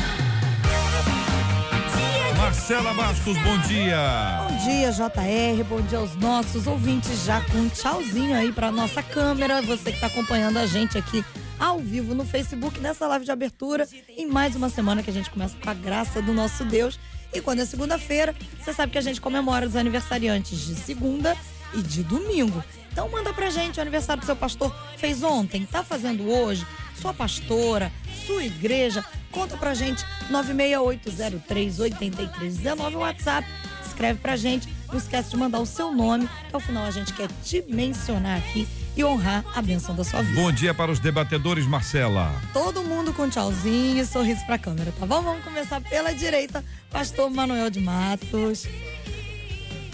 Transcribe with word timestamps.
Marcela 2.52 2.92
Bastos, 2.92 3.38
bom 3.38 3.58
dia. 3.60 4.46
Bom 4.46 4.56
dia, 4.58 4.92
JR. 4.92 5.64
Bom 5.66 5.80
dia 5.80 5.96
aos 5.96 6.14
nossos 6.16 6.66
ouvintes. 6.66 7.24
Já 7.24 7.40
com 7.40 7.56
um 7.56 7.68
tchauzinho 7.70 8.36
aí 8.36 8.52
para 8.52 8.70
nossa 8.70 9.02
câmera. 9.02 9.62
Você 9.62 9.84
que 9.84 9.96
está 9.96 10.08
acompanhando 10.08 10.58
a 10.58 10.66
gente 10.66 10.98
aqui 10.98 11.24
ao 11.58 11.78
vivo 11.78 12.14
no 12.14 12.26
Facebook, 12.26 12.78
nessa 12.78 13.08
live 13.08 13.24
de 13.24 13.30
abertura. 13.30 13.88
Em 14.06 14.26
mais 14.26 14.54
uma 14.54 14.68
semana 14.68 15.02
que 15.02 15.08
a 15.08 15.12
gente 15.14 15.30
começa 15.30 15.56
com 15.56 15.70
a 15.70 15.72
graça 15.72 16.20
do 16.20 16.34
nosso 16.34 16.62
Deus. 16.66 17.00
E 17.32 17.40
quando 17.40 17.60
é 17.60 17.64
segunda-feira, 17.64 18.34
você 18.60 18.74
sabe 18.74 18.92
que 18.92 18.98
a 18.98 19.02
gente 19.02 19.18
comemora 19.18 19.66
os 19.66 19.74
aniversariantes 19.74 20.60
de 20.60 20.74
segunda 20.74 21.34
e 21.72 21.80
de 21.80 22.02
domingo. 22.02 22.62
Então 22.92 23.08
manda 23.08 23.32
pra 23.32 23.48
gente 23.48 23.78
o 23.78 23.80
aniversário 23.80 24.20
do 24.20 24.26
seu 24.26 24.36
pastor. 24.36 24.76
Fez 24.98 25.22
ontem, 25.22 25.64
tá 25.64 25.82
fazendo 25.82 26.30
hoje? 26.30 26.66
Sua 27.00 27.14
pastora, 27.14 27.90
sua 28.26 28.44
igreja. 28.44 29.02
Conta 29.32 29.56
pra 29.56 29.74
gente, 29.74 30.04
968038319 30.30 32.94
WhatsApp. 32.96 33.48
Escreve 33.86 34.20
pra 34.20 34.36
gente. 34.36 34.68
Não 34.88 34.96
esquece 34.98 35.30
de 35.30 35.36
mandar 35.36 35.58
o 35.58 35.66
seu 35.66 35.90
nome, 35.90 36.28
que 36.48 36.54
ao 36.54 36.60
final 36.60 36.84
a 36.84 36.90
gente 36.90 37.12
quer 37.14 37.28
te 37.42 37.64
mencionar 37.66 38.38
aqui 38.38 38.68
e 38.94 39.02
honrar 39.02 39.42
a 39.54 39.62
benção 39.62 39.94
da 39.94 40.04
sua 40.04 40.22
vida. 40.22 40.38
Bom 40.40 40.52
dia 40.52 40.74
para 40.74 40.92
os 40.92 40.98
debatedores, 40.98 41.66
Marcela. 41.66 42.30
Todo 42.52 42.82
mundo 42.82 43.14
com 43.14 43.26
tchauzinho 43.28 44.02
e 44.02 44.06
sorriso 44.06 44.44
pra 44.44 44.58
câmera, 44.58 44.92
tá 44.98 45.06
bom? 45.06 45.22
Vamos 45.22 45.42
começar 45.44 45.80
pela 45.80 46.12
direita, 46.12 46.62
pastor 46.90 47.30
Manuel 47.30 47.70
de 47.70 47.80
Matos. 47.80 48.66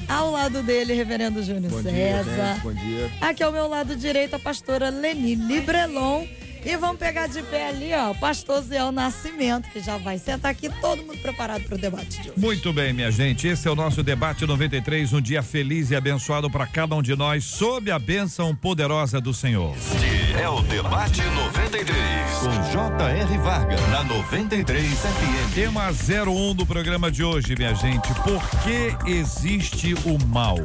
Ao 0.08 0.32
lado 0.32 0.62
dele, 0.62 0.94
reverendo 0.94 1.42
Júnior 1.42 1.70
Bom 1.70 1.82
dia, 1.82 2.24
César. 2.24 2.54
gente, 2.54 2.62
bom 2.62 2.72
dia. 2.72 3.10
Aqui 3.20 3.42
ao 3.42 3.52
meu 3.52 3.68
lado 3.68 3.94
direito, 3.94 4.34
a 4.34 4.38
pastora 4.38 4.88
Leni 4.88 5.34
Librelon. 5.34 6.24
E 6.68 6.76
vamos 6.76 6.98
pegar 6.98 7.26
de 7.28 7.42
pé 7.44 7.68
ali, 7.68 7.94
ó, 7.94 8.10
o 8.10 8.14
pastor 8.14 8.60
Zé 8.60 8.90
Nascimento, 8.90 9.70
que 9.70 9.80
já 9.80 9.96
vai 9.96 10.18
sentar 10.18 10.50
aqui, 10.50 10.68
todo 10.82 11.02
mundo 11.02 11.16
preparado 11.16 11.64
para 11.64 11.76
o 11.76 11.78
debate 11.78 12.20
de 12.20 12.28
hoje. 12.28 12.38
Muito 12.38 12.74
bem, 12.74 12.92
minha 12.92 13.10
gente. 13.10 13.48
Esse 13.48 13.66
é 13.66 13.70
o 13.70 13.74
nosso 13.74 14.02
debate 14.02 14.44
93, 14.44 15.14
um 15.14 15.20
dia 15.22 15.42
feliz 15.42 15.90
e 15.90 15.96
abençoado 15.96 16.50
para 16.50 16.66
cada 16.66 16.94
um 16.94 17.00
de 17.00 17.16
nós, 17.16 17.42
sob 17.42 17.90
a 17.90 17.98
bênção 17.98 18.54
poderosa 18.54 19.18
do 19.18 19.32
Senhor. 19.32 19.74
Este 19.78 20.38
é 20.38 20.46
o 20.46 20.60
debate 20.60 21.22
93 21.22 22.32
com 22.40 22.70
J.R. 22.70 23.38
Vargas 23.38 23.88
na 23.88 24.04
93 24.04 24.92
FM. 24.92 25.54
Tema 25.54 25.88
01 25.88 26.54
do 26.54 26.66
programa 26.66 27.10
de 27.10 27.24
hoje, 27.24 27.54
minha 27.56 27.74
gente. 27.74 28.12
Por 28.22 28.46
que 28.62 29.10
existe 29.10 29.94
o 30.04 30.22
mal? 30.26 30.58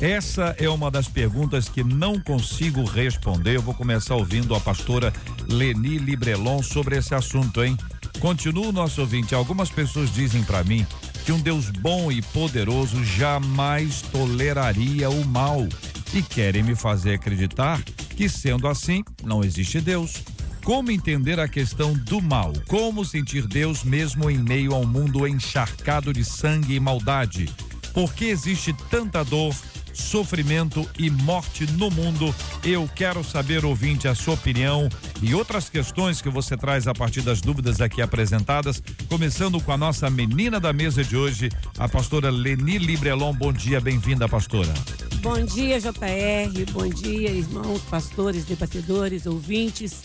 Essa 0.00 0.56
é 0.58 0.66
uma 0.66 0.90
das 0.90 1.08
perguntas 1.08 1.68
que 1.68 1.84
não 1.84 2.18
consigo 2.18 2.84
responder. 2.84 3.56
Eu 3.56 3.62
vou 3.62 3.74
começar 3.74 4.14
ouvindo 4.14 4.54
a 4.54 4.60
pastora 4.60 5.12
Leni 5.46 5.98
Librelon 5.98 6.62
sobre 6.62 6.96
esse 6.96 7.14
assunto, 7.14 7.62
hein? 7.62 7.76
Continua 8.18 8.68
o 8.68 8.72
nosso 8.72 9.02
ouvinte. 9.02 9.34
Algumas 9.34 9.68
pessoas 9.68 10.10
dizem 10.10 10.42
para 10.42 10.64
mim 10.64 10.86
que 11.22 11.32
um 11.32 11.38
Deus 11.38 11.68
bom 11.68 12.10
e 12.10 12.22
poderoso 12.22 13.04
jamais 13.04 14.00
toleraria 14.00 15.10
o 15.10 15.22
mal 15.26 15.68
e 16.14 16.22
querem 16.22 16.62
me 16.62 16.74
fazer 16.74 17.16
acreditar 17.16 17.82
que, 18.16 18.26
sendo 18.26 18.68
assim, 18.68 19.04
não 19.22 19.44
existe 19.44 19.82
Deus. 19.82 20.22
Como 20.64 20.90
entender 20.90 21.38
a 21.38 21.46
questão 21.46 21.92
do 21.92 22.22
mal? 22.22 22.54
Como 22.68 23.04
sentir 23.04 23.46
Deus 23.46 23.84
mesmo 23.84 24.30
em 24.30 24.38
meio 24.38 24.74
a 24.74 24.78
um 24.78 24.86
mundo 24.86 25.26
encharcado 25.26 26.10
de 26.10 26.24
sangue 26.24 26.74
e 26.74 26.80
maldade? 26.80 27.50
Por 27.92 28.14
que 28.14 28.26
existe 28.26 28.72
tanta 28.88 29.24
dor, 29.24 29.54
sofrimento 30.00 30.88
e 30.98 31.10
morte 31.10 31.66
no 31.72 31.90
mundo? 31.90 32.34
Eu 32.64 32.88
quero 32.96 33.22
saber, 33.22 33.64
ouvinte, 33.64 34.08
a 34.08 34.14
sua 34.14 34.34
opinião 34.34 34.88
e 35.22 35.34
outras 35.34 35.68
questões 35.68 36.20
que 36.20 36.28
você 36.28 36.56
traz 36.56 36.88
a 36.88 36.94
partir 36.94 37.20
das 37.20 37.40
dúvidas 37.40 37.80
aqui 37.80 38.02
apresentadas, 38.02 38.82
começando 39.08 39.60
com 39.60 39.70
a 39.70 39.76
nossa 39.76 40.08
menina 40.10 40.58
da 40.58 40.72
mesa 40.72 41.04
de 41.04 41.16
hoje, 41.16 41.50
a 41.78 41.88
pastora 41.88 42.30
Leni 42.30 42.78
Librelon. 42.78 43.32
Bom 43.34 43.52
dia, 43.52 43.80
bem-vinda, 43.80 44.28
pastora. 44.28 44.72
Bom 45.20 45.44
dia, 45.44 45.78
JR. 45.78 46.72
Bom 46.72 46.88
dia, 46.88 47.30
irmãos, 47.30 47.82
pastores, 47.82 48.46
debatedores, 48.46 49.26
ouvintes, 49.26 50.04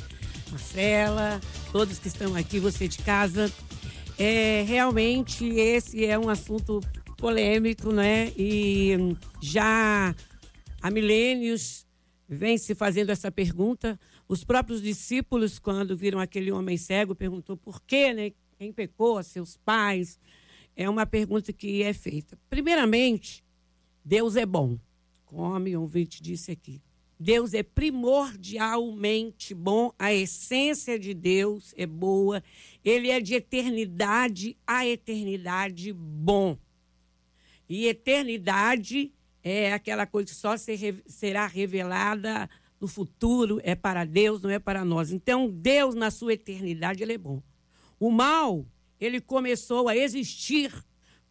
Marcela, 0.52 1.40
todos 1.72 1.98
que 1.98 2.10
estão 2.10 2.36
aqui, 2.36 2.60
você 2.60 2.88
de 2.88 2.98
casa. 3.00 3.52
É, 4.18 4.64
realmente 4.68 5.46
esse 5.46 6.06
é 6.06 6.18
um 6.18 6.30
assunto 6.30 6.82
polêmico, 7.16 7.92
né? 7.92 8.32
E 8.38 8.94
já 9.42 10.16
há 10.82 10.92
milênios 10.92 11.86
vem 12.28 12.58
se 12.58 12.76
fazendo 12.76 13.12
essa 13.12 13.32
pergunta. 13.32 14.00
Os 14.28 14.44
próprios 14.44 14.82
discípulos, 14.82 15.60
quando 15.60 15.96
viram 15.96 16.20
aquele 16.20 16.52
homem 16.52 16.78
cego, 16.78 17.16
perguntou 17.16 17.56
por 17.56 17.82
quê, 17.82 18.14
né? 18.14 18.32
Quem 18.58 18.72
pecou, 18.72 19.22
seus 19.22 19.58
pais? 19.58 20.20
É 20.76 20.90
uma 20.90 21.06
pergunta 21.06 21.54
que 21.54 21.84
é 21.84 21.94
feita. 21.94 22.38
Primeiramente, 22.50 23.44
Deus 24.04 24.36
é 24.36 24.46
bom, 24.46 24.78
como 25.26 25.68
o 25.68 25.82
ouvinte 25.82 26.22
disse 26.22 26.52
aqui. 26.52 26.82
Deus 27.20 27.54
é 27.54 27.64
primordialmente 27.64 29.54
bom, 29.54 29.94
a 29.98 30.14
essência 30.14 31.00
de 31.00 31.14
Deus 31.14 31.74
é 31.78 31.86
boa, 31.86 32.44
ele 32.84 33.10
é 33.10 33.22
de 33.22 33.36
eternidade 33.36 34.58
a 34.68 34.86
eternidade 34.86 35.94
bom. 35.94 36.58
E 37.68 37.88
eternidade 37.88 39.14
é 39.44 39.74
aquela 39.74 40.06
coisa 40.06 40.28
que 40.28 40.36
só 40.36 40.58
ser, 40.58 41.04
será 41.08 41.48
revelada 41.48 42.50
no 42.80 42.88
futuro, 42.88 43.60
é 43.64 43.76
para 43.76 44.06
Deus, 44.06 44.42
não 44.42 44.50
é 44.50 44.60
para 44.60 44.84
nós. 44.84 45.12
Então, 45.12 45.50
Deus, 45.50 45.96
na 45.96 46.12
sua 46.12 46.34
eternidade, 46.34 47.02
ele 47.02 47.14
é 47.14 47.18
bom. 47.18 47.42
O 48.00 48.12
mal, 48.12 48.66
ele 49.00 49.22
começou 49.22 49.88
a 49.88 49.96
existir 49.96 50.72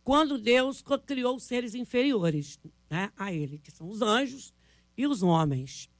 quando 0.02 0.38
Deus 0.38 0.82
criou 1.06 1.36
os 1.36 1.44
seres 1.44 1.74
inferiores 1.74 2.58
né, 2.90 3.10
a 3.16 3.32
ele, 3.32 3.58
que 3.58 3.70
são 3.70 3.88
os 3.88 4.02
anjos 4.02 4.52
e 4.96 5.06
os 5.06 5.22
homens. 5.22 5.90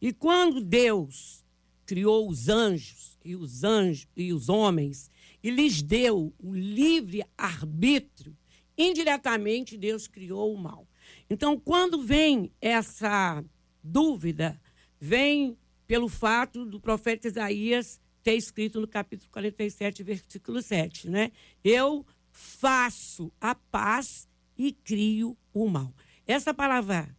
E 0.00 0.12
quando 0.12 0.60
Deus 0.60 1.44
criou 1.84 2.28
os 2.28 2.48
anjos 2.48 3.18
e 3.24 3.36
os 3.36 3.62
anjos 3.64 4.08
e 4.16 4.32
os 4.32 4.48
homens 4.48 5.10
e 5.42 5.50
lhes 5.50 5.82
deu 5.82 6.32
o 6.38 6.54
livre 6.54 7.24
arbítrio, 7.36 8.36
indiretamente 8.80 9.76
Deus 9.76 10.06
criou 10.06 10.54
o 10.54 10.58
mal. 10.58 10.88
Então, 11.28 11.58
quando 11.58 12.02
vem 12.02 12.52
essa 12.60 13.44
dúvida, 13.82 14.60
vem 14.98 15.56
pelo 15.86 16.08
fato 16.08 16.64
do 16.64 16.80
profeta 16.80 17.28
Isaías 17.28 18.00
ter 18.22 18.34
escrito 18.34 18.80
no 18.80 18.88
capítulo 18.88 19.30
47, 19.30 20.02
versículo 20.02 20.62
7, 20.62 21.10
né? 21.10 21.32
Eu 21.64 22.06
faço 22.30 23.32
a 23.40 23.54
paz 23.54 24.28
e 24.56 24.72
crio 24.72 25.36
o 25.52 25.68
mal. 25.68 25.92
Essa 26.26 26.54
palavra 26.54 27.14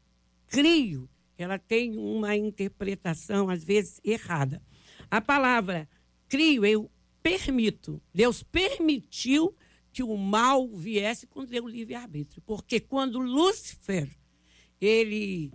crio, 0.47 1.09
ela 1.37 1.57
tem 1.57 1.97
uma 1.97 2.35
interpretação 2.35 3.49
às 3.49 3.63
vezes 3.63 3.99
errada. 4.03 4.61
A 5.09 5.19
palavra 5.19 5.89
crio, 6.29 6.65
eu 6.65 6.89
permito. 7.21 8.01
Deus 8.13 8.43
permitiu 8.43 9.55
que 9.91 10.03
o 10.03 10.17
mal 10.17 10.67
viesse 10.69 11.27
deu 11.47 11.65
o 11.65 11.69
livre-arbítrio. 11.69 12.41
Porque 12.45 12.79
quando 12.79 13.19
Lúcifer, 13.19 14.09
ele, 14.79 15.51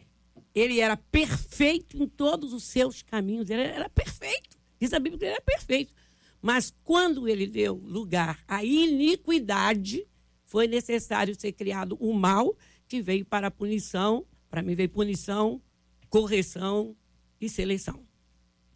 ele 0.55 0.81
era 0.81 0.97
perfeito 0.97 2.03
em 2.03 2.06
todos 2.06 2.53
os 2.53 2.65
seus 2.65 3.03
caminhos, 3.03 3.49
ele 3.49 3.62
era 3.62 3.88
perfeito. 3.88 4.56
Diz 4.79 4.93
a 4.93 4.99
Bíblia 4.99 5.19
que 5.19 5.25
ele 5.25 5.33
era 5.33 5.43
perfeito. 5.43 5.94
Mas 6.41 6.73
quando 6.85 7.29
ele 7.29 7.47
deu 7.47 7.75
lugar 7.75 8.44
à 8.47 8.62
iniquidade, 8.62 10.06
foi 10.44 10.69
necessário 10.69 11.38
ser 11.38 11.53
criado 11.53 11.97
o 11.99 12.12
mal 12.12 12.56
que 12.87 13.00
veio 13.00 13.25
para 13.25 13.49
a 13.49 13.50
punição. 13.50 14.27
Para 14.49 14.62
mim, 14.62 14.75
veio 14.75 14.88
punição, 14.88 15.61
correção 16.09 16.94
e 17.41 17.49
seleção. 17.49 18.06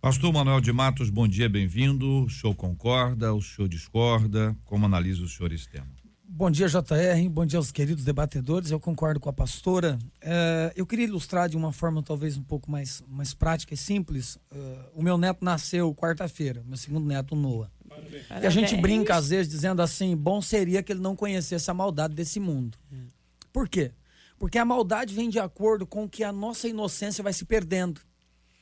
Pastor 0.01 0.33
Manuel 0.33 0.63
de 0.63 0.73
Matos, 0.73 1.11
bom 1.11 1.29
dia, 1.29 1.47
bem-vindo. 1.47 2.25
O 2.25 2.31
senhor 2.31 2.55
concorda, 2.55 3.35
o 3.35 3.43
senhor 3.43 3.69
discorda? 3.69 4.57
Como 4.65 4.87
analisa 4.87 5.23
o 5.23 5.29
senhor 5.29 5.53
esse 5.53 5.69
tema? 5.69 5.87
Bom 6.25 6.51
dia, 6.51 6.69
JR. 6.69 7.29
Bom 7.31 7.45
dia 7.45 7.59
aos 7.59 7.71
queridos 7.71 8.03
debatedores. 8.03 8.71
Eu 8.71 8.81
concordo 8.81 9.21
com 9.21 9.29
a 9.29 9.33
pastora. 9.33 9.99
É, 10.23 10.73
eu 10.75 10.87
queria 10.87 11.05
ilustrar 11.05 11.51
de 11.51 11.57
uma 11.57 11.71
forma 11.71 12.03
talvez 12.03 12.39
um 12.39 12.43
pouco 12.43 12.71
mais, 12.71 13.05
mais 13.07 13.35
prática 13.35 13.75
e 13.75 13.77
simples. 13.77 14.37
Uh, 14.51 14.91
o 14.95 15.03
meu 15.03 15.19
neto 15.19 15.45
nasceu 15.45 15.95
quarta-feira, 15.95 16.63
meu 16.67 16.79
segundo 16.79 17.07
neto, 17.07 17.37
Noah. 17.37 17.71
Parabéns. 17.87 18.25
E 18.31 18.47
a 18.47 18.51
gente 18.51 18.75
brinca 18.79 19.17
às 19.17 19.29
vezes 19.29 19.53
dizendo 19.53 19.83
assim: 19.83 20.17
bom 20.17 20.41
seria 20.41 20.83
que 20.83 20.93
ele 20.93 21.01
não 21.01 21.15
conhecesse 21.15 21.71
a 21.71 21.75
maldade 21.75 22.15
desse 22.15 22.41
mundo. 22.41 22.79
Por 23.53 23.69
quê? 23.69 23.93
Porque 24.39 24.57
a 24.57 24.65
maldade 24.65 25.15
vem 25.15 25.29
de 25.29 25.39
acordo 25.39 25.87
com 25.87 26.09
que 26.09 26.25
a 26.25 26.33
nossa 26.33 26.67
inocência 26.67 27.23
vai 27.23 27.35
se 27.35 27.45
perdendo. 27.45 28.01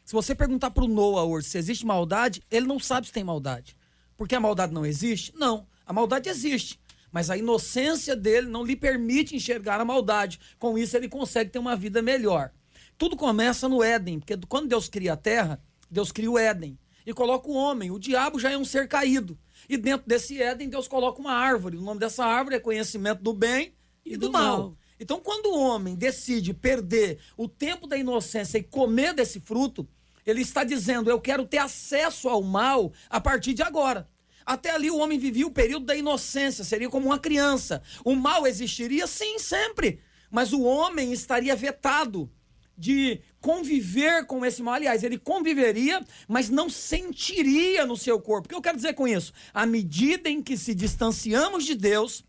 Se 0.08 0.14
você 0.14 0.34
perguntar 0.34 0.70
para 0.70 0.84
o 0.84 0.88
Noah 0.88 1.26
hoje 1.26 1.48
se 1.48 1.58
existe 1.58 1.84
maldade, 1.84 2.42
ele 2.50 2.66
não 2.66 2.78
sabe 2.78 3.06
se 3.06 3.12
tem 3.12 3.22
maldade. 3.22 3.76
Porque 4.16 4.34
a 4.34 4.40
maldade 4.40 4.72
não 4.72 4.86
existe? 4.86 5.34
Não. 5.36 5.66
A 5.84 5.92
maldade 5.92 6.30
existe. 6.30 6.80
Mas 7.12 7.28
a 7.28 7.36
inocência 7.36 8.16
dele 8.16 8.46
não 8.46 8.64
lhe 8.64 8.74
permite 8.74 9.36
enxergar 9.36 9.78
a 9.78 9.84
maldade. 9.84 10.40
Com 10.58 10.78
isso, 10.78 10.96
ele 10.96 11.10
consegue 11.10 11.50
ter 11.50 11.58
uma 11.58 11.76
vida 11.76 12.00
melhor. 12.00 12.52
Tudo 12.96 13.18
começa 13.18 13.68
no 13.68 13.82
Éden, 13.82 14.18
porque 14.18 14.34
quando 14.48 14.66
Deus 14.66 14.88
cria 14.88 15.12
a 15.12 15.16
terra, 15.16 15.62
Deus 15.90 16.10
cria 16.10 16.30
o 16.30 16.38
Éden 16.38 16.78
e 17.04 17.12
coloca 17.12 17.46
o 17.46 17.54
homem. 17.54 17.90
O 17.90 17.98
diabo 17.98 18.38
já 18.38 18.50
é 18.50 18.56
um 18.56 18.64
ser 18.64 18.88
caído. 18.88 19.38
E 19.68 19.76
dentro 19.76 20.08
desse 20.08 20.40
Éden, 20.40 20.70
Deus 20.70 20.88
coloca 20.88 21.20
uma 21.20 21.34
árvore. 21.34 21.76
O 21.76 21.82
nome 21.82 22.00
dessa 22.00 22.24
árvore 22.24 22.56
é 22.56 22.60
conhecimento 22.60 23.22
do 23.22 23.34
bem 23.34 23.74
e, 24.06 24.14
e 24.14 24.16
do, 24.16 24.28
do 24.28 24.32
mal. 24.32 24.58
mal. 24.58 24.76
Então, 24.98 25.20
quando 25.20 25.48
o 25.50 25.60
homem 25.60 25.94
decide 25.94 26.54
perder 26.54 27.18
o 27.36 27.46
tempo 27.46 27.86
da 27.86 27.98
inocência 27.98 28.56
e 28.56 28.62
comer 28.62 29.12
desse 29.12 29.38
fruto, 29.38 29.86
ele 30.30 30.42
está 30.42 30.64
dizendo: 30.64 31.10
Eu 31.10 31.20
quero 31.20 31.44
ter 31.44 31.58
acesso 31.58 32.28
ao 32.28 32.42
mal 32.42 32.92
a 33.08 33.20
partir 33.20 33.54
de 33.54 33.62
agora. 33.62 34.08
Até 34.44 34.70
ali 34.70 34.90
o 34.90 34.96
homem 34.96 35.18
vivia 35.18 35.46
o 35.46 35.50
período 35.50 35.86
da 35.86 35.94
inocência, 35.94 36.64
seria 36.64 36.88
como 36.88 37.06
uma 37.06 37.18
criança. 37.18 37.82
O 38.02 38.14
mal 38.14 38.46
existiria 38.46 39.06
sim, 39.06 39.38
sempre. 39.38 40.00
Mas 40.30 40.52
o 40.52 40.62
homem 40.62 41.12
estaria 41.12 41.54
vetado 41.54 42.30
de 42.76 43.20
conviver 43.40 44.24
com 44.24 44.46
esse 44.46 44.62
mal. 44.62 44.74
Aliás, 44.74 45.02
ele 45.02 45.18
conviveria, 45.18 46.00
mas 46.28 46.48
não 46.48 46.70
sentiria 46.70 47.84
no 47.84 47.96
seu 47.96 48.20
corpo. 48.20 48.46
O 48.46 48.48
que 48.48 48.54
eu 48.54 48.62
quero 48.62 48.76
dizer 48.76 48.94
com 48.94 49.06
isso? 49.06 49.32
À 49.52 49.66
medida 49.66 50.30
em 50.30 50.42
que 50.42 50.56
se 50.56 50.74
distanciamos 50.74 51.64
de 51.64 51.74
Deus, 51.74 52.24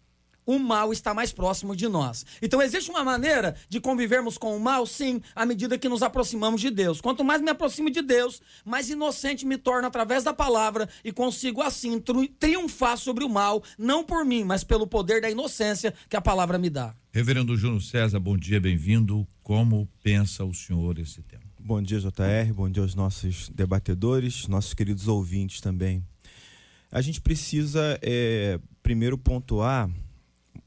o 0.50 0.58
mal 0.58 0.92
está 0.92 1.14
mais 1.14 1.32
próximo 1.32 1.76
de 1.76 1.88
nós. 1.88 2.26
Então, 2.42 2.60
existe 2.60 2.90
uma 2.90 3.04
maneira 3.04 3.56
de 3.70 3.80
convivermos 3.80 4.36
com 4.36 4.58
o 4.58 4.60
mal, 4.60 4.84
sim, 4.88 5.22
à 5.36 5.46
medida 5.46 5.78
que 5.78 5.88
nos 5.88 6.02
aproximamos 6.02 6.60
de 6.60 6.72
Deus. 6.72 7.00
Quanto 7.00 7.24
mais 7.24 7.40
me 7.40 7.52
aproximo 7.52 7.92
de 7.92 8.02
Deus, 8.02 8.42
mais 8.66 8.90
inocente 8.90 9.46
me 9.46 9.60
torno 9.60 9.88
através 9.88 10.24
da 10.24 10.34
palavra 10.34 10.90
e 11.06 11.12
consigo, 11.12 11.62
assim, 11.62 12.02
triunfar 12.40 12.98
sobre 12.98 13.24
o 13.24 13.30
mal, 13.30 13.62
não 13.78 14.04
por 14.04 14.26
mim, 14.26 14.44
mas 14.44 14.64
pelo 14.64 14.88
poder 14.88 15.22
da 15.22 15.30
inocência 15.30 15.94
que 16.10 16.16
a 16.16 16.22
palavra 16.22 16.58
me 16.58 16.72
dá. 16.72 16.96
Reverendo 17.14 17.56
Júnior 17.56 17.84
César, 17.84 18.20
bom 18.20 18.36
dia, 18.36 18.60
bem-vindo. 18.60 19.28
Como 19.44 19.88
pensa 20.02 20.44
o 20.44 20.54
senhor 20.54 20.98
esse 20.98 21.22
tema? 21.22 21.44
Bom 21.60 21.80
dia, 21.80 22.00
JR. 22.00 22.52
Bom 22.56 22.68
dia 22.68 22.82
aos 22.82 22.96
nossos 22.96 23.50
debatedores, 23.50 24.48
nossos 24.48 24.74
queridos 24.74 25.08
ouvintes 25.08 25.62
também. 25.62 26.04
A 26.92 27.02
gente 27.02 27.22
precisa, 27.22 28.00
é, 28.02 28.60
primeiro, 28.82 29.16
pontuar 29.16 29.88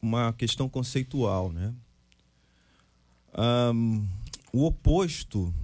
uma 0.02 0.32
questão 0.32 0.68
conceitual, 0.68 1.52
né? 1.52 1.72
Um, 3.72 4.04
o 4.52 4.66
oposto 4.66 5.54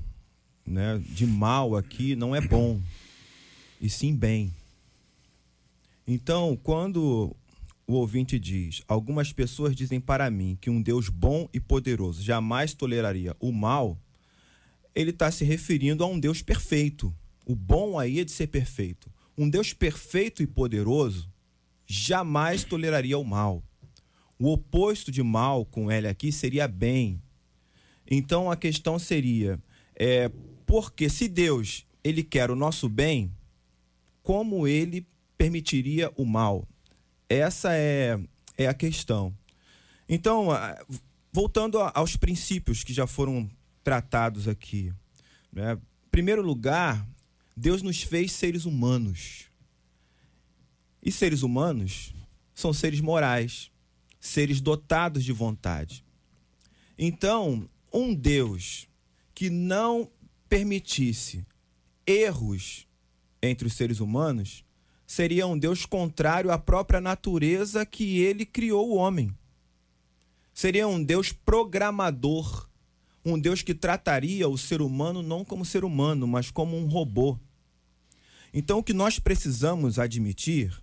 né, 0.64 1.02
de 1.04 1.26
mal 1.26 1.76
aqui 1.76 2.14
não 2.14 2.34
é 2.34 2.40
bom, 2.40 2.80
e 3.80 3.90
sim 3.90 4.14
bem. 4.14 4.54
Então, 6.06 6.58
quando 6.62 7.36
o 7.86 7.94
ouvinte 7.94 8.38
diz: 8.38 8.82
Algumas 8.86 9.32
pessoas 9.32 9.74
dizem 9.74 10.00
para 10.00 10.30
mim 10.30 10.56
que 10.60 10.70
um 10.70 10.80
Deus 10.80 11.08
bom 11.08 11.48
e 11.52 11.58
poderoso 11.58 12.22
jamais 12.22 12.72
toleraria 12.72 13.36
o 13.40 13.50
mal, 13.50 13.98
ele 14.94 15.10
está 15.10 15.30
se 15.30 15.44
referindo 15.44 16.04
a 16.04 16.06
um 16.06 16.18
Deus 16.18 16.40
perfeito. 16.42 17.14
O 17.44 17.56
bom 17.56 17.98
aí 17.98 18.20
é 18.20 18.24
de 18.24 18.30
ser 18.30 18.46
perfeito. 18.46 19.10
Um 19.36 19.48
Deus 19.48 19.72
perfeito 19.72 20.42
e 20.42 20.46
poderoso 20.46 21.28
jamais 21.86 22.64
toleraria 22.64 23.18
o 23.18 23.24
mal. 23.24 23.62
O 24.38 24.52
oposto 24.52 25.10
de 25.10 25.22
mal 25.22 25.64
com 25.64 25.90
L 25.90 26.06
aqui 26.06 26.30
seria 26.30 26.68
bem. 26.68 27.20
Então 28.10 28.50
a 28.50 28.56
questão 28.56 28.98
seria, 28.98 29.60
é, 29.94 30.30
porque 30.64 31.10
se 31.10 31.28
Deus 31.28 31.84
ele 32.02 32.22
quer 32.22 32.50
o 32.50 32.56
nosso 32.56 32.88
bem, 32.88 33.30
como 34.22 34.66
ele 34.66 35.06
permitiria 35.36 36.10
o 36.16 36.24
mal? 36.24 36.66
Essa 37.28 37.74
é, 37.74 38.18
é 38.56 38.66
a 38.66 38.74
questão. 38.74 39.34
Então, 40.08 40.48
voltando 41.32 41.78
aos 41.78 42.16
princípios 42.16 42.82
que 42.82 42.94
já 42.94 43.06
foram 43.06 43.50
tratados 43.84 44.48
aqui. 44.48 44.92
Né? 45.52 45.74
Em 45.74 46.10
primeiro 46.10 46.42
lugar, 46.42 47.06
Deus 47.56 47.82
nos 47.82 48.02
fez 48.02 48.32
seres 48.32 48.64
humanos. 48.64 49.46
E 51.02 51.12
seres 51.12 51.42
humanos 51.42 52.14
são 52.54 52.72
seres 52.72 53.00
morais 53.00 53.70
seres 54.20 54.60
dotados 54.60 55.24
de 55.24 55.32
vontade. 55.32 56.04
Então, 56.98 57.68
um 57.92 58.14
Deus 58.14 58.88
que 59.34 59.48
não 59.50 60.10
permitisse 60.48 61.46
erros 62.06 62.86
entre 63.42 63.66
os 63.66 63.74
seres 63.74 64.00
humanos 64.00 64.64
seria 65.06 65.46
um 65.46 65.58
Deus 65.58 65.86
contrário 65.86 66.50
à 66.50 66.58
própria 66.58 67.00
natureza 67.00 67.86
que 67.86 68.18
ele 68.18 68.44
criou 68.44 68.90
o 68.90 68.96
homem. 68.96 69.34
Seria 70.52 70.88
um 70.88 71.02
Deus 71.02 71.32
programador, 71.32 72.68
um 73.24 73.38
Deus 73.38 73.62
que 73.62 73.74
trataria 73.74 74.48
o 74.48 74.58
ser 74.58 74.82
humano 74.82 75.22
não 75.22 75.44
como 75.44 75.64
ser 75.64 75.84
humano, 75.84 76.26
mas 76.26 76.50
como 76.50 76.76
um 76.76 76.86
robô. 76.86 77.38
Então, 78.52 78.78
o 78.78 78.82
que 78.82 78.92
nós 78.92 79.18
precisamos 79.18 79.98
admitir 79.98 80.76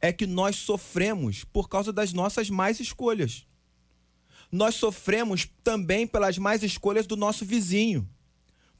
é 0.00 0.12
que 0.12 0.26
nós 0.26 0.56
sofremos 0.56 1.44
por 1.44 1.68
causa 1.68 1.92
das 1.92 2.12
nossas 2.12 2.50
más 2.50 2.80
escolhas. 2.80 3.46
Nós 4.50 4.74
sofremos 4.74 5.48
também 5.64 6.06
pelas 6.06 6.38
más 6.38 6.62
escolhas 6.62 7.06
do 7.06 7.16
nosso 7.16 7.44
vizinho. 7.44 8.08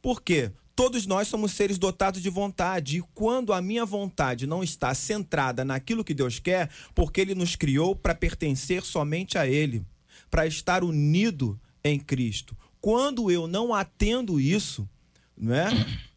Por 0.01 0.23
quê? 0.23 0.53
Todos 0.77 1.07
nós 1.07 1.27
somos 1.27 1.53
seres 1.53 1.79
dotados 1.79 2.23
de 2.23 2.29
vontade, 2.29 2.99
e 2.99 3.03
quando 3.15 3.55
a 3.55 3.63
minha 3.63 3.87
vontade 3.87 4.47
não 4.47 4.63
está 4.63 4.95
centrada 4.95 5.65
naquilo 5.65 6.05
que 6.05 6.13
Deus 6.13 6.39
quer, 6.39 6.71
porque 6.95 7.23
Ele 7.23 7.35
nos 7.35 7.57
criou 7.57 7.97
para 7.97 8.15
pertencer 8.15 8.83
somente 8.83 9.39
a 9.39 9.47
Ele, 9.47 9.87
para 10.31 10.47
estar 10.47 10.85
unido 10.85 11.59
em 11.83 11.99
Cristo. 11.99 12.55
Quando 12.79 13.31
eu 13.31 13.47
não 13.47 13.73
atendo 13.73 14.39
isso, 14.39 14.87
né, 15.35 15.67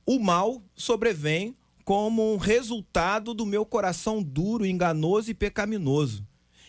o 0.06 0.20
mal 0.20 0.62
sobrevém 0.76 1.56
como 1.90 2.36
um 2.36 2.38
resultado 2.38 3.34
do 3.34 3.48
meu 3.48 3.66
coração 3.66 4.22
duro, 4.22 4.64
enganoso 4.64 5.32
e 5.32 5.34
pecaminoso. 5.34 6.24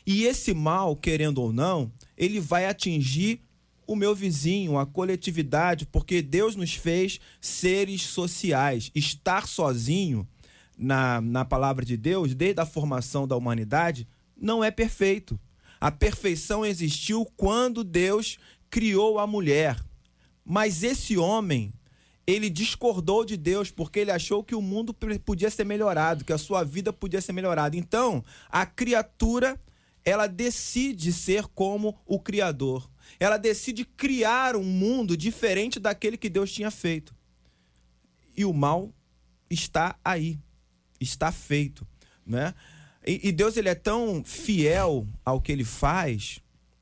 E 0.06 0.24
esse 0.24 0.54
mal, 0.54 0.96
querendo 0.96 1.42
ou 1.42 1.52
não, 1.52 1.92
ele 2.16 2.40
vai 2.40 2.64
atingir 2.64 3.42
o 3.86 3.94
meu 3.94 4.14
vizinho, 4.14 4.78
a 4.78 4.86
coletividade, 4.86 5.84
porque 5.84 6.22
Deus 6.22 6.56
nos 6.56 6.72
fez 6.72 7.20
seres 7.38 8.00
sociais. 8.00 8.90
Estar 8.94 9.46
sozinho, 9.46 10.26
na, 10.78 11.20
na 11.20 11.44
palavra 11.44 11.84
de 11.84 11.98
Deus, 11.98 12.34
desde 12.34 12.62
a 12.62 12.64
formação 12.64 13.28
da 13.28 13.36
humanidade, 13.36 14.08
não 14.34 14.64
é 14.64 14.70
perfeito. 14.70 15.38
A 15.78 15.90
perfeição 15.90 16.64
existiu 16.64 17.26
quando 17.36 17.84
Deus 17.84 18.38
criou 18.70 19.18
a 19.18 19.26
mulher. 19.26 19.78
Mas 20.42 20.82
esse 20.82 21.18
homem 21.18 21.74
ele 22.30 22.50
discordou 22.50 23.24
de 23.24 23.36
Deus 23.36 23.70
porque 23.70 24.00
ele 24.00 24.10
achou 24.10 24.44
que 24.44 24.54
o 24.54 24.62
mundo 24.62 24.94
podia 25.24 25.50
ser 25.50 25.64
melhorado, 25.64 26.24
que 26.24 26.32
a 26.32 26.38
sua 26.38 26.62
vida 26.62 26.92
podia 26.92 27.20
ser 27.20 27.32
melhorada. 27.32 27.76
Então, 27.76 28.24
a 28.48 28.66
criatura, 28.66 29.60
ela 30.04 30.26
decide 30.26 31.12
ser 31.12 31.44
como 31.48 31.98
o 32.06 32.18
Criador. 32.20 32.90
Ela 33.18 33.36
decide 33.36 33.84
criar 33.84 34.54
um 34.54 34.64
mundo 34.64 35.16
diferente 35.16 35.80
daquele 35.80 36.16
que 36.16 36.28
Deus 36.28 36.52
tinha 36.52 36.70
feito. 36.70 37.14
E 38.36 38.44
o 38.44 38.52
mal 38.52 38.92
está 39.48 39.98
aí, 40.04 40.38
está 41.00 41.32
feito, 41.32 41.86
né? 42.24 42.54
E, 43.06 43.28
e 43.28 43.32
Deus 43.32 43.56
ele 43.56 43.68
é 43.68 43.74
tão 43.74 44.22
fiel 44.24 45.06
ao 45.24 45.40
que 45.40 45.50
ele 45.50 45.64
faz, 45.64 46.40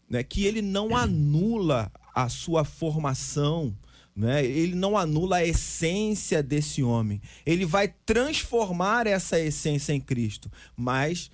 né, 0.09 0.23
que 0.23 0.45
ele 0.45 0.61
não 0.61 0.97
anula 0.97 1.91
a 2.15 2.29
sua 2.29 2.65
formação, 2.65 3.77
Né? 4.19 4.45
Ele 4.45 4.75
não 4.75 4.99
anula 4.99 5.37
a 5.37 5.47
essência 5.47 6.43
desse 6.43 6.83
homem. 6.83 7.23
Ele 7.47 7.65
vai 7.65 7.95
transformar 8.05 9.07
essa 9.07 9.39
essência 9.39 9.93
em 9.93 10.01
Cristo, 10.01 10.51
mas 10.77 11.31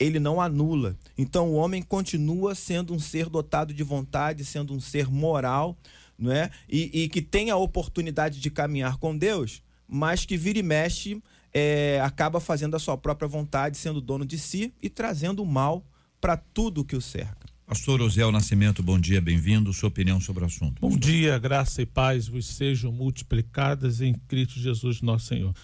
ele 0.00 0.18
não 0.18 0.40
anula. 0.40 0.96
Então 1.18 1.50
o 1.50 1.56
homem 1.56 1.82
continua 1.82 2.54
sendo 2.54 2.94
um 2.94 2.98
ser 2.98 3.28
dotado 3.28 3.74
de 3.74 3.82
vontade, 3.82 4.46
sendo 4.46 4.72
um 4.72 4.80
ser 4.80 5.10
moral, 5.10 5.76
não 6.18 6.32
é? 6.32 6.50
E, 6.66 7.02
e 7.02 7.08
que 7.10 7.20
tem 7.20 7.50
a 7.50 7.56
oportunidade 7.56 8.40
de 8.40 8.50
caminhar 8.50 8.96
com 8.96 9.14
Deus, 9.14 9.62
mas 9.86 10.24
que 10.24 10.38
vira 10.38 10.58
e 10.58 10.62
mexe 10.62 11.22
é, 11.52 12.00
acaba 12.00 12.40
fazendo 12.40 12.74
a 12.74 12.78
sua 12.78 12.96
própria 12.96 13.28
vontade, 13.28 13.76
sendo 13.76 14.00
dono 14.00 14.24
de 14.24 14.38
si 14.38 14.72
e 14.80 14.88
trazendo 14.88 15.42
o 15.42 15.46
mal 15.46 15.84
para 16.18 16.38
tudo 16.38 16.82
que 16.82 16.96
o 16.96 17.00
cerca. 17.02 17.51
Pastor 17.72 18.02
Osiel 18.02 18.30
Nascimento, 18.30 18.82
bom 18.82 19.00
dia, 19.00 19.18
bem-vindo. 19.18 19.72
Sua 19.72 19.88
opinião 19.88 20.20
sobre 20.20 20.42
o 20.42 20.46
assunto. 20.46 20.78
Bom 20.78 20.94
dia, 20.94 21.38
graça 21.38 21.80
e 21.80 21.86
paz 21.86 22.28
vos 22.28 22.44
sejam 22.44 22.92
multiplicadas 22.92 24.02
em 24.02 24.12
Cristo 24.12 24.60
Jesus, 24.60 25.00
nosso 25.00 25.24
Senhor. 25.24 25.54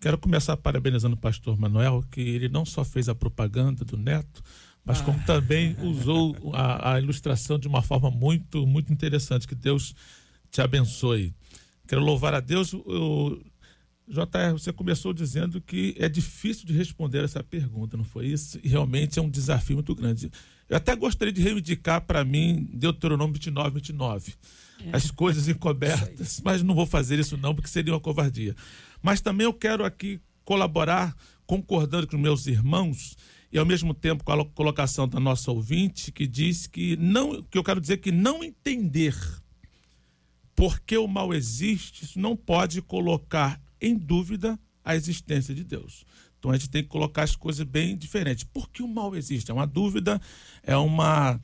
Quero 0.00 0.16
começar 0.16 0.56
parabenizando 0.56 1.16
o 1.16 1.18
pastor 1.18 1.58
Manuel, 1.58 2.04
que 2.08 2.20
ele 2.20 2.48
não 2.48 2.64
só 2.64 2.84
fez 2.84 3.08
a 3.08 3.16
propaganda 3.16 3.84
do 3.84 3.96
neto, 3.96 4.44
mas 4.84 5.00
como 5.00 5.18
ah. 5.18 5.24
também 5.24 5.76
usou 5.82 6.36
a, 6.54 6.92
a, 6.92 7.00
ilustração 7.00 7.58
de 7.58 7.66
uma 7.66 7.82
forma 7.82 8.12
muito, 8.12 8.64
muito 8.64 8.92
interessante. 8.92 9.48
Que 9.48 9.56
Deus 9.56 9.92
te 10.52 10.60
abençoe. 10.60 11.34
Quero 11.88 12.00
louvar 12.00 12.32
a 12.32 12.38
Deus. 12.38 12.74
O, 12.74 13.40
JR, 14.06 14.52
você 14.52 14.72
começou 14.72 15.12
dizendo 15.12 15.60
que 15.60 15.96
é 15.98 16.08
difícil 16.08 16.64
de 16.64 16.72
responder 16.72 17.24
essa 17.24 17.42
pergunta, 17.42 17.96
não 17.96 18.04
foi 18.04 18.26
isso? 18.26 18.56
E 18.62 18.68
realmente 18.68 19.18
é 19.18 19.22
um 19.22 19.28
desafio 19.28 19.74
muito 19.74 19.96
grande. 19.96 20.30
Eu 20.68 20.76
até 20.76 20.96
gostaria 20.96 21.32
de 21.32 21.40
reivindicar 21.40 22.00
para 22.00 22.24
mim 22.24 22.68
Deuteronômio 22.72 23.34
29, 23.34 23.70
29. 23.70 24.34
É. 24.84 24.96
As 24.96 25.10
coisas 25.10 25.48
encobertas, 25.48 26.40
mas 26.44 26.62
não 26.62 26.74
vou 26.74 26.86
fazer 26.86 27.18
isso 27.18 27.36
não, 27.36 27.54
porque 27.54 27.68
seria 27.68 27.92
uma 27.92 28.00
covardia. 28.00 28.54
Mas 29.02 29.20
também 29.20 29.44
eu 29.44 29.54
quero 29.54 29.84
aqui 29.84 30.20
colaborar, 30.44 31.14
concordando 31.46 32.06
com 32.06 32.18
meus 32.18 32.46
irmãos, 32.46 33.16
e 33.52 33.58
ao 33.58 33.64
mesmo 33.64 33.94
tempo 33.94 34.24
com 34.24 34.32
a 34.32 34.44
colocação 34.44 35.08
da 35.08 35.20
nossa 35.20 35.50
ouvinte, 35.50 36.10
que 36.10 36.26
diz 36.26 36.66
que 36.66 36.96
não, 36.96 37.42
que 37.42 37.56
eu 37.56 37.64
quero 37.64 37.80
dizer 37.80 37.98
que 37.98 38.10
não 38.10 38.42
entender 38.42 39.16
porque 40.54 40.96
o 40.96 41.06
mal 41.06 41.34
existe, 41.34 42.04
isso 42.04 42.18
não 42.18 42.34
pode 42.34 42.80
colocar 42.80 43.60
em 43.80 43.94
dúvida 43.94 44.58
a 44.82 44.96
existência 44.96 45.54
de 45.54 45.62
Deus. 45.62 46.04
Então 46.46 46.54
a 46.54 46.58
gente 46.58 46.70
tem 46.70 46.82
que 46.84 46.88
colocar 46.88 47.24
as 47.24 47.34
coisas 47.34 47.66
bem 47.66 47.96
diferentes. 47.96 48.44
Por 48.44 48.70
que 48.70 48.80
o 48.80 48.86
mal 48.86 49.16
existe? 49.16 49.50
É 49.50 49.54
uma 49.54 49.66
dúvida, 49.66 50.20
é 50.62 50.76
uma, 50.76 51.40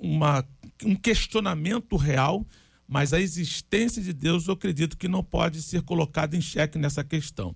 uma, 0.00 0.42
um 0.82 0.94
questionamento 0.94 1.96
real, 1.96 2.46
mas 2.88 3.12
a 3.12 3.20
existência 3.20 4.02
de 4.02 4.14
Deus 4.14 4.48
eu 4.48 4.54
acredito 4.54 4.96
que 4.96 5.06
não 5.06 5.22
pode 5.22 5.60
ser 5.60 5.82
colocada 5.82 6.34
em 6.34 6.40
xeque 6.40 6.78
nessa 6.78 7.04
questão. 7.04 7.54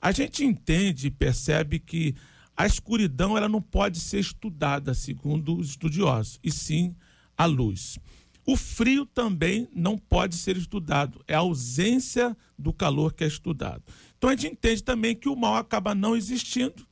A 0.00 0.10
gente 0.10 0.44
entende 0.44 1.06
e 1.06 1.10
percebe 1.12 1.78
que 1.78 2.16
a 2.56 2.66
escuridão 2.66 3.38
ela 3.38 3.48
não 3.48 3.62
pode 3.62 4.00
ser 4.00 4.18
estudada 4.18 4.94
segundo 4.94 5.56
os 5.56 5.68
estudiosos, 5.68 6.40
e 6.42 6.50
sim 6.50 6.96
a 7.38 7.44
luz. 7.44 8.00
O 8.44 8.56
frio 8.56 9.06
também 9.06 9.68
não 9.72 9.96
pode 9.96 10.34
ser 10.34 10.56
estudado, 10.56 11.22
é 11.28 11.34
a 11.34 11.38
ausência 11.38 12.36
do 12.58 12.72
calor 12.72 13.12
que 13.12 13.22
é 13.22 13.28
estudado. 13.28 13.84
Então 14.26 14.32
a 14.32 14.36
gente 14.36 14.52
entende 14.54 14.82
também 14.82 15.14
que 15.14 15.28
o 15.28 15.36
mal 15.36 15.54
acaba 15.54 15.94
não 15.94 16.16
existindo. 16.16 16.84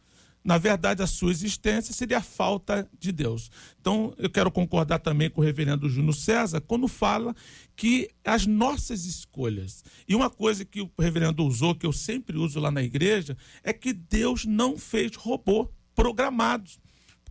Na 0.45 0.57
verdade, 0.57 1.03
a 1.03 1.07
sua 1.07 1.33
existência 1.33 1.93
seria 1.93 2.19
a 2.19 2.23
falta 2.23 2.89
de 2.97 3.11
Deus. 3.11 3.51
Então, 3.81 4.15
eu 4.19 4.31
quero 4.31 4.53
concordar 4.53 5.01
também 5.01 5.29
com 5.29 5.41
o 5.41 5.45
reverendo 5.45 5.89
Júnior 5.89 6.15
César 6.15 6.61
quando 6.61 6.87
fala 6.87 7.35
que 7.75 8.09
as 8.25 8.47
nossas 8.47 9.05
escolhas. 9.05 9.83
E 10.07 10.15
uma 10.15 10.31
coisa 10.31 10.65
que 10.65 10.81
o 10.81 10.91
reverendo 10.97 11.45
usou, 11.45 11.75
que 11.75 11.85
eu 11.85 11.93
sempre 11.93 12.37
uso 12.37 12.61
lá 12.61 12.71
na 12.71 12.85
igreja, 12.85 13.37
é 13.65 13.73
que 13.73 13.93
Deus 13.93 14.45
não 14.45 14.79
fez 14.79 15.17
robô 15.17 15.69
programados. 15.93 16.79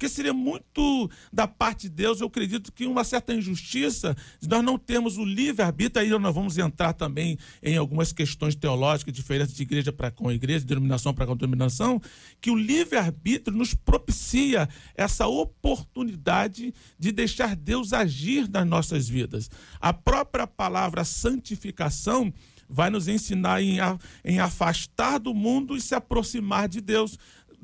Porque 0.04 0.16
seria 0.16 0.34
muito 0.34 1.10
da 1.32 1.48
parte 1.48 1.84
de 1.84 1.96
Deus, 1.96 2.20
eu 2.20 2.28
acredito 2.28 2.74
que 2.74 2.86
uma 2.86 3.06
certa 3.06 3.34
injustiça 3.34 4.18
nós 4.46 4.62
não 4.62 4.78
termos 4.78 5.18
o 5.18 5.24
livre-arbítrio, 5.24 6.04
aí 6.04 6.20
nós 6.20 6.36
vamos 6.36 6.58
entrar 6.58 6.92
também 6.92 7.38
em 7.62 7.78
algumas 7.78 8.12
questões 8.12 8.54
teológicas, 8.54 9.14
diferenças 9.14 9.56
de 9.56 9.64
igreja 9.64 9.94
para 9.94 10.12
com 10.12 10.30
igreja, 10.30 10.60
de 10.60 10.66
denominação 10.66 11.14
para 11.14 11.26
com 11.26 11.38
denominação, 11.38 12.02
que 12.42 12.52
o 12.52 12.56
livre-arbítrio 12.56 13.56
nos 13.56 13.74
propicia 13.74 14.68
essa 14.94 15.26
oportunidade 15.26 16.74
de 17.00 17.12
deixar 17.14 17.56
Deus 17.56 17.94
agir 17.94 18.50
nas 18.50 18.68
nossas 18.68 19.08
vidas. 19.08 19.50
A 19.80 19.94
própria 19.94 20.46
palavra 20.46 21.06
santificação 21.06 22.34
vai 22.68 22.90
nos 22.90 23.08
ensinar 23.08 23.62
em, 23.62 23.78
em 24.26 24.40
afastar 24.40 25.20
do 25.20 25.34
mundo 25.34 25.78
e 25.78 25.82
se 25.82 25.94
aproximar 25.94 26.68
de 26.68 26.82
Deus 26.82 27.18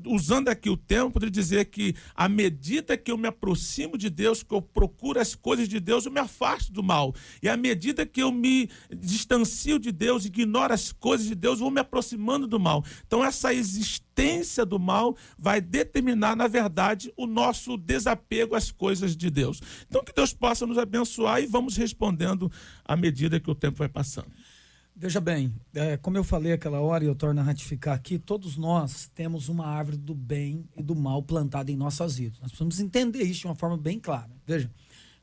usando 0.06 0.48
aqui 0.48 0.68
o 0.68 0.76
tempo, 0.76 1.12
poderia 1.12 1.30
dizer 1.30 1.66
que 1.66 1.94
à 2.14 2.28
medida 2.28 2.96
que 2.96 3.10
eu 3.10 3.18
me 3.18 3.28
aproximo 3.28 3.96
de 3.96 4.10
Deus, 4.10 4.42
que 4.42 4.54
eu 4.54 4.62
procuro 4.62 5.20
as 5.20 5.34
coisas 5.34 5.68
de 5.68 5.80
Deus, 5.80 6.06
eu 6.06 6.12
me 6.12 6.20
afasto 6.20 6.72
do 6.72 6.82
mal. 6.82 7.14
E 7.42 7.48
à 7.48 7.56
medida 7.56 8.06
que 8.06 8.22
eu 8.22 8.32
me 8.32 8.68
distancio 8.90 9.78
de 9.78 9.92
Deus, 9.92 10.24
ignoro 10.24 10.72
as 10.72 10.92
coisas 10.92 11.26
de 11.26 11.34
Deus, 11.34 11.58
vou 11.58 11.70
me 11.70 11.80
aproximando 11.80 12.46
do 12.46 12.58
mal. 12.58 12.84
Então, 13.06 13.24
essa 13.24 13.52
existência 13.52 14.64
do 14.64 14.78
mal 14.78 15.16
vai 15.38 15.60
determinar, 15.60 16.36
na 16.36 16.46
verdade, 16.46 17.12
o 17.16 17.26
nosso 17.26 17.76
desapego 17.76 18.54
às 18.54 18.70
coisas 18.70 19.16
de 19.16 19.30
Deus. 19.30 19.60
Então, 19.88 20.04
que 20.04 20.12
Deus 20.12 20.32
possa 20.32 20.66
nos 20.66 20.78
abençoar 20.78 21.42
e 21.42 21.46
vamos 21.46 21.76
respondendo 21.76 22.50
à 22.84 22.96
medida 22.96 23.40
que 23.40 23.50
o 23.50 23.54
tempo 23.54 23.78
vai 23.78 23.88
passando. 23.88 24.30
Veja 25.02 25.18
bem, 25.18 25.50
é, 25.72 25.96
como 25.96 26.18
eu 26.18 26.22
falei 26.22 26.52
aquela 26.52 26.78
hora 26.78 27.02
e 27.02 27.06
eu 27.06 27.14
torno 27.14 27.40
a 27.40 27.42
ratificar 27.42 27.94
aqui, 27.94 28.18
todos 28.18 28.58
nós 28.58 29.10
temos 29.14 29.48
uma 29.48 29.66
árvore 29.66 29.96
do 29.96 30.14
bem 30.14 30.68
e 30.76 30.82
do 30.82 30.94
mal 30.94 31.22
plantada 31.22 31.72
em 31.72 31.74
nossas 31.74 32.16
vidas. 32.16 32.38
Nós 32.38 32.50
precisamos 32.50 32.78
entender 32.80 33.22
isso 33.22 33.40
de 33.40 33.46
uma 33.46 33.54
forma 33.54 33.78
bem 33.78 33.98
clara. 33.98 34.28
Veja, 34.46 34.70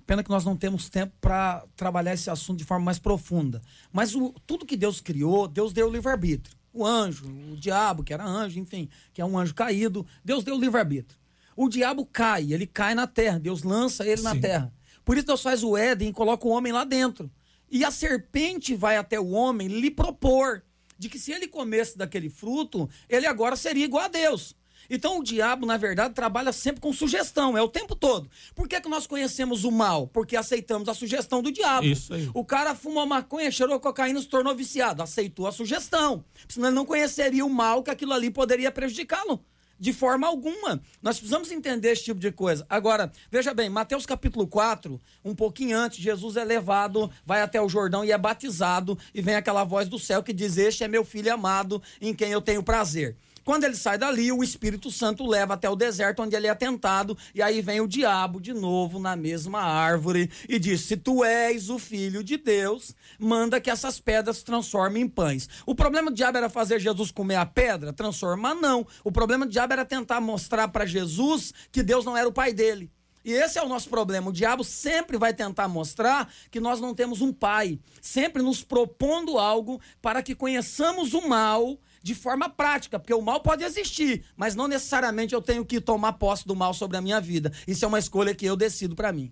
pena 0.03 0.23
que 0.23 0.31
nós 0.31 0.43
não 0.43 0.57
temos 0.57 0.89
tempo 0.89 1.13
para 1.21 1.63
trabalhar 1.75 2.15
esse 2.15 2.27
assunto 2.27 2.57
de 2.57 2.63
forma 2.63 2.85
mais 2.85 2.97
profunda. 2.97 3.61
Mas 3.93 4.15
o, 4.15 4.33
tudo 4.47 4.65
que 4.65 4.75
Deus 4.75 4.99
criou, 4.99 5.47
Deus 5.47 5.71
deu 5.73 5.87
o 5.87 5.91
livre-arbítrio. 5.91 6.57
O 6.73 6.83
anjo, 6.83 7.27
o 7.27 7.55
diabo, 7.55 8.03
que 8.03 8.11
era 8.11 8.25
anjo, 8.25 8.59
enfim, 8.59 8.89
que 9.13 9.21
é 9.21 9.25
um 9.25 9.37
anjo 9.37 9.53
caído, 9.53 10.07
Deus 10.25 10.43
deu 10.43 10.55
o 10.55 10.59
livre-arbítrio. 10.59 11.19
O 11.55 11.69
diabo 11.69 12.03
cai, 12.03 12.51
ele 12.51 12.65
cai 12.65 12.95
na 12.95 13.05
terra, 13.05 13.37
Deus 13.37 13.61
lança 13.61 14.07
ele 14.07 14.17
Sim. 14.17 14.23
na 14.23 14.35
terra. 14.35 14.73
Por 15.05 15.17
isso 15.17 15.27
Deus 15.27 15.43
faz 15.43 15.63
o 15.63 15.77
Éden 15.77 16.09
e 16.09 16.13
coloca 16.13 16.47
o 16.47 16.51
homem 16.51 16.73
lá 16.73 16.83
dentro. 16.83 17.29
E 17.69 17.83
a 17.83 17.91
serpente 17.91 18.75
vai 18.75 18.97
até 18.97 19.19
o 19.19 19.29
homem 19.29 19.67
lhe 19.67 19.91
propor 19.91 20.63
de 20.97 21.09
que 21.09 21.19
se 21.19 21.31
ele 21.31 21.47
comesse 21.47 21.97
daquele 21.97 22.29
fruto, 22.29 22.89
ele 23.07 23.27
agora 23.27 23.55
seria 23.55 23.85
igual 23.85 24.05
a 24.05 24.07
Deus. 24.07 24.55
Então 24.89 25.19
o 25.19 25.23
diabo, 25.23 25.65
na 25.65 25.75
verdade, 25.77 26.13
trabalha 26.13 26.53
sempre 26.53 26.81
com 26.81 26.93
sugestão, 26.93 27.57
é 27.57 27.61
o 27.61 27.67
tempo 27.67 27.95
todo. 27.95 28.29
Por 28.55 28.67
que, 28.67 28.79
que 28.79 28.89
nós 28.89 29.05
conhecemos 29.05 29.63
o 29.63 29.71
mal? 29.71 30.07
Porque 30.07 30.37
aceitamos 30.37 30.87
a 30.87 30.93
sugestão 30.93 31.41
do 31.41 31.51
diabo. 31.51 31.85
Isso 31.85 32.13
aí. 32.13 32.29
O 32.33 32.43
cara 32.43 32.73
fumou 32.73 33.05
maconha, 33.05 33.51
cheirou 33.51 33.79
cocaína, 33.79 34.21
se 34.21 34.27
tornou 34.27 34.55
viciado. 34.55 35.03
Aceitou 35.03 35.47
a 35.47 35.51
sugestão. 35.51 36.23
Senão 36.47 36.69
ele 36.69 36.75
não 36.75 36.85
conheceria 36.85 37.45
o 37.45 37.49
mal 37.49 37.83
que 37.83 37.91
aquilo 37.91 38.13
ali 38.13 38.29
poderia 38.29 38.71
prejudicá-lo. 38.71 39.43
De 39.79 39.93
forma 39.93 40.27
alguma. 40.27 40.81
Nós 41.01 41.17
precisamos 41.17 41.51
entender 41.51 41.91
esse 41.91 42.03
tipo 42.03 42.19
de 42.19 42.31
coisa. 42.31 42.65
Agora, 42.69 43.11
veja 43.31 43.53
bem, 43.53 43.69
Mateus 43.69 44.05
capítulo 44.05 44.47
4, 44.47 44.99
um 45.23 45.35
pouquinho 45.35 45.77
antes, 45.77 45.99
Jesus 45.99 46.35
é 46.35 46.43
levado, 46.43 47.11
vai 47.25 47.41
até 47.41 47.61
o 47.61 47.69
Jordão 47.69 48.03
e 48.03 48.11
é 48.11 48.17
batizado, 48.17 48.97
e 49.13 49.21
vem 49.21 49.35
aquela 49.35 49.63
voz 49.63 49.87
do 49.87 49.99
céu 49.99 50.23
que 50.23 50.33
diz: 50.33 50.57
Este 50.57 50.83
é 50.83 50.87
meu 50.87 51.05
filho 51.05 51.33
amado, 51.33 51.81
em 52.01 52.13
quem 52.13 52.31
eu 52.31 52.41
tenho 52.41 52.63
prazer. 52.63 53.15
Quando 53.47 53.63
ele 53.63 53.77
sai 53.77 53.97
dali, 53.97 54.29
o 54.29 54.43
Espírito 54.43 54.91
Santo 54.91 55.25
leva 55.25 55.53
até 55.53 55.69
o 55.69 55.75
deserto 55.77 56.21
onde 56.21 56.35
ele 56.35 56.47
é 56.47 56.53
tentado, 56.53 57.17
e 57.33 57.41
aí 57.41 57.61
vem 57.61 57.79
o 57.79 57.87
diabo 57.87 58.41
de 58.41 58.51
novo 58.51 58.99
na 58.99 59.15
mesma 59.15 59.61
árvore 59.61 60.29
e 60.49 60.59
diz: 60.59 60.81
Se 60.81 60.97
tu 60.97 61.23
és 61.23 61.69
o 61.69 61.79
filho 61.79 62.21
de 62.21 62.35
Deus, 62.35 62.93
manda 63.17 63.61
que 63.61 63.69
essas 63.69 64.01
pedras 64.01 64.39
se 64.39 64.43
transformem 64.43 65.03
em 65.03 65.07
pães. 65.07 65.47
O 65.65 65.73
problema 65.73 66.11
do 66.11 66.13
diabo 66.17 66.37
era 66.37 66.49
fazer 66.49 66.77
Jesus 66.81 67.09
comer 67.09 67.37
a 67.37 67.45
pedra? 67.45 67.93
Transformar, 67.93 68.53
não. 68.53 68.85
O 69.01 69.13
problema 69.13 69.45
do 69.45 69.51
diabo 69.53 69.71
era 69.71 69.85
tentar 69.85 70.19
mostrar 70.19 70.67
para 70.67 70.85
Jesus 70.85 71.53
que 71.71 71.81
Deus 71.81 72.03
não 72.03 72.17
era 72.17 72.27
o 72.27 72.33
pai 72.33 72.51
dele. 72.51 72.91
E 73.23 73.31
esse 73.31 73.57
é 73.57 73.63
o 73.63 73.69
nosso 73.69 73.89
problema. 73.89 74.29
O 74.29 74.33
diabo 74.33 74.65
sempre 74.65 75.17
vai 75.17 75.33
tentar 75.33 75.69
mostrar 75.69 76.29
que 76.51 76.59
nós 76.59 76.81
não 76.81 76.93
temos 76.93 77.21
um 77.21 77.31
pai, 77.31 77.79
sempre 78.01 78.43
nos 78.43 78.61
propondo 78.61 79.39
algo 79.39 79.79
para 80.01 80.21
que 80.21 80.35
conheçamos 80.35 81.13
o 81.13 81.29
mal 81.29 81.79
de 82.01 82.15
forma 82.15 82.49
prática, 82.49 82.99
porque 82.99 83.13
o 83.13 83.21
mal 83.21 83.39
pode 83.41 83.63
existir, 83.63 84.23
mas 84.35 84.55
não 84.55 84.67
necessariamente 84.67 85.33
eu 85.33 85.41
tenho 85.41 85.65
que 85.65 85.81
tomar 85.81 86.13
posse 86.13 86.47
do 86.47 86.55
mal 86.55 86.73
sobre 86.73 86.97
a 86.97 87.01
minha 87.01 87.19
vida. 87.19 87.51
Isso 87.67 87.83
é 87.85 87.87
uma 87.87 87.99
escolha 87.99 88.33
que 88.33 88.45
eu 88.45 88.55
decido 88.55 88.95
para 88.95 89.11
mim. 89.11 89.31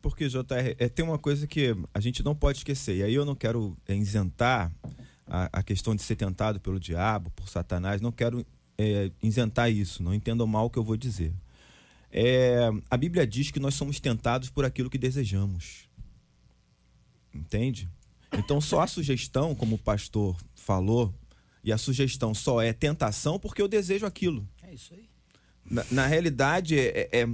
Porque, 0.00 0.28
JR, 0.28 0.76
é, 0.78 0.88
tem 0.88 1.04
uma 1.04 1.18
coisa 1.18 1.46
que 1.46 1.76
a 1.92 2.00
gente 2.00 2.24
não 2.24 2.34
pode 2.34 2.58
esquecer, 2.58 2.96
e 2.96 3.02
aí 3.02 3.14
eu 3.14 3.24
não 3.24 3.34
quero 3.34 3.76
é, 3.88 3.94
isentar 3.94 4.72
a, 5.26 5.58
a 5.58 5.62
questão 5.62 5.94
de 5.94 6.02
ser 6.02 6.14
tentado 6.14 6.60
pelo 6.60 6.78
diabo, 6.78 7.30
por 7.30 7.48
Satanás, 7.48 8.00
não 8.00 8.12
quero 8.12 8.46
é, 8.78 9.10
isentar 9.22 9.70
isso, 9.70 10.02
não 10.02 10.14
entendam 10.14 10.46
mal 10.46 10.66
o 10.66 10.70
que 10.70 10.78
eu 10.78 10.84
vou 10.84 10.96
dizer. 10.96 11.32
É, 12.10 12.70
a 12.88 12.96
Bíblia 12.96 13.26
diz 13.26 13.50
que 13.50 13.58
nós 13.58 13.74
somos 13.74 13.98
tentados 13.98 14.48
por 14.48 14.64
aquilo 14.64 14.88
que 14.88 14.98
desejamos. 14.98 15.88
Entende? 17.34 17.88
Então, 18.32 18.60
só 18.60 18.80
a 18.80 18.86
sugestão, 18.86 19.54
como 19.54 19.76
o 19.76 19.78
pastor 19.78 20.36
falou, 20.54 21.12
e 21.66 21.72
a 21.72 21.76
sugestão 21.76 22.32
só 22.32 22.62
é 22.62 22.72
tentação 22.72 23.40
porque 23.40 23.60
eu 23.60 23.66
desejo 23.66 24.06
aquilo. 24.06 24.48
É 24.62 24.72
isso 24.72 24.94
aí. 24.94 25.08
Na, 25.68 25.84
na 25.90 26.06
realidade, 26.06 26.78
é, 26.78 27.08
é- 27.10 27.28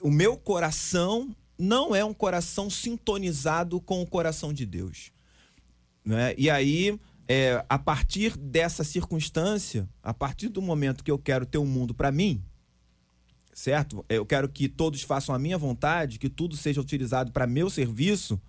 o 0.00 0.10
meu 0.10 0.38
coração 0.38 1.36
não 1.58 1.94
é 1.94 2.02
um 2.02 2.14
coração 2.14 2.70
sintonizado 2.70 3.78
com 3.82 4.00
o 4.00 4.06
coração 4.06 4.54
de 4.54 4.64
Deus. 4.64 5.12
Né? 6.02 6.34
E 6.38 6.48
aí, 6.48 6.98
é, 7.28 7.62
a 7.68 7.78
partir 7.78 8.38
dessa 8.38 8.82
circunstância, 8.84 9.86
a 10.02 10.14
partir 10.14 10.48
do 10.48 10.62
momento 10.62 11.04
que 11.04 11.10
eu 11.10 11.18
quero 11.18 11.44
ter 11.44 11.58
um 11.58 11.66
mundo 11.66 11.92
para 11.92 12.10
mim, 12.10 12.42
certo? 13.52 14.02
Eu 14.08 14.24
quero 14.24 14.48
que 14.48 14.66
todos 14.66 15.02
façam 15.02 15.34
a 15.34 15.38
minha 15.38 15.58
vontade, 15.58 16.18
que 16.18 16.30
tudo 16.30 16.56
seja 16.56 16.80
utilizado 16.80 17.32
para 17.32 17.46
meu 17.46 17.68
serviço. 17.68 18.40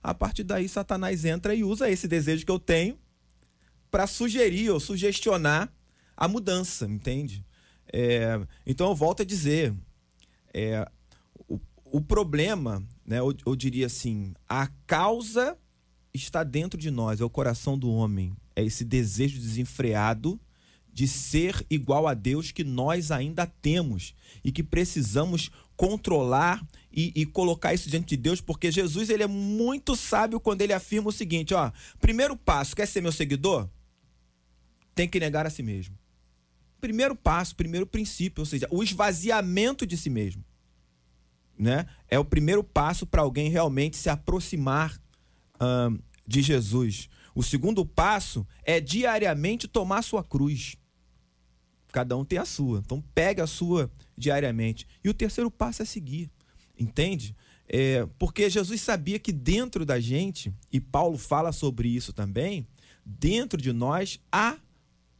A 0.00 0.14
partir 0.14 0.44
daí, 0.44 0.68
Satanás 0.68 1.24
entra 1.24 1.52
e 1.52 1.64
usa 1.64 1.90
esse 1.90 2.06
desejo 2.06 2.46
que 2.46 2.52
eu 2.52 2.60
tenho 2.60 2.96
para 3.94 4.08
sugerir 4.08 4.70
ou 4.70 4.80
sugestionar 4.80 5.72
a 6.16 6.26
mudança, 6.26 6.84
entende? 6.84 7.46
É, 7.92 8.40
então 8.66 8.88
eu 8.88 8.94
volto 8.96 9.22
a 9.22 9.24
dizer, 9.24 9.72
é, 10.52 10.84
o, 11.48 11.60
o 11.84 12.00
problema, 12.00 12.82
né, 13.06 13.20
eu, 13.20 13.32
eu 13.46 13.54
diria 13.54 13.86
assim, 13.86 14.34
a 14.48 14.66
causa 14.84 15.56
está 16.12 16.42
dentro 16.42 16.76
de 16.76 16.90
nós, 16.90 17.20
é 17.20 17.24
o 17.24 17.30
coração 17.30 17.78
do 17.78 17.88
homem, 17.88 18.36
é 18.56 18.64
esse 18.64 18.84
desejo 18.84 19.38
desenfreado 19.38 20.40
de 20.92 21.06
ser 21.06 21.64
igual 21.70 22.08
a 22.08 22.14
Deus 22.14 22.50
que 22.50 22.64
nós 22.64 23.12
ainda 23.12 23.46
temos 23.46 24.12
e 24.42 24.50
que 24.50 24.64
precisamos 24.64 25.52
controlar 25.76 26.66
e, 26.92 27.12
e 27.14 27.24
colocar 27.24 27.72
isso 27.72 27.88
diante 27.88 28.08
de 28.08 28.16
Deus, 28.16 28.40
porque 28.40 28.72
Jesus 28.72 29.08
ele 29.08 29.22
é 29.22 29.28
muito 29.28 29.94
sábio 29.94 30.40
quando 30.40 30.62
ele 30.62 30.72
afirma 30.72 31.10
o 31.10 31.12
seguinte, 31.12 31.54
ó, 31.54 31.70
primeiro 32.00 32.36
passo, 32.36 32.74
quer 32.74 32.88
ser 32.88 33.00
meu 33.00 33.12
seguidor? 33.12 33.68
Tem 34.94 35.08
que 35.08 35.20
negar 35.20 35.46
a 35.46 35.50
si 35.50 35.62
mesmo. 35.62 35.98
Primeiro 36.80 37.16
passo, 37.16 37.56
primeiro 37.56 37.86
princípio, 37.86 38.42
ou 38.42 38.46
seja, 38.46 38.68
o 38.70 38.82
esvaziamento 38.82 39.86
de 39.86 39.96
si 39.96 40.10
mesmo, 40.10 40.44
né? 41.58 41.86
É 42.08 42.18
o 42.18 42.24
primeiro 42.24 42.62
passo 42.62 43.06
para 43.06 43.22
alguém 43.22 43.48
realmente 43.48 43.96
se 43.96 44.10
aproximar 44.10 45.00
ahn, 45.58 45.98
de 46.26 46.42
Jesus. 46.42 47.08
O 47.34 47.42
segundo 47.42 47.84
passo 47.84 48.46
é 48.62 48.80
diariamente 48.80 49.66
tomar 49.66 50.02
sua 50.02 50.22
cruz. 50.22 50.76
Cada 51.92 52.16
um 52.16 52.24
tem 52.24 52.38
a 52.38 52.44
sua. 52.44 52.80
Então 52.84 53.02
pega 53.14 53.44
a 53.44 53.46
sua 53.46 53.90
diariamente. 54.16 54.86
E 55.02 55.08
o 55.08 55.14
terceiro 55.14 55.50
passo 55.50 55.82
é 55.82 55.84
seguir. 55.84 56.30
Entende? 56.78 57.36
É, 57.68 58.06
porque 58.18 58.50
Jesus 58.50 58.80
sabia 58.80 59.18
que 59.18 59.32
dentro 59.32 59.86
da 59.86 59.98
gente, 59.98 60.52
e 60.72 60.80
Paulo 60.80 61.16
fala 61.16 61.52
sobre 61.52 61.88
isso 61.88 62.12
também, 62.12 62.66
dentro 63.04 63.60
de 63.60 63.72
nós 63.72 64.20
há 64.30 64.58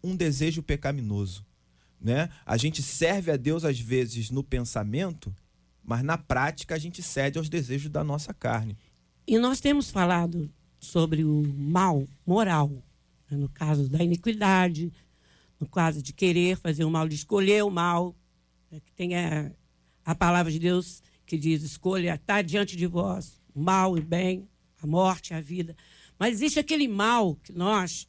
um 0.05 0.15
desejo 0.15 0.63
pecaminoso. 0.63 1.45
Né? 2.01 2.29
A 2.45 2.57
gente 2.57 2.83
serve 2.83 3.31
a 3.31 3.37
Deus 3.37 3.65
às 3.65 3.79
vezes 3.79 4.31
no 4.31 4.45
pensamento, 4.45 5.35
mas 5.83 6.03
na 6.03 6.19
prática 6.19 6.75
a 6.75 6.79
gente 6.79 7.03
cede 7.03 7.39
aos 7.39 7.49
desejos 7.49 7.91
da 7.91 8.05
nossa 8.05 8.35
carne. 8.35 8.77
E 9.27 9.39
nós 9.39 9.61
temos 9.61 9.91
falado 9.91 10.51
sobre 10.79 11.25
o 11.25 11.43
mal 11.57 12.07
moral, 12.27 12.69
né? 13.31 13.39
no 13.39 13.49
caso 13.49 13.89
da 13.89 14.05
iniquidade, 14.05 14.93
no 15.59 15.67
caso 15.67 16.03
de 16.03 16.13
querer 16.13 16.59
fazer 16.59 16.85
o 16.85 16.91
mal, 16.91 17.09
de 17.09 17.15
escolher 17.15 17.65
o 17.65 17.71
mal, 17.71 18.15
né? 18.71 18.81
que 18.81 18.93
tem 18.93 19.17
a, 19.17 19.51
a 20.05 20.15
palavra 20.15 20.53
de 20.53 20.59
Deus 20.59 21.03
que 21.25 21.39
diz: 21.39 21.63
escolha, 21.63 22.15
está 22.15 22.43
diante 22.43 22.77
de 22.77 22.87
vós 22.87 23.41
o 23.55 23.61
mal 23.61 23.97
e 23.97 24.01
o 24.01 24.05
bem, 24.05 24.49
a 24.83 24.87
morte 24.87 25.33
a 25.33 25.41
vida. 25.41 25.77
Mas 26.19 26.35
existe 26.35 26.59
aquele 26.59 26.89
mal 26.89 27.37
que 27.37 27.53
nós, 27.53 28.09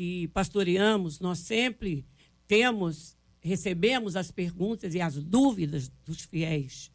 que 0.00 0.28
pastoreamos, 0.28 1.20
nós 1.20 1.40
sempre 1.40 2.06
temos, 2.48 3.18
recebemos 3.38 4.16
as 4.16 4.30
perguntas 4.30 4.94
e 4.94 5.00
as 5.02 5.22
dúvidas 5.22 5.92
dos 6.06 6.22
fiéis. 6.22 6.90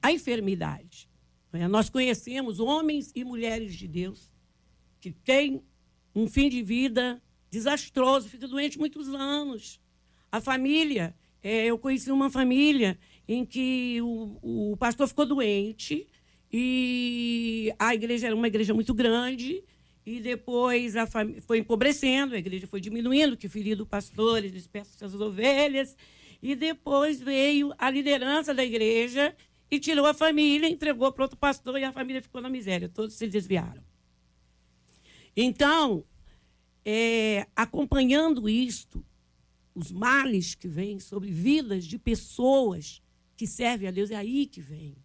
A 0.00 0.10
enfermidade. 0.10 1.10
né? 1.52 1.68
Nós 1.68 1.90
conhecemos 1.90 2.58
homens 2.58 3.12
e 3.14 3.22
mulheres 3.22 3.74
de 3.74 3.86
Deus 3.86 4.32
que 4.98 5.12
têm 5.12 5.62
um 6.14 6.26
fim 6.26 6.48
de 6.48 6.62
vida 6.62 7.22
desastroso, 7.50 8.30
fica 8.30 8.48
doente 8.48 8.78
muitos 8.78 9.08
anos. 9.08 9.78
A 10.32 10.40
família, 10.40 11.14
é, 11.42 11.66
eu 11.66 11.78
conheci 11.78 12.10
uma 12.10 12.30
família 12.30 12.98
em 13.28 13.44
que 13.44 14.00
o, 14.00 14.70
o 14.72 14.76
pastor 14.78 15.06
ficou 15.06 15.26
doente 15.26 16.08
e 16.50 17.74
a 17.78 17.94
igreja 17.94 18.28
era 18.28 18.34
uma 18.34 18.48
igreja 18.48 18.72
muito 18.72 18.94
grande 18.94 19.62
e 20.08 20.20
depois 20.20 20.96
a 20.96 21.06
família 21.06 21.42
foi 21.42 21.58
empobrecendo, 21.58 22.34
a 22.34 22.38
igreja 22.38 22.66
foi 22.66 22.80
diminuindo, 22.80 23.36
que 23.36 23.46
ferido 23.46 23.84
pastores, 23.84 24.50
dispersos 24.50 25.02
as 25.02 25.12
ovelhas, 25.14 25.94
e 26.42 26.54
depois 26.54 27.20
veio 27.20 27.74
a 27.76 27.90
liderança 27.90 28.54
da 28.54 28.64
igreja 28.64 29.36
e 29.70 29.78
tirou 29.78 30.06
a 30.06 30.14
família, 30.14 30.66
entregou 30.66 31.12
para 31.12 31.24
outro 31.24 31.36
pastor 31.36 31.78
e 31.78 31.84
a 31.84 31.92
família 31.92 32.22
ficou 32.22 32.40
na 32.40 32.48
miséria, 32.48 32.88
todos 32.88 33.16
se 33.16 33.26
desviaram. 33.26 33.82
Então, 35.36 36.04
é, 36.84 37.46
acompanhando 37.54 38.48
isto, 38.48 39.04
os 39.74 39.92
males 39.92 40.54
que 40.54 40.68
vêm 40.68 40.98
sobre 40.98 41.30
vidas 41.30 41.84
de 41.84 41.98
pessoas 41.98 43.02
que 43.36 43.46
servem 43.46 43.88
a 43.88 43.92
Deus, 43.92 44.10
é 44.10 44.16
aí 44.16 44.46
que 44.46 44.62
vem 44.62 44.96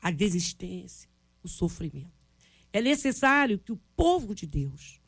a 0.00 0.10
desistência, 0.10 1.10
o 1.42 1.48
sofrimento. 1.48 2.19
É 2.72 2.80
necessário 2.80 3.58
que 3.58 3.72
o 3.72 3.80
povo 3.96 4.34
de 4.34 4.46
Deus 4.46 5.00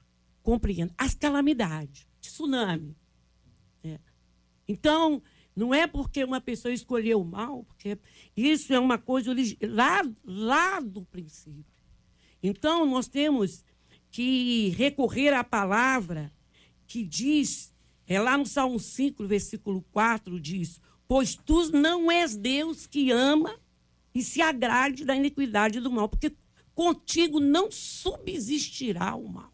compreenda 0.43 0.93
as 0.99 1.15
calamidades, 1.15 2.07
tsunami. 2.21 2.97
né? 3.83 4.01
Então, 4.67 5.23
não 5.55 5.73
é 5.73 5.87
porque 5.87 6.25
uma 6.25 6.41
pessoa 6.41 6.73
escolheu 6.73 7.21
o 7.21 7.25
mal, 7.25 7.65
porque 7.65 7.99
isso 8.37 8.73
é 8.73 8.79
uma 8.79 8.99
coisa 8.99 9.35
lá, 9.63 10.03
lá 10.25 10.81
do 10.81 11.05
princípio. 11.05 11.65
Então, 12.43 12.85
nós 12.87 13.07
temos 13.07 13.65
que 14.11 14.71
recorrer 14.71 15.33
à 15.33 15.45
palavra 15.45 16.33
que 16.87 17.05
diz, 17.05 17.73
é 18.07 18.21
lá 18.21 18.37
no 18.37 18.45
Salmo 18.45 18.79
5, 18.79 19.27
versículo 19.27 19.83
4, 19.93 20.41
diz: 20.41 20.81
Pois 21.07 21.35
tu 21.37 21.71
não 21.71 22.11
és 22.11 22.37
Deus 22.37 22.87
que 22.87 23.11
ama 23.11 23.59
e 24.15 24.23
se 24.23 24.43
agrade 24.43 25.05
da 25.05 25.15
iniquidade 25.15 25.81
do 25.81 25.91
mal, 25.91 26.09
porque 26.09 26.35
contigo 26.75 27.41
não 27.41 27.71
subsistirá 27.71 29.15
o 29.15 29.29
mal. 29.29 29.53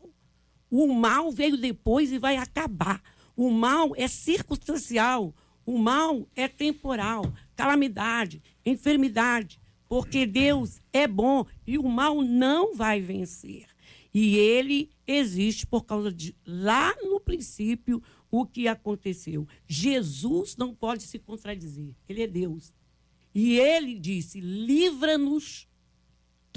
O 0.71 0.93
mal 0.93 1.31
veio 1.33 1.57
depois 1.57 2.13
e 2.13 2.19
vai 2.19 2.37
acabar. 2.37 3.03
O 3.37 3.51
mal 3.51 3.93
é 3.97 4.09
circunstancial, 4.09 5.35
o 5.65 5.79
mal 5.79 6.29
é 6.35 6.49
temporal, 6.49 7.23
calamidade, 7.55 8.43
enfermidade, 8.65 9.61
porque 9.89 10.27
Deus 10.27 10.81
é 10.93 11.07
bom 11.07 11.47
e 11.67 11.79
o 11.79 11.89
mal 11.89 12.23
não 12.23 12.75
vai 12.75 13.01
vencer. 13.01 13.67
E 14.13 14.37
ele 14.37 14.91
existe 15.07 15.67
por 15.67 15.85
causa 15.85 16.13
de 16.13 16.35
lá 16.47 16.95
no 17.03 17.21
princípio 17.21 18.03
o 18.31 18.47
que 18.47 18.67
aconteceu. 18.67 19.47
Jesus 19.67 20.57
não 20.57 20.75
pode 20.75 21.05
se 21.05 21.19
contradizer, 21.19 21.95
ele 22.09 22.23
é 22.23 22.27
Deus. 22.27 22.75
E 23.35 23.59
ele 23.59 23.99
disse: 23.99 24.41
livra-nos 24.41 25.69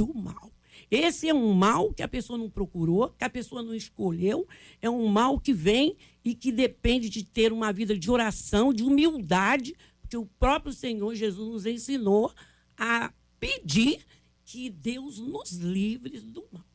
do 0.03 0.13
mal. 0.15 0.51
Esse 0.89 1.29
é 1.29 1.33
um 1.33 1.53
mal 1.53 1.93
que 1.93 2.01
a 2.01 2.07
pessoa 2.07 2.37
não 2.37 2.49
procurou, 2.49 3.09
que 3.09 3.23
a 3.23 3.29
pessoa 3.29 3.61
não 3.61 3.73
escolheu, 3.73 4.47
é 4.81 4.89
um 4.89 5.07
mal 5.07 5.39
que 5.39 5.53
vem 5.53 5.95
e 6.25 6.33
que 6.33 6.51
depende 6.51 7.07
de 7.07 7.23
ter 7.23 7.53
uma 7.53 7.71
vida 7.71 7.97
de 7.97 8.09
oração, 8.09 8.73
de 8.73 8.83
humildade, 8.83 9.75
porque 10.01 10.17
o 10.17 10.25
próprio 10.25 10.73
Senhor 10.73 11.13
Jesus 11.13 11.47
nos 11.47 11.65
ensinou 11.65 12.33
a 12.75 13.13
pedir 13.39 14.05
que 14.43 14.69
Deus 14.69 15.19
nos 15.19 15.51
livre 15.51 16.19
do 16.19 16.43
mal. 16.51 16.65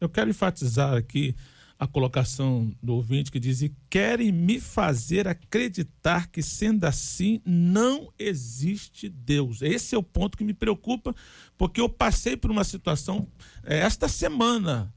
Eu 0.00 0.08
quero 0.08 0.30
enfatizar 0.30 0.94
aqui 0.94 1.34
a 1.78 1.86
colocação 1.86 2.74
do 2.82 2.94
ouvinte 2.94 3.30
que 3.30 3.38
diz: 3.38 3.62
"E 3.62 3.74
querem 3.88 4.32
me 4.32 4.58
fazer 4.58 5.28
acreditar 5.28 6.28
que, 6.28 6.42
sendo 6.42 6.84
assim, 6.84 7.40
não 7.44 8.12
existe 8.18 9.08
Deus. 9.08 9.62
Esse 9.62 9.94
é 9.94 9.98
o 9.98 10.02
ponto 10.02 10.36
que 10.36 10.44
me 10.44 10.54
preocupa, 10.54 11.14
porque 11.56 11.80
eu 11.80 11.88
passei 11.88 12.36
por 12.36 12.50
uma 12.50 12.64
situação 12.64 13.28
eh, 13.64 13.78
esta 13.78 14.08
semana 14.08 14.92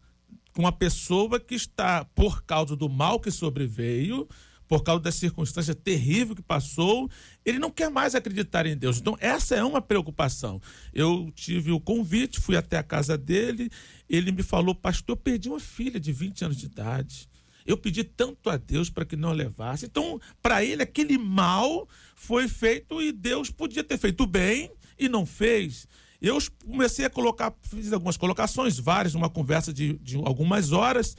com 0.53 0.63
uma 0.63 0.71
pessoa 0.71 1.39
que 1.39 1.55
está, 1.55 2.03
por 2.03 2.43
causa 2.43 2.75
do 2.75 2.89
mal 2.89 3.19
que 3.19 3.31
sobreveio, 3.31 4.27
por 4.71 4.83
causa 4.83 5.03
da 5.03 5.11
circunstância 5.11 5.75
terrível 5.75 6.33
que 6.33 6.41
passou, 6.41 7.11
ele 7.43 7.59
não 7.59 7.69
quer 7.69 7.89
mais 7.89 8.15
acreditar 8.15 8.65
em 8.65 8.77
Deus. 8.77 9.01
Então, 9.01 9.17
essa 9.19 9.53
é 9.53 9.61
uma 9.61 9.81
preocupação. 9.81 10.61
Eu 10.93 11.29
tive 11.35 11.73
o 11.73 11.79
convite, 11.81 12.39
fui 12.39 12.55
até 12.55 12.77
a 12.77 12.83
casa 12.83 13.17
dele, 13.17 13.69
ele 14.09 14.31
me 14.31 14.41
falou, 14.41 14.73
pastor, 14.73 15.17
eu 15.17 15.17
perdi 15.17 15.49
uma 15.49 15.59
filha 15.59 15.99
de 15.99 16.13
20 16.13 16.45
anos 16.45 16.55
de 16.55 16.67
idade. 16.67 17.27
Eu 17.65 17.75
pedi 17.75 18.01
tanto 18.05 18.49
a 18.49 18.55
Deus 18.55 18.89
para 18.89 19.03
que 19.03 19.17
não 19.17 19.31
a 19.31 19.33
levasse. 19.33 19.87
Então, 19.87 20.21
para 20.41 20.63
ele, 20.63 20.81
aquele 20.81 21.17
mal 21.17 21.85
foi 22.15 22.47
feito 22.47 23.01
e 23.01 23.11
Deus 23.11 23.49
podia 23.49 23.83
ter 23.83 23.97
feito 23.97 24.25
bem 24.25 24.71
e 24.97 25.09
não 25.09 25.25
fez. 25.25 25.85
Eu 26.21 26.37
comecei 26.65 27.03
a 27.03 27.09
colocar, 27.09 27.53
fiz 27.63 27.91
algumas 27.91 28.15
colocações, 28.15 28.79
várias, 28.79 29.13
numa 29.13 29.29
conversa 29.29 29.73
de, 29.73 29.97
de 29.97 30.15
algumas 30.15 30.71
horas. 30.71 31.17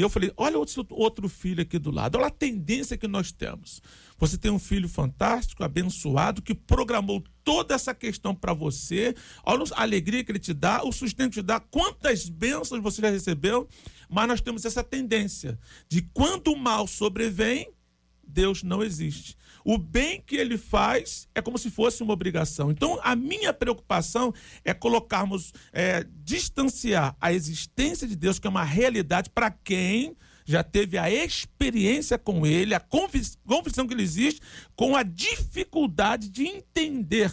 E 0.00 0.02
eu 0.02 0.08
falei: 0.08 0.32
olha 0.34 0.56
outro, 0.56 0.86
outro 0.88 1.28
filho 1.28 1.60
aqui 1.60 1.78
do 1.78 1.90
lado, 1.90 2.16
olha 2.16 2.28
a 2.28 2.30
tendência 2.30 2.96
que 2.96 3.06
nós 3.06 3.30
temos. 3.30 3.82
Você 4.16 4.38
tem 4.38 4.50
um 4.50 4.58
filho 4.58 4.88
fantástico, 4.88 5.62
abençoado, 5.62 6.40
que 6.40 6.54
programou 6.54 7.22
toda 7.44 7.74
essa 7.74 7.94
questão 7.94 8.34
para 8.34 8.54
você. 8.54 9.14
Olha 9.44 9.62
a 9.74 9.82
alegria 9.82 10.24
que 10.24 10.32
ele 10.32 10.38
te 10.38 10.54
dá, 10.54 10.82
o 10.82 10.90
sustento 10.90 11.34
que 11.34 11.40
te 11.40 11.42
dá, 11.42 11.60
quantas 11.60 12.30
bênçãos 12.30 12.82
você 12.82 13.02
já 13.02 13.10
recebeu. 13.10 13.68
Mas 14.08 14.26
nós 14.26 14.40
temos 14.40 14.64
essa 14.64 14.82
tendência 14.82 15.58
de 15.86 16.00
quando 16.00 16.48
o 16.48 16.56
mal 16.56 16.86
sobrevém, 16.86 17.70
Deus 18.26 18.62
não 18.62 18.82
existe. 18.82 19.36
O 19.64 19.78
bem 19.78 20.22
que 20.24 20.36
ele 20.36 20.56
faz 20.56 21.28
é 21.34 21.42
como 21.42 21.58
se 21.58 21.70
fosse 21.70 22.02
uma 22.02 22.12
obrigação. 22.12 22.70
Então, 22.70 22.98
a 23.02 23.14
minha 23.14 23.52
preocupação 23.52 24.32
é 24.64 24.72
colocarmos, 24.72 25.52
é, 25.72 26.04
distanciar 26.22 27.16
a 27.20 27.32
existência 27.32 28.06
de 28.06 28.16
Deus, 28.16 28.38
que 28.38 28.46
é 28.46 28.50
uma 28.50 28.64
realidade 28.64 29.30
para 29.30 29.50
quem 29.50 30.16
já 30.44 30.64
teve 30.64 30.98
a 30.98 31.10
experiência 31.10 32.18
com 32.18 32.44
ele, 32.44 32.74
a 32.74 32.80
convicção 32.80 33.86
que 33.86 33.94
ele 33.94 34.02
existe, 34.02 34.40
com 34.74 34.96
a 34.96 35.02
dificuldade 35.02 36.28
de 36.28 36.44
entender 36.44 37.30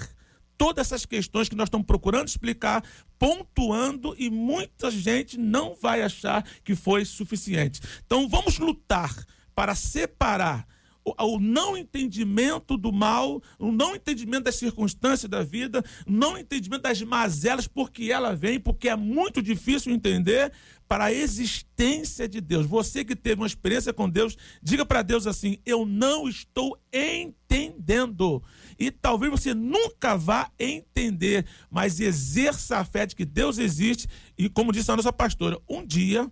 todas 0.57 0.87
essas 0.87 1.05
questões 1.05 1.47
que 1.47 1.55
nós 1.55 1.67
estamos 1.67 1.85
procurando 1.85 2.27
explicar, 2.27 2.83
pontuando 3.17 4.15
e 4.17 4.29
muita 4.29 4.89
gente 4.91 5.37
não 5.37 5.75
vai 5.75 6.01
achar 6.01 6.43
que 6.63 6.75
foi 6.75 7.05
suficiente. 7.05 7.81
Então 8.05 8.27
vamos 8.27 8.57
lutar 8.57 9.13
para 9.55 9.75
separar 9.75 10.67
o 11.17 11.39
não 11.39 11.77
entendimento 11.77 12.77
do 12.77 12.91
mal, 12.91 13.41
o 13.59 13.71
não 13.71 13.95
entendimento 13.95 14.45
das 14.45 14.55
circunstâncias 14.55 15.29
da 15.29 15.43
vida, 15.43 15.83
não 16.05 16.37
entendimento 16.37 16.83
das 16.83 17.01
mazelas, 17.01 17.67
porque 17.67 18.11
ela 18.11 18.35
vem, 18.35 18.59
porque 18.59 18.89
é 18.89 18.95
muito 18.95 19.41
difícil 19.41 19.93
entender 19.93 20.51
para 20.87 21.05
a 21.05 21.13
existência 21.13 22.27
de 22.27 22.39
Deus. 22.39 22.65
Você 22.65 23.03
que 23.03 23.15
teve 23.15 23.41
uma 23.41 23.47
experiência 23.47 23.93
com 23.93 24.09
Deus, 24.09 24.37
diga 24.61 24.85
para 24.85 25.01
Deus 25.01 25.27
assim: 25.27 25.57
Eu 25.65 25.85
não 25.85 26.27
estou 26.27 26.77
entendendo. 26.91 28.41
E 28.79 28.89
talvez 28.89 29.31
você 29.31 29.53
nunca 29.53 30.15
vá 30.15 30.49
entender, 30.57 31.45
mas 31.69 31.99
exerça 31.99 32.77
a 32.77 32.85
fé 32.85 33.05
de 33.05 33.15
que 33.15 33.25
Deus 33.25 33.57
existe. 33.57 34.07
E 34.37 34.49
como 34.49 34.71
disse 34.71 34.91
a 34.91 34.95
nossa 34.95 35.11
pastora, 35.11 35.59
um 35.69 35.85
dia 35.85 36.31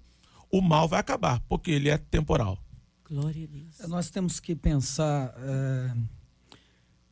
o 0.52 0.62
mal 0.62 0.88
vai 0.88 1.00
acabar, 1.00 1.42
porque 1.50 1.72
ele 1.72 1.90
é 1.90 1.98
temporal. 1.98 2.65
Glória 3.08 3.44
a 3.44 3.48
Deus. 3.48 3.90
Nós 3.90 4.10
temos 4.10 4.40
que 4.40 4.56
pensar 4.56 5.34
é, 5.38 5.96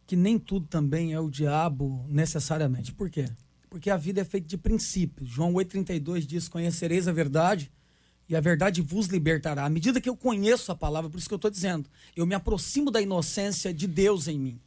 que 0.08 0.16
nem 0.16 0.40
tudo 0.40 0.66
também 0.66 1.14
é 1.14 1.20
o 1.20 1.30
diabo 1.30 2.04
necessariamente. 2.10 2.92
Por 2.92 3.10
quê? 3.10 3.30
Porque 3.70 3.90
a 3.90 3.98
vida 3.98 4.22
é 4.22 4.24
feita 4.24 4.48
de 4.48 4.58
princípios. 4.58 5.30
João 5.30 5.54
8,32 5.54 6.22
diz: 6.22 6.48
Conhecereis 6.48 7.08
a 7.08 7.12
verdade 7.12 7.72
e 8.28 8.36
a 8.36 8.42
verdade 8.42 8.82
vos 8.82 9.06
libertará. 9.06 9.66
À 9.66 9.70
medida 9.70 10.02
que 10.02 10.10
eu 10.10 10.18
conheço 10.18 10.72
a 10.72 10.76
palavra, 10.76 11.10
por 11.10 11.20
isso 11.20 11.28
que 11.28 11.34
eu 11.34 11.38
estou 11.38 11.52
dizendo, 11.52 11.88
eu 12.16 12.26
me 12.26 12.34
aproximo 12.34 12.90
da 12.90 13.00
inocência 13.00 13.72
de 13.72 13.86
Deus 13.86 14.28
em 14.28 14.40
mim. 14.40 14.60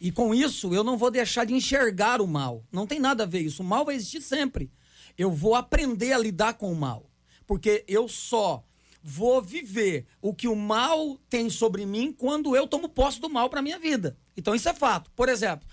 E 0.00 0.10
com 0.10 0.34
isso, 0.34 0.74
eu 0.74 0.82
não 0.82 0.96
vou 0.96 1.10
deixar 1.10 1.44
de 1.44 1.54
enxergar 1.54 2.20
o 2.20 2.26
mal. 2.26 2.64
Não 2.72 2.86
tem 2.86 2.98
nada 2.98 3.24
a 3.24 3.26
ver 3.26 3.40
isso. 3.40 3.62
O 3.62 3.66
mal 3.66 3.84
vai 3.84 3.94
existir 3.94 4.22
sempre. 4.22 4.70
Eu 5.18 5.30
vou 5.30 5.54
aprender 5.54 6.12
a 6.12 6.18
lidar 6.18 6.54
com 6.54 6.72
o 6.72 6.76
mal. 6.76 7.10
Porque 7.46 7.84
eu 7.86 8.08
só 8.08 8.64
vou 9.02 9.42
viver 9.42 10.06
o 10.20 10.34
que 10.34 10.46
o 10.46 10.54
mal 10.54 11.18
tem 11.28 11.50
sobre 11.50 11.84
mim 11.84 12.12
quando 12.12 12.54
eu 12.54 12.66
tomo 12.66 12.88
posse 12.88 13.20
do 13.20 13.28
mal 13.28 13.50
para 13.50 13.62
minha 13.62 13.78
vida. 13.78 14.16
Então 14.36 14.54
isso 14.54 14.68
é 14.68 14.74
fato. 14.74 15.10
Por 15.16 15.28
exemplo, 15.28 15.66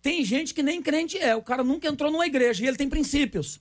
tem 0.00 0.24
gente 0.24 0.54
que 0.54 0.62
nem 0.62 0.80
crente 0.80 1.18
é, 1.18 1.34
o 1.34 1.42
cara 1.42 1.64
nunca 1.64 1.88
entrou 1.88 2.10
numa 2.10 2.26
igreja 2.26 2.64
e 2.64 2.68
ele 2.68 2.76
tem 2.76 2.88
princípios. 2.88 3.60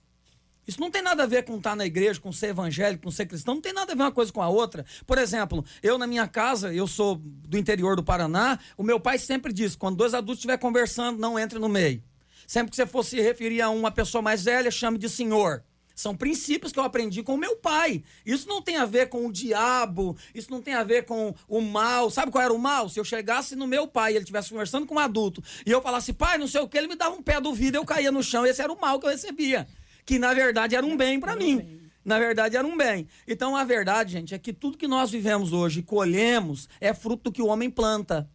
Isso 0.67 0.81
não 0.81 0.91
tem 0.91 1.01
nada 1.01 1.23
a 1.23 1.25
ver 1.25 1.45
com 1.45 1.55
estar 1.55 1.77
na 1.77 1.85
igreja, 1.85 2.19
com 2.19 2.31
ser 2.31 2.47
evangélico, 2.47 3.05
com 3.05 3.11
ser 3.11 3.25
cristão, 3.25 3.55
não 3.55 3.61
tem 3.61 3.71
nada 3.71 3.93
a 3.93 3.95
ver 3.95 4.01
uma 4.03 4.11
coisa 4.11 4.33
com 4.33 4.41
a 4.41 4.49
outra. 4.49 4.85
Por 5.05 5.17
exemplo, 5.17 5.63
eu 5.81 5.97
na 5.97 6.05
minha 6.05 6.27
casa, 6.27 6.73
eu 6.73 6.85
sou 6.85 7.15
do 7.15 7.57
interior 7.57 7.95
do 7.95 8.03
Paraná, 8.03 8.59
o 8.77 8.83
meu 8.83 8.99
pai 8.99 9.17
sempre 9.17 9.53
diz: 9.53 9.77
quando 9.77 9.95
dois 9.95 10.13
adultos 10.13 10.39
estiverem 10.39 10.59
conversando, 10.59 11.19
não 11.19 11.39
entre 11.39 11.57
no 11.57 11.69
meio. 11.69 12.03
Sempre 12.45 12.71
que 12.71 12.75
você 12.75 12.85
fosse 12.85 13.11
se 13.11 13.21
referir 13.21 13.61
a 13.61 13.69
uma 13.69 13.91
pessoa 13.91 14.21
mais 14.21 14.43
velha, 14.43 14.69
chame 14.69 14.97
de 14.97 15.09
senhor. 15.09 15.63
São 15.97 16.15
princípios 16.15 16.71
que 16.71 16.77
eu 16.77 16.83
aprendi 16.83 17.23
com 17.23 17.33
o 17.33 17.37
meu 17.39 17.55
pai. 17.55 18.03
Isso 18.23 18.47
não 18.47 18.61
tem 18.61 18.77
a 18.77 18.85
ver 18.85 19.09
com 19.09 19.25
o 19.25 19.33
diabo, 19.33 20.15
isso 20.31 20.51
não 20.51 20.61
tem 20.61 20.75
a 20.75 20.83
ver 20.83 21.05
com 21.05 21.33
o 21.47 21.59
mal. 21.59 22.11
Sabe 22.11 22.31
qual 22.31 22.43
era 22.43 22.53
o 22.53 22.59
mal? 22.59 22.87
Se 22.87 22.99
eu 22.99 23.03
chegasse 23.03 23.55
no 23.55 23.65
meu 23.65 23.87
pai 23.87 24.11
e 24.11 24.15
ele 24.15 24.19
estivesse 24.23 24.51
conversando 24.51 24.85
com 24.85 24.93
um 24.93 24.99
adulto 24.99 25.43
e 25.65 25.71
eu 25.71 25.81
falasse, 25.81 26.13
pai, 26.13 26.37
não 26.37 26.47
sei 26.47 26.61
o 26.61 26.67
que, 26.67 26.77
ele 26.77 26.87
me 26.87 26.95
dava 26.95 27.15
um 27.15 27.23
pé 27.23 27.41
do 27.41 27.51
vidro, 27.51 27.81
eu 27.81 27.85
caía 27.85 28.11
no 28.11 28.21
chão. 28.21 28.45
Esse 28.45 28.61
era 28.61 28.71
o 28.71 28.79
mal 28.79 28.99
que 28.99 29.07
eu 29.07 29.09
recebia. 29.09 29.67
Que 30.05 30.19
na 30.19 30.35
verdade 30.35 30.75
era 30.75 30.85
um 30.85 30.95
bem 30.95 31.19
para 31.19 31.35
mim. 31.35 31.81
Na 32.05 32.19
verdade, 32.19 32.55
era 32.55 32.65
um 32.65 32.77
bem. 32.77 33.05
Então, 33.27 33.53
a 33.53 33.65
verdade, 33.65 34.13
gente, 34.13 34.33
é 34.33 34.39
que 34.39 34.53
tudo 34.53 34.77
que 34.77 34.87
nós 34.87 35.11
vivemos 35.11 35.51
hoje 35.51 35.81
e 35.81 35.83
colhemos 35.83 36.69
é 36.79 36.93
fruto 36.93 37.23
do 37.23 37.31
que 37.33 37.41
o 37.41 37.47
homem 37.47 37.69
planta. 37.69 38.29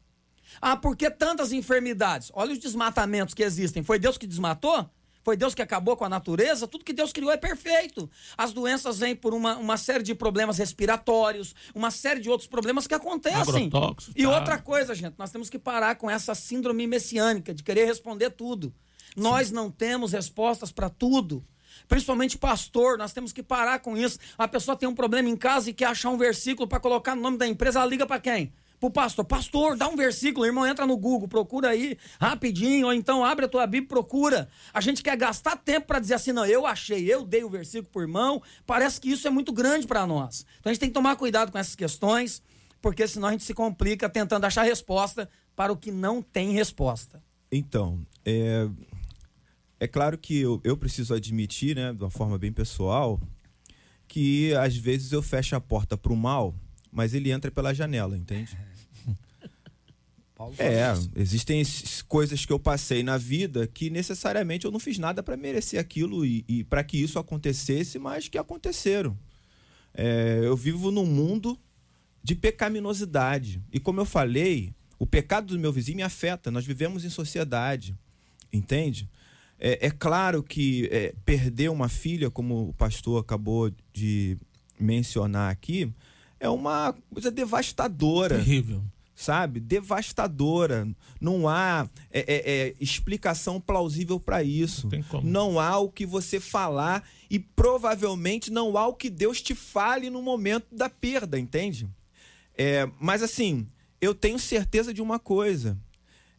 Ah, 0.60 0.76
por 0.76 0.94
que 0.94 1.10
tantas 1.10 1.52
enfermidades? 1.52 2.30
Olha 2.34 2.52
os 2.52 2.58
desmatamentos 2.58 3.32
que 3.32 3.42
existem. 3.42 3.82
Foi 3.82 3.98
Deus 3.98 4.18
que 4.18 4.26
desmatou? 4.26 4.90
Foi 5.22 5.36
Deus 5.36 5.54
que 5.54 5.62
acabou 5.62 5.96
com 5.96 6.04
a 6.04 6.08
natureza? 6.08 6.66
Tudo 6.66 6.84
que 6.84 6.92
Deus 6.92 7.12
criou 7.12 7.30
é 7.30 7.36
perfeito. 7.36 8.10
As 8.36 8.52
doenças 8.52 8.98
vêm 8.98 9.14
por 9.14 9.32
uma, 9.32 9.56
uma 9.56 9.76
série 9.76 10.02
de 10.02 10.14
problemas 10.14 10.58
respiratórios, 10.58 11.54
uma 11.74 11.90
série 11.90 12.20
de 12.20 12.28
outros 12.28 12.48
problemas 12.48 12.86
que 12.86 12.94
acontecem. 12.94 13.70
E 14.16 14.24
tá. 14.24 14.30
outra 14.30 14.58
coisa, 14.58 14.94
gente, 14.94 15.14
nós 15.16 15.30
temos 15.30 15.48
que 15.48 15.58
parar 15.58 15.94
com 15.94 16.10
essa 16.10 16.34
síndrome 16.34 16.86
messiânica 16.86 17.54
de 17.54 17.62
querer 17.62 17.84
responder 17.84 18.30
tudo. 18.30 18.74
Sim. 19.14 19.20
Nós 19.20 19.50
não 19.50 19.70
temos 19.70 20.12
respostas 20.12 20.72
para 20.72 20.88
tudo. 20.88 21.44
Principalmente 21.88 22.36
pastor, 22.36 22.98
nós 22.98 23.12
temos 23.12 23.32
que 23.32 23.42
parar 23.42 23.78
com 23.78 23.96
isso. 23.96 24.18
A 24.36 24.48
pessoa 24.48 24.76
tem 24.76 24.88
um 24.88 24.94
problema 24.94 25.28
em 25.28 25.36
casa 25.36 25.70
e 25.70 25.72
quer 25.72 25.86
achar 25.86 26.10
um 26.10 26.18
versículo 26.18 26.68
para 26.68 26.80
colocar 26.80 27.14
no 27.14 27.22
nome 27.22 27.38
da 27.38 27.46
empresa, 27.46 27.78
ela 27.78 27.88
liga 27.88 28.06
para 28.06 28.20
quem? 28.20 28.52
Pro 28.82 28.90
pastor, 28.90 29.24
pastor, 29.24 29.76
dá 29.76 29.86
um 29.86 29.94
versículo, 29.94 30.44
irmão, 30.44 30.66
entra 30.66 30.84
no 30.84 30.96
Google, 30.96 31.28
procura 31.28 31.68
aí 31.68 31.96
rapidinho, 32.20 32.86
ou 32.86 32.92
então 32.92 33.24
abre 33.24 33.44
a 33.44 33.48
tua 33.48 33.64
Bíblia, 33.64 33.88
procura. 33.88 34.48
A 34.74 34.80
gente 34.80 35.04
quer 35.04 35.16
gastar 35.16 35.56
tempo 35.56 35.86
para 35.86 36.00
dizer 36.00 36.14
assim, 36.14 36.32
não, 36.32 36.44
eu 36.44 36.66
achei, 36.66 37.04
eu 37.04 37.24
dei 37.24 37.44
o 37.44 37.48
versículo 37.48 37.88
pro 37.92 38.02
irmão. 38.02 38.42
Parece 38.66 39.00
que 39.00 39.08
isso 39.08 39.28
é 39.28 39.30
muito 39.30 39.52
grande 39.52 39.86
para 39.86 40.04
nós. 40.04 40.44
Então 40.58 40.68
a 40.68 40.72
gente 40.72 40.80
tem 40.80 40.88
que 40.88 40.94
tomar 40.94 41.14
cuidado 41.14 41.52
com 41.52 41.58
essas 41.58 41.76
questões, 41.76 42.42
porque 42.80 43.06
senão 43.06 43.28
a 43.28 43.30
gente 43.30 43.44
se 43.44 43.54
complica 43.54 44.08
tentando 44.08 44.44
achar 44.46 44.64
resposta 44.64 45.28
para 45.54 45.72
o 45.72 45.76
que 45.76 45.92
não 45.92 46.20
tem 46.20 46.50
resposta. 46.50 47.22
Então, 47.52 48.04
é, 48.24 48.68
é 49.78 49.86
claro 49.86 50.18
que 50.18 50.40
eu, 50.40 50.60
eu 50.64 50.76
preciso 50.76 51.14
admitir, 51.14 51.76
né, 51.76 51.92
de 51.92 52.02
uma 52.02 52.10
forma 52.10 52.36
bem 52.36 52.52
pessoal, 52.52 53.20
que 54.08 54.52
às 54.56 54.76
vezes 54.76 55.12
eu 55.12 55.22
fecho 55.22 55.54
a 55.54 55.60
porta 55.60 55.96
para 55.96 56.12
o 56.12 56.16
mal, 56.16 56.52
mas 56.90 57.14
ele 57.14 57.30
entra 57.30 57.48
pela 57.48 57.72
janela, 57.72 58.18
entende? 58.18 58.56
Paulo 60.34 60.54
é, 60.58 60.92
existem 61.14 61.62
coisas 62.08 62.44
que 62.44 62.52
eu 62.52 62.58
passei 62.58 63.02
na 63.02 63.18
vida 63.18 63.66
que 63.66 63.90
necessariamente 63.90 64.64
eu 64.64 64.70
não 64.70 64.78
fiz 64.78 64.98
nada 64.98 65.22
para 65.22 65.36
merecer 65.36 65.78
aquilo 65.78 66.24
e, 66.24 66.44
e 66.48 66.64
para 66.64 66.82
que 66.82 66.96
isso 66.96 67.18
acontecesse, 67.18 67.98
mas 67.98 68.28
que 68.28 68.38
aconteceram. 68.38 69.16
É, 69.94 70.40
eu 70.42 70.56
vivo 70.56 70.90
num 70.90 71.06
mundo 71.06 71.58
de 72.22 72.34
pecaminosidade. 72.34 73.62
E 73.72 73.78
como 73.78 74.00
eu 74.00 74.04
falei, 74.04 74.74
o 74.98 75.06
pecado 75.06 75.48
do 75.48 75.58
meu 75.58 75.72
vizinho 75.72 75.96
me 75.96 76.02
afeta. 76.02 76.50
Nós 76.50 76.64
vivemos 76.64 77.04
em 77.04 77.10
sociedade, 77.10 77.94
entende? 78.52 79.08
É, 79.58 79.86
é 79.86 79.90
claro 79.90 80.42
que 80.42 80.88
é, 80.90 81.14
perder 81.24 81.70
uma 81.70 81.88
filha, 81.88 82.30
como 82.30 82.68
o 82.68 82.72
pastor 82.72 83.20
acabou 83.20 83.70
de 83.92 84.38
mencionar 84.78 85.50
aqui, 85.50 85.92
é 86.40 86.48
uma 86.48 86.94
coisa 87.12 87.30
devastadora. 87.30 88.38
Terrível 88.38 88.82
sabe? 89.22 89.60
Devastadora. 89.60 90.88
Não 91.20 91.48
há 91.48 91.88
é, 92.10 92.20
é, 92.20 92.52
é, 92.68 92.74
explicação 92.80 93.60
plausível 93.60 94.18
para 94.18 94.42
isso. 94.42 94.88
Não, 95.12 95.22
não 95.52 95.60
há 95.60 95.78
o 95.78 95.88
que 95.88 96.04
você 96.04 96.40
falar 96.40 97.08
e 97.30 97.38
provavelmente 97.38 98.50
não 98.50 98.76
há 98.76 98.86
o 98.86 98.94
que 98.94 99.08
Deus 99.08 99.40
te 99.40 99.54
fale 99.54 100.10
no 100.10 100.20
momento 100.20 100.66
da 100.74 100.90
perda, 100.90 101.38
entende? 101.38 101.88
É, 102.56 102.88
mas 103.00 103.22
assim, 103.22 103.66
eu 104.00 104.14
tenho 104.14 104.38
certeza 104.38 104.92
de 104.92 105.00
uma 105.00 105.18
coisa. 105.18 105.78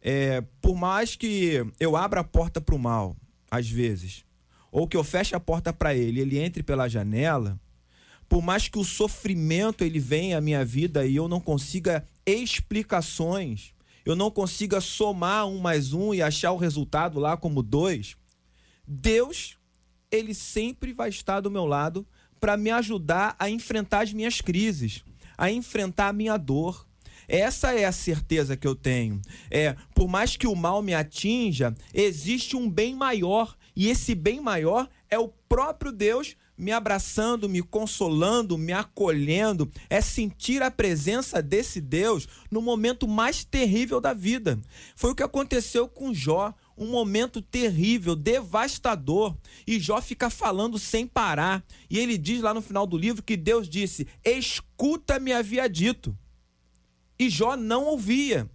É, 0.02 0.42
por 0.60 0.76
mais 0.76 1.16
que 1.16 1.64
eu 1.80 1.96
abra 1.96 2.20
a 2.20 2.24
porta 2.24 2.60
para 2.60 2.74
o 2.74 2.78
mal, 2.78 3.16
às 3.50 3.68
vezes, 3.68 4.22
ou 4.70 4.86
que 4.86 4.96
eu 4.96 5.02
feche 5.02 5.34
a 5.34 5.40
porta 5.40 5.72
para 5.72 5.94
ele, 5.94 6.20
ele 6.20 6.38
entre 6.38 6.62
pela 6.62 6.88
janela, 6.88 7.58
por 8.34 8.42
mais 8.42 8.66
que 8.66 8.80
o 8.80 8.82
sofrimento 8.82 9.84
ele 9.84 10.00
venha 10.00 10.38
à 10.38 10.40
minha 10.40 10.64
vida 10.64 11.06
e 11.06 11.14
eu 11.14 11.28
não 11.28 11.38
consiga 11.38 12.04
explicações, 12.26 13.72
eu 14.04 14.16
não 14.16 14.28
consiga 14.28 14.80
somar 14.80 15.46
um 15.46 15.60
mais 15.60 15.92
um 15.92 16.12
e 16.12 16.20
achar 16.20 16.50
o 16.50 16.56
resultado 16.56 17.20
lá 17.20 17.36
como 17.36 17.62
dois, 17.62 18.16
Deus, 18.84 19.56
ele 20.10 20.34
sempre 20.34 20.92
vai 20.92 21.10
estar 21.10 21.42
do 21.42 21.48
meu 21.48 21.64
lado 21.64 22.04
para 22.40 22.56
me 22.56 22.72
ajudar 22.72 23.36
a 23.38 23.48
enfrentar 23.48 24.02
as 24.02 24.12
minhas 24.12 24.40
crises, 24.40 25.04
a 25.38 25.48
enfrentar 25.48 26.08
a 26.08 26.12
minha 26.12 26.36
dor. 26.36 26.88
essa 27.28 27.72
é 27.72 27.84
a 27.84 27.92
certeza 27.92 28.56
que 28.56 28.66
eu 28.66 28.74
tenho. 28.74 29.22
É, 29.48 29.76
por 29.94 30.08
mais 30.08 30.36
que 30.36 30.48
o 30.48 30.56
mal 30.56 30.82
me 30.82 30.92
atinja, 30.92 31.72
existe 31.94 32.56
um 32.56 32.68
bem 32.68 32.96
maior, 32.96 33.56
e 33.76 33.88
esse 33.88 34.14
bem 34.14 34.40
maior 34.40 34.88
é 35.08 35.18
o 35.18 35.28
próprio 35.28 35.92
Deus 35.92 36.36
me 36.56 36.70
abraçando, 36.70 37.48
me 37.48 37.62
consolando, 37.62 38.56
me 38.56 38.72
acolhendo, 38.72 39.70
é 39.90 40.00
sentir 40.00 40.62
a 40.62 40.70
presença 40.70 41.42
desse 41.42 41.80
Deus 41.80 42.28
no 42.50 42.62
momento 42.62 43.08
mais 43.08 43.44
terrível 43.44 44.00
da 44.00 44.14
vida. 44.14 44.60
Foi 44.94 45.10
o 45.10 45.14
que 45.14 45.22
aconteceu 45.22 45.88
com 45.88 46.14
Jó 46.14 46.54
um 46.76 46.90
momento 46.90 47.40
terrível, 47.40 48.16
devastador. 48.16 49.36
E 49.66 49.78
Jó 49.78 50.00
fica 50.00 50.28
falando 50.28 50.78
sem 50.78 51.06
parar. 51.06 51.64
E 51.88 51.98
ele 51.98 52.18
diz 52.18 52.40
lá 52.40 52.52
no 52.52 52.62
final 52.62 52.86
do 52.86 52.96
livro 52.96 53.22
que 53.22 53.36
Deus 53.36 53.68
disse: 53.68 54.06
Escuta, 54.24 55.18
me 55.18 55.32
havia 55.32 55.68
dito. 55.68 56.16
E 57.18 57.28
Jó 57.28 57.56
não 57.56 57.84
ouvia. 57.84 58.50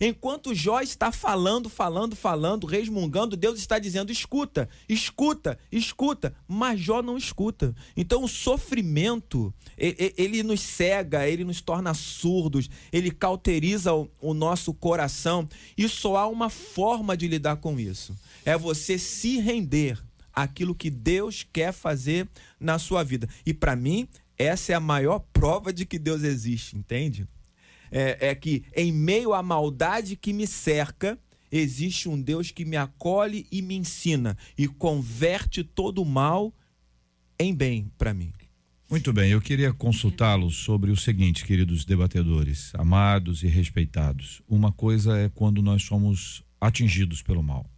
Enquanto 0.00 0.54
Jó 0.54 0.80
está 0.80 1.12
falando, 1.12 1.68
falando, 1.68 2.16
falando, 2.16 2.66
resmungando, 2.66 3.36
Deus 3.36 3.58
está 3.58 3.78
dizendo: 3.78 4.10
escuta, 4.10 4.68
escuta, 4.88 5.58
escuta. 5.70 6.34
Mas 6.48 6.80
Jó 6.80 7.02
não 7.02 7.16
escuta. 7.16 7.74
Então 7.96 8.24
o 8.24 8.28
sofrimento, 8.28 9.52
ele 9.76 10.42
nos 10.42 10.60
cega, 10.60 11.28
ele 11.28 11.44
nos 11.44 11.60
torna 11.60 11.94
surdos, 11.94 12.68
ele 12.92 13.10
cauteriza 13.10 13.92
o 13.92 14.34
nosso 14.34 14.72
coração. 14.72 15.48
E 15.76 15.88
só 15.88 16.16
há 16.16 16.26
uma 16.26 16.50
forma 16.50 17.16
de 17.16 17.28
lidar 17.28 17.56
com 17.56 17.78
isso: 17.78 18.16
é 18.44 18.56
você 18.56 18.98
se 18.98 19.38
render 19.38 19.98
àquilo 20.32 20.74
que 20.74 20.90
Deus 20.90 21.46
quer 21.52 21.72
fazer 21.72 22.28
na 22.58 22.78
sua 22.78 23.02
vida. 23.02 23.28
E 23.44 23.52
para 23.52 23.76
mim, 23.76 24.08
essa 24.38 24.72
é 24.72 24.74
a 24.74 24.80
maior 24.80 25.20
prova 25.32 25.72
de 25.72 25.84
que 25.84 25.98
Deus 25.98 26.22
existe, 26.22 26.76
entende? 26.76 27.26
É, 27.92 28.30
é 28.30 28.34
que 28.34 28.64
em 28.74 28.90
meio 28.90 29.34
à 29.34 29.42
maldade 29.42 30.16
que 30.16 30.32
me 30.32 30.46
cerca, 30.46 31.18
existe 31.50 32.08
um 32.08 32.20
Deus 32.20 32.50
que 32.50 32.64
me 32.64 32.76
acolhe 32.76 33.46
e 33.52 33.60
me 33.60 33.76
ensina 33.76 34.36
e 34.56 34.66
converte 34.66 35.62
todo 35.62 36.00
o 36.02 36.06
mal 36.06 36.52
em 37.38 37.54
bem 37.54 37.92
para 37.98 38.14
mim. 38.14 38.32
Muito 38.90 39.12
bem, 39.12 39.30
eu 39.30 39.40
queria 39.40 39.72
consultá-los 39.72 40.56
sobre 40.56 40.90
o 40.90 40.96
seguinte, 40.96 41.46
queridos 41.46 41.84
debatedores, 41.84 42.72
amados 42.74 43.42
e 43.42 43.46
respeitados. 43.46 44.42
Uma 44.46 44.70
coisa 44.70 45.16
é 45.16 45.28
quando 45.28 45.62
nós 45.62 45.82
somos 45.82 46.42
atingidos 46.60 47.22
pelo 47.22 47.42
mal. 47.42 47.70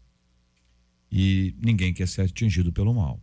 E 1.11 1.55
ninguém 1.61 1.95
quer 1.95 2.09
ser 2.09 2.23
atingido 2.23 2.73
pelo 2.73 2.93
mal. 2.93 3.21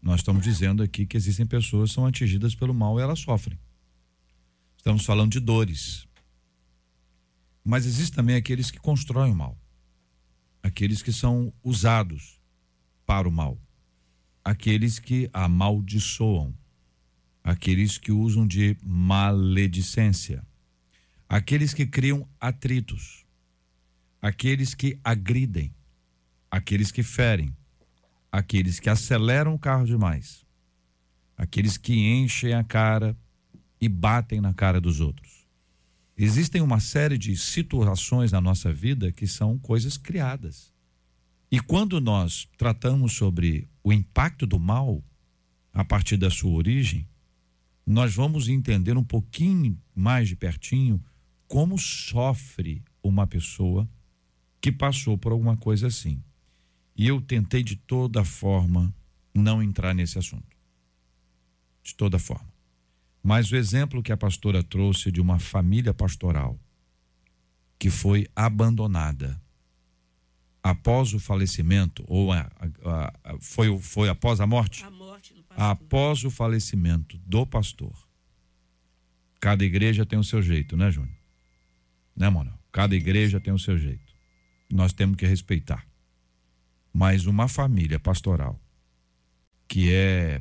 Nós 0.00 0.20
estamos 0.20 0.44
dizendo 0.44 0.84
aqui 0.84 1.04
que 1.04 1.16
existem 1.16 1.44
pessoas 1.44 1.90
que 1.90 1.94
são 1.96 2.06
atingidas 2.06 2.54
pelo 2.54 2.72
mal 2.72 2.98
e 2.98 3.02
elas 3.02 3.18
sofrem. 3.18 3.58
Estamos 4.76 5.04
falando 5.04 5.32
de 5.32 5.40
dores. 5.40 6.05
Mas 7.68 7.84
existem 7.84 8.14
também 8.14 8.36
aqueles 8.36 8.70
que 8.70 8.78
constroem 8.78 9.32
o 9.32 9.34
mal, 9.34 9.58
aqueles 10.62 11.02
que 11.02 11.12
são 11.12 11.52
usados 11.64 12.40
para 13.04 13.28
o 13.28 13.32
mal, 13.32 13.60
aqueles 14.44 15.00
que 15.00 15.28
amaldiçoam, 15.32 16.54
aqueles 17.42 17.98
que 17.98 18.12
usam 18.12 18.46
de 18.46 18.78
maledicência, 18.84 20.46
aqueles 21.28 21.74
que 21.74 21.84
criam 21.84 22.28
atritos, 22.38 23.26
aqueles 24.22 24.72
que 24.72 25.00
agridem, 25.02 25.74
aqueles 26.48 26.92
que 26.92 27.02
ferem, 27.02 27.52
aqueles 28.30 28.78
que 28.78 28.88
aceleram 28.88 29.54
o 29.54 29.58
carro 29.58 29.84
demais, 29.84 30.46
aqueles 31.36 31.76
que 31.76 31.94
enchem 31.94 32.54
a 32.54 32.62
cara 32.62 33.18
e 33.80 33.88
batem 33.88 34.40
na 34.40 34.54
cara 34.54 34.80
dos 34.80 35.00
outros. 35.00 35.25
Existem 36.18 36.62
uma 36.62 36.80
série 36.80 37.18
de 37.18 37.36
situações 37.36 38.32
na 38.32 38.40
nossa 38.40 38.72
vida 38.72 39.12
que 39.12 39.26
são 39.26 39.58
coisas 39.58 39.98
criadas. 39.98 40.72
E 41.50 41.60
quando 41.60 42.00
nós 42.00 42.48
tratamos 42.56 43.12
sobre 43.12 43.68
o 43.84 43.92
impacto 43.92 44.46
do 44.46 44.58
mal 44.58 45.04
a 45.74 45.84
partir 45.84 46.16
da 46.16 46.30
sua 46.30 46.52
origem, 46.52 47.06
nós 47.86 48.14
vamos 48.14 48.48
entender 48.48 48.96
um 48.96 49.04
pouquinho 49.04 49.78
mais 49.94 50.28
de 50.28 50.34
pertinho 50.34 51.04
como 51.46 51.78
sofre 51.78 52.82
uma 53.02 53.26
pessoa 53.26 53.88
que 54.60 54.72
passou 54.72 55.18
por 55.18 55.32
alguma 55.32 55.56
coisa 55.56 55.86
assim. 55.88 56.22
E 56.96 57.06
eu 57.06 57.20
tentei 57.20 57.62
de 57.62 57.76
toda 57.76 58.24
forma 58.24 58.92
não 59.34 59.62
entrar 59.62 59.94
nesse 59.94 60.18
assunto. 60.18 60.56
De 61.82 61.94
toda 61.94 62.18
forma. 62.18 62.55
Mas 63.26 63.50
o 63.50 63.56
exemplo 63.56 64.04
que 64.04 64.12
a 64.12 64.16
pastora 64.16 64.62
trouxe 64.62 65.10
de 65.10 65.20
uma 65.20 65.40
família 65.40 65.92
pastoral 65.92 66.56
que 67.76 67.90
foi 67.90 68.28
abandonada 68.36 69.42
após 70.62 71.12
o 71.12 71.18
falecimento, 71.18 72.04
ou 72.06 72.32
a, 72.32 72.48
a, 72.84 73.14
a, 73.24 73.38
foi, 73.40 73.76
foi 73.80 74.08
após 74.08 74.40
a 74.40 74.46
morte? 74.46 74.84
A 74.84 74.92
morte 74.92 75.34
do 75.34 75.42
pastor. 75.42 75.64
Após 75.64 76.22
o 76.22 76.30
falecimento 76.30 77.18
do 77.18 77.44
pastor. 77.44 77.92
Cada 79.40 79.64
igreja 79.64 80.06
tem 80.06 80.20
o 80.20 80.24
seu 80.24 80.40
jeito, 80.40 80.76
né, 80.76 80.88
Júnior? 80.92 81.18
Né, 82.14 82.30
mano? 82.30 82.56
Cada 82.70 82.94
igreja 82.94 83.40
tem 83.40 83.52
o 83.52 83.58
seu 83.58 83.76
jeito. 83.76 84.14
Nós 84.70 84.92
temos 84.92 85.16
que 85.16 85.26
respeitar. 85.26 85.84
Mas 86.94 87.26
uma 87.26 87.48
família 87.48 87.98
pastoral 87.98 88.56
que 89.66 89.92
é 89.92 90.40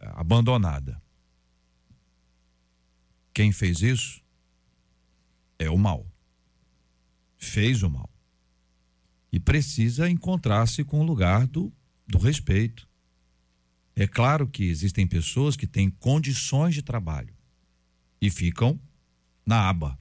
abandonada 0.00 1.03
quem 3.34 3.50
fez 3.50 3.82
isso 3.82 4.22
é 5.58 5.68
o 5.68 5.76
mal. 5.76 6.06
Fez 7.36 7.82
o 7.82 7.90
mal. 7.90 8.08
E 9.32 9.40
precisa 9.40 10.08
encontrar-se 10.08 10.84
com 10.84 11.00
o 11.00 11.04
lugar 11.04 11.46
do, 11.48 11.72
do 12.06 12.18
respeito. 12.18 12.88
É 13.96 14.06
claro 14.06 14.46
que 14.46 14.64
existem 14.64 15.06
pessoas 15.06 15.56
que 15.56 15.66
têm 15.66 15.90
condições 15.90 16.74
de 16.74 16.82
trabalho 16.82 17.34
e 18.20 18.30
ficam 18.30 18.78
na 19.44 19.68
aba. 19.68 19.98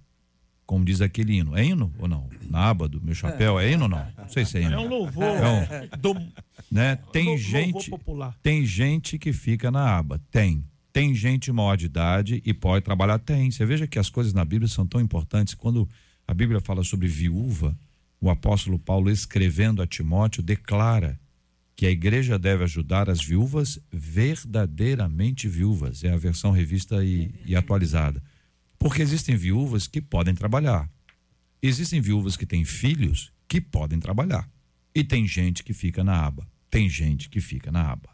Como 0.66 0.86
diz 0.86 1.02
aquele 1.02 1.34
hino. 1.34 1.58
É 1.58 1.66
hino 1.66 1.94
ou 2.00 2.08
não? 2.08 2.30
Na 2.50 2.70
aba 2.70 2.88
do 2.88 3.02
meu 3.02 3.14
chapéu 3.14 3.60
é 3.60 3.72
hino 3.72 3.84
ou 3.84 3.90
não? 3.90 4.14
Não 4.18 4.30
sei 4.30 4.46
se 4.46 4.58
é 4.60 4.62
hino. 4.62 4.74
É 4.74 4.80
um 4.80 4.88
louvor. 4.88 5.24
É 5.24 5.50
um, 5.50 5.98
do, 6.00 6.14
né? 6.72 6.96
Tem 7.12 7.38
gente, 7.38 7.92
tem 8.42 8.66
gente 8.66 9.18
que 9.20 9.34
fica 9.34 9.70
na 9.70 9.98
aba. 9.98 10.22
Tem. 10.32 10.64
Tem 10.94 11.16
gente 11.16 11.52
maior 11.52 11.76
de 11.76 11.88
idade 11.88 12.40
e 12.46 12.54
pode 12.54 12.86
trabalhar? 12.86 13.18
Tem. 13.18 13.50
Você 13.50 13.66
veja 13.66 13.88
que 13.88 13.98
as 13.98 14.12
coisas 14.12 14.32
na 14.32 14.46
Bíblia 14.46 14.70
são 14.70 14.86
tão 14.86 15.02
importantes. 15.02 15.56
Quando 15.56 15.90
a 16.28 16.36
Bíblia 16.36 16.62
fala 16.62 16.84
sobre 16.84 17.08
viúva, 17.08 17.76
o 18.22 18.30
apóstolo 18.30 18.78
Paulo, 18.78 19.10
escrevendo 19.10 19.82
a 19.82 19.88
Timóteo, 19.88 20.44
declara 20.44 21.20
que 21.76 21.88
a 21.88 21.90
igreja 21.90 22.38
deve 22.38 22.64
ajudar 22.64 23.10
as 23.10 23.26
viúvas 23.26 23.80
verdadeiramente 23.92 25.48
viúvas. 25.48 26.04
É 26.04 26.14
a 26.14 26.18
versão 26.18 26.52
revista 26.52 27.04
e, 27.04 27.34
e 27.44 27.56
atualizada. 27.56 28.24
Porque 28.78 29.02
existem 29.02 29.36
viúvas 29.36 29.88
que 29.88 30.00
podem 30.00 30.36
trabalhar. 30.36 30.88
Existem 31.60 32.02
viúvas 32.02 32.38
que 32.38 32.46
têm 32.46 32.64
filhos 32.64 33.34
que 33.48 33.60
podem 33.60 34.00
trabalhar. 34.00 34.48
E 34.94 35.04
tem 35.04 35.28
gente 35.28 35.64
que 35.64 35.74
fica 35.74 36.04
na 36.04 36.24
aba. 36.24 36.48
Tem 36.70 36.88
gente 36.88 37.30
que 37.30 37.42
fica 37.42 37.72
na 37.72 37.92
aba. 37.92 38.10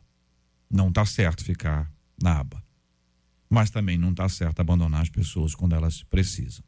Não 0.72 0.88
está 0.88 1.06
certo 1.06 1.44
ficar 1.44 1.92
na 2.24 2.39
aba 2.39 2.69
mas 3.50 3.72
também 3.72 3.98
não 3.98 4.12
está 4.12 4.30
certo 4.30 4.60
abandonar 4.60 5.02
as 5.02 5.10
pessoas 5.10 5.56
quando 5.56 5.74
elas 5.74 6.04
precisam. 6.04 6.64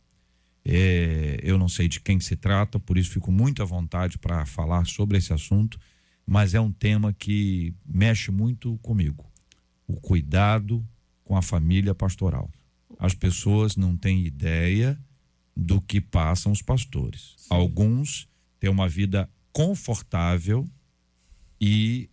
É, 0.66 1.40
eu 1.44 1.58
não 1.58 1.70
sei 1.70 1.88
de 1.88 2.00
quem 2.00 2.20
se 2.20 2.36
trata, 2.36 2.80
por 2.80 2.98
isso 2.98 3.12
fico 3.12 3.32
muito 3.32 3.62
à 3.62 3.66
vontade 3.66 4.18
para 4.18 4.46
falar 4.46 4.86
sobre 4.86 5.18
esse 5.18 5.32
assunto, 5.32 5.80
mas 6.26 6.54
é 6.54 6.60
um 6.60 6.72
tema 6.72 7.14
que 7.14 7.74
mexe 7.86 8.32
muito 8.32 8.78
comigo. 8.80 9.30
O 9.88 10.00
cuidado 10.00 10.86
com 11.24 11.36
a 11.36 11.42
família 11.42 11.94
pastoral. 11.94 12.50
As 12.98 13.14
pessoas 13.14 13.76
não 13.76 13.96
têm 13.96 14.26
ideia 14.26 15.00
do 15.56 15.82
que 15.82 16.00
passam 16.00 16.52
os 16.52 16.62
pastores. 16.62 17.36
Sim. 17.38 17.48
Alguns 17.50 18.28
têm 18.60 18.70
uma 18.70 18.88
vida 18.88 19.30
confortável 19.52 20.70
e 21.60 22.10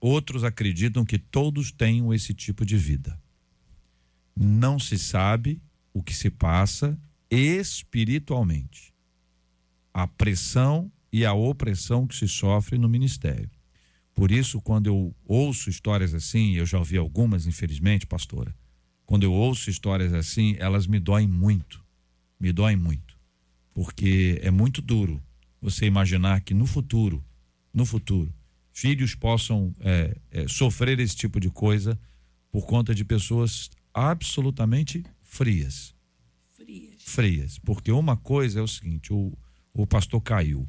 outros 0.00 0.44
acreditam 0.44 1.04
que 1.04 1.18
todos 1.18 1.70
tenham 1.72 2.12
esse 2.12 2.34
tipo 2.34 2.66
de 2.66 2.76
vida 2.76 3.21
não 4.36 4.78
se 4.78 4.98
sabe 4.98 5.60
o 5.92 6.02
que 6.02 6.14
se 6.14 6.30
passa 6.30 6.98
espiritualmente. 7.30 8.92
A 9.92 10.06
pressão 10.06 10.90
e 11.12 11.24
a 11.24 11.32
opressão 11.32 12.06
que 12.06 12.16
se 12.16 12.26
sofre 12.26 12.78
no 12.78 12.88
ministério. 12.88 13.50
Por 14.14 14.30
isso, 14.30 14.60
quando 14.60 14.86
eu 14.86 15.14
ouço 15.24 15.70
histórias 15.70 16.14
assim, 16.14 16.52
eu 16.52 16.66
já 16.66 16.78
ouvi 16.78 16.96
algumas, 16.96 17.46
infelizmente, 17.46 18.06
pastora. 18.06 18.54
Quando 19.06 19.24
eu 19.24 19.32
ouço 19.32 19.70
histórias 19.70 20.12
assim, 20.12 20.56
elas 20.58 20.86
me 20.86 20.98
doem 20.98 21.26
muito. 21.26 21.84
Me 22.38 22.52
doem 22.52 22.76
muito. 22.76 23.18
Porque 23.74 24.38
é 24.42 24.50
muito 24.50 24.82
duro 24.82 25.22
você 25.60 25.86
imaginar 25.86 26.40
que 26.40 26.54
no 26.54 26.66
futuro, 26.66 27.24
no 27.72 27.86
futuro, 27.86 28.32
filhos 28.72 29.14
possam 29.14 29.74
é, 29.80 30.16
é, 30.30 30.48
sofrer 30.48 30.98
esse 30.98 31.16
tipo 31.16 31.38
de 31.38 31.50
coisa 31.50 31.98
por 32.50 32.66
conta 32.66 32.94
de 32.94 33.04
pessoas 33.04 33.70
absolutamente 33.92 35.04
frias. 35.22 35.94
Frias. 36.52 37.02
frias. 37.04 37.58
Porque 37.58 37.90
uma 37.90 38.16
coisa 38.16 38.60
é 38.60 38.62
o 38.62 38.68
seguinte: 38.68 39.12
o, 39.12 39.36
o 39.72 39.86
pastor 39.86 40.20
caiu. 40.20 40.68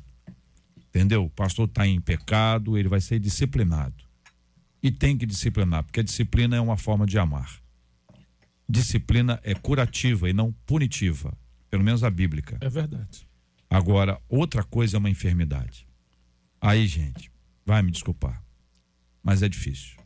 Entendeu? 0.78 1.26
O 1.26 1.30
pastor 1.30 1.68
está 1.68 1.88
em 1.88 2.00
pecado, 2.00 2.78
ele 2.78 2.88
vai 2.88 3.02
ser 3.02 3.20
disciplinado. 3.20 4.04
E 4.82 4.92
tem 4.92 5.18
que 5.18 5.26
disciplinar, 5.26 5.84
porque 5.84 6.02
a 6.02 6.04
disciplina 6.04 6.56
é 6.58 6.62
uma 6.62 6.78
forma 6.78 7.06
de 7.06 7.18
amar. 7.18 7.62
Disciplina 8.68 9.40
é 9.44 9.56
curativa 9.56 10.30
e 10.30 10.34
não 10.34 10.52
punitiva, 10.66 11.36
pelo 11.70 11.84
menos 11.84 12.04
a 12.04 12.10
bíblica. 12.10 12.58
É 12.62 12.70
verdade. 12.70 13.28
Agora, 13.70 14.22
outra 14.30 14.64
coisa 14.64 14.98
é 14.98 15.00
uma 15.00 15.10
enfermidade. 15.10 15.88
Aí, 16.62 16.86
gente, 16.86 17.32
vai 17.66 17.82
me 17.82 17.92
desculpar, 17.92 18.44
mas 19.24 19.42
é 19.42 19.50
difícil. 19.50 19.98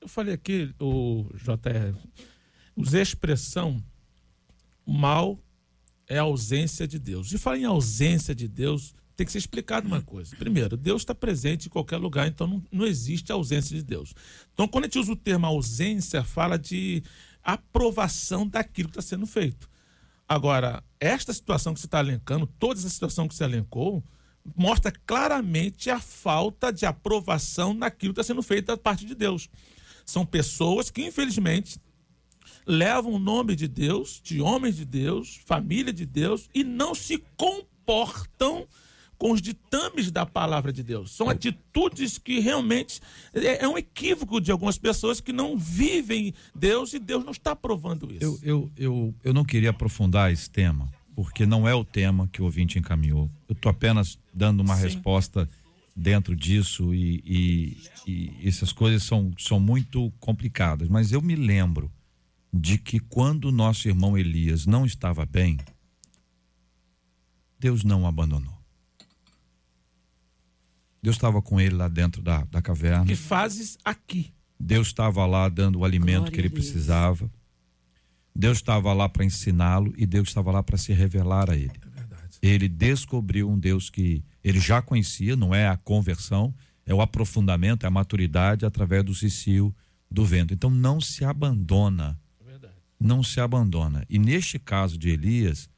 Eu 0.00 0.08
falei 0.08 0.34
aqui, 0.34 0.74
o 0.78 1.28
JR, 1.34 1.96
usei 2.76 3.00
a 3.00 3.02
expressão 3.02 3.82
mal 4.86 5.38
é 6.08 6.18
a 6.18 6.22
ausência 6.22 6.86
de 6.86 6.98
Deus. 6.98 7.32
E 7.32 7.38
falar 7.38 7.58
em 7.58 7.64
ausência 7.64 8.34
de 8.34 8.46
Deus, 8.46 8.94
tem 9.16 9.24
que 9.24 9.32
ser 9.32 9.38
explicado 9.38 9.88
uma 9.88 10.02
coisa. 10.02 10.36
Primeiro, 10.36 10.76
Deus 10.76 11.02
está 11.02 11.14
presente 11.14 11.66
em 11.66 11.70
qualquer 11.70 11.96
lugar, 11.96 12.28
então 12.28 12.46
não, 12.46 12.62
não 12.70 12.86
existe 12.86 13.32
ausência 13.32 13.74
de 13.74 13.82
Deus. 13.82 14.14
Então, 14.52 14.68
quando 14.68 14.84
a 14.84 14.86
gente 14.86 14.98
usa 14.98 15.12
o 15.12 15.16
termo 15.16 15.46
ausência, 15.46 16.22
fala 16.22 16.58
de 16.58 17.02
aprovação 17.42 18.46
daquilo 18.46 18.88
que 18.88 18.98
está 18.98 19.02
sendo 19.16 19.26
feito. 19.26 19.68
Agora, 20.28 20.82
esta 21.00 21.32
situação 21.32 21.72
que 21.72 21.80
você 21.80 21.86
está 21.86 22.00
elencando, 22.00 22.46
toda 22.46 22.78
essa 22.78 22.90
situação 22.90 23.26
que 23.26 23.34
você 23.34 23.44
elencou, 23.44 24.04
mostra 24.54 24.92
claramente 25.06 25.88
a 25.88 25.98
falta 25.98 26.72
de 26.72 26.84
aprovação 26.84 27.72
naquilo 27.72 28.12
que 28.12 28.20
está 28.20 28.32
sendo 28.32 28.42
feito 28.42 28.66
da 28.66 28.76
parte 28.76 29.06
de 29.06 29.14
Deus. 29.14 29.48
São 30.04 30.26
pessoas 30.26 30.90
que, 30.90 31.04
infelizmente, 31.04 31.80
levam 32.66 33.12
o 33.12 33.18
nome 33.18 33.54
de 33.56 33.68
Deus, 33.68 34.20
de 34.22 34.40
homens 34.40 34.76
de 34.76 34.84
Deus, 34.84 35.40
família 35.44 35.92
de 35.92 36.06
Deus, 36.06 36.48
e 36.54 36.64
não 36.64 36.94
se 36.94 37.22
comportam 37.36 38.66
com 39.18 39.32
os 39.32 39.40
ditames 39.40 40.10
da 40.10 40.26
palavra 40.26 40.72
de 40.72 40.82
Deus. 40.82 41.10
São 41.10 41.28
atitudes 41.28 42.18
que 42.18 42.38
realmente 42.38 43.00
é, 43.32 43.64
é 43.64 43.68
um 43.68 43.78
equívoco 43.78 44.40
de 44.40 44.52
algumas 44.52 44.78
pessoas 44.78 45.20
que 45.20 45.32
não 45.32 45.56
vivem 45.56 46.34
Deus 46.54 46.92
e 46.92 46.98
Deus 46.98 47.24
não 47.24 47.32
está 47.32 47.52
aprovando 47.52 48.12
isso. 48.12 48.24
Eu, 48.24 48.38
eu, 48.42 48.70
eu, 48.76 49.14
eu 49.24 49.34
não 49.34 49.44
queria 49.44 49.70
aprofundar 49.70 50.32
esse 50.32 50.48
tema, 50.50 50.88
porque 51.14 51.46
não 51.46 51.66
é 51.66 51.74
o 51.74 51.84
tema 51.84 52.28
que 52.30 52.42
o 52.42 52.44
ouvinte 52.44 52.78
encaminhou. 52.78 53.30
Eu 53.48 53.54
estou 53.54 53.70
apenas 53.70 54.18
dando 54.32 54.60
uma 54.60 54.76
Sim. 54.76 54.82
resposta 54.82 55.48
dentro 55.94 56.36
disso 56.36 56.94
e, 56.94 57.22
e, 57.24 57.76
e 58.06 58.48
essas 58.48 58.70
coisas 58.70 59.02
são, 59.02 59.32
são 59.38 59.58
muito 59.58 60.12
complicadas. 60.20 60.88
Mas 60.88 61.10
eu 61.10 61.22
me 61.22 61.34
lembro 61.34 61.90
de 62.56 62.78
que 62.78 62.98
quando 62.98 63.46
o 63.46 63.52
nosso 63.52 63.88
irmão 63.88 64.16
Elias 64.16 64.66
não 64.66 64.84
estava 64.86 65.26
bem, 65.26 65.58
Deus 67.58 67.84
não 67.84 68.02
o 68.02 68.06
abandonou. 68.06 68.56
Deus 71.02 71.16
estava 71.16 71.40
com 71.40 71.60
ele 71.60 71.74
lá 71.74 71.88
dentro 71.88 72.20
da, 72.20 72.44
da 72.44 72.60
caverna. 72.60 73.06
Que 73.06 73.14
fazes 73.14 73.78
aqui. 73.84 74.32
Deus 74.58 74.88
estava 74.88 75.24
lá 75.26 75.48
dando 75.48 75.80
o 75.80 75.84
alimento 75.84 76.16
Glória 76.16 76.32
que 76.32 76.40
ele 76.40 76.50
precisava. 76.50 77.30
Deus 78.34 78.58
estava 78.58 78.92
lá 78.92 79.08
para 79.08 79.24
ensiná-lo 79.24 79.94
e 79.96 80.04
Deus 80.04 80.28
estava 80.28 80.50
lá 80.50 80.62
para 80.62 80.76
se 80.76 80.92
revelar 80.92 81.50
a 81.50 81.56
ele. 81.56 81.72
É 81.80 81.88
verdade. 81.88 82.38
Ele 82.42 82.68
descobriu 82.68 83.48
um 83.48 83.58
Deus 83.58 83.88
que 83.88 84.24
ele 84.42 84.60
já 84.60 84.82
conhecia, 84.82 85.36
não 85.36 85.54
é 85.54 85.68
a 85.68 85.76
conversão, 85.76 86.54
é 86.84 86.94
o 86.94 87.00
aprofundamento, 87.00 87.84
é 87.84 87.86
a 87.86 87.90
maturidade 87.90 88.66
através 88.66 89.04
do 89.04 89.14
cicio 89.14 89.74
do 90.10 90.24
vento. 90.24 90.52
Então 90.52 90.70
não 90.70 91.00
se 91.00 91.24
abandona. 91.24 92.18
Não 92.98 93.22
se 93.22 93.40
abandona. 93.40 94.04
E 94.08 94.18
neste 94.18 94.58
caso 94.58 94.96
de 94.96 95.10
Elias, 95.10 95.68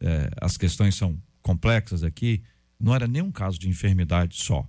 eh, 0.00 0.30
as 0.40 0.56
questões 0.56 0.94
são 0.94 1.20
complexas 1.40 2.02
aqui, 2.02 2.42
não 2.80 2.94
era 2.94 3.06
nem 3.06 3.22
um 3.22 3.30
caso 3.30 3.58
de 3.58 3.68
enfermidade 3.68 4.36
só. 4.36 4.66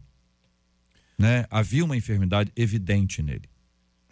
Né? 1.18 1.46
Havia 1.50 1.84
uma 1.84 1.98
enfermidade 1.98 2.52
evidente 2.56 3.24
nele, 3.24 3.50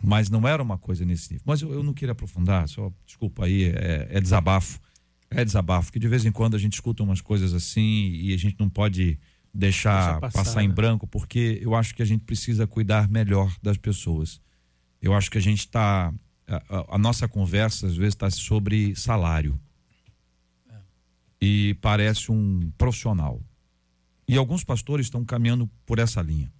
mas 0.01 0.29
não 0.29 0.47
era 0.47 0.63
uma 0.63 0.77
coisa 0.77 1.05
nesse 1.05 1.33
nível. 1.33 1.43
Mas 1.45 1.61
eu, 1.61 1.71
eu 1.73 1.83
não 1.83 1.93
queria 1.93 2.13
aprofundar, 2.13 2.67
só 2.67 2.91
desculpa 3.05 3.45
aí, 3.45 3.65
é, 3.65 4.07
é 4.09 4.21
desabafo. 4.21 4.79
É 5.29 5.43
desabafo, 5.43 5.91
que 5.91 5.99
de 5.99 6.07
vez 6.07 6.25
em 6.25 6.31
quando 6.31 6.55
a 6.55 6.59
gente 6.59 6.73
escuta 6.73 7.01
umas 7.01 7.19
coisas 7.19 7.53
assim 7.53 8.11
e 8.13 8.33
a 8.33 8.37
gente 8.37 8.55
não 8.59 8.69
pode 8.69 9.19
deixar 9.53 10.03
Deixa 10.03 10.19
passar, 10.19 10.43
passar, 10.43 10.63
em 10.63 10.67
né? 10.67 10.73
branco, 10.73 11.07
porque 11.07 11.59
eu 11.61 11.75
acho 11.75 11.93
que 11.93 12.01
a 12.01 12.05
gente 12.05 12.23
precisa 12.23 12.65
cuidar 12.65 13.09
melhor 13.09 13.55
das 13.61 13.77
pessoas. 13.77 14.41
Eu 15.01 15.13
acho 15.13 15.29
que 15.29 15.37
a 15.37 15.41
gente 15.41 15.59
está. 15.59 16.13
A, 16.47 16.55
a- 16.55 16.95
a 16.95 16.97
nossa 16.97 17.27
conversa 17.27 17.87
às 17.87 17.95
vezes 17.95 18.13
está 18.13 18.29
sobre 18.29 18.95
salário. 18.95 19.59
E 21.41 21.75
parece 21.81 22.31
um 22.31 22.71
profissional. 22.77 23.41
E 24.27 24.37
alguns 24.37 24.63
pastores 24.63 25.05
estão 25.07 25.25
caminhando 25.25 25.69
por 25.85 25.99
essa 25.99 26.21
linha. 26.21 26.51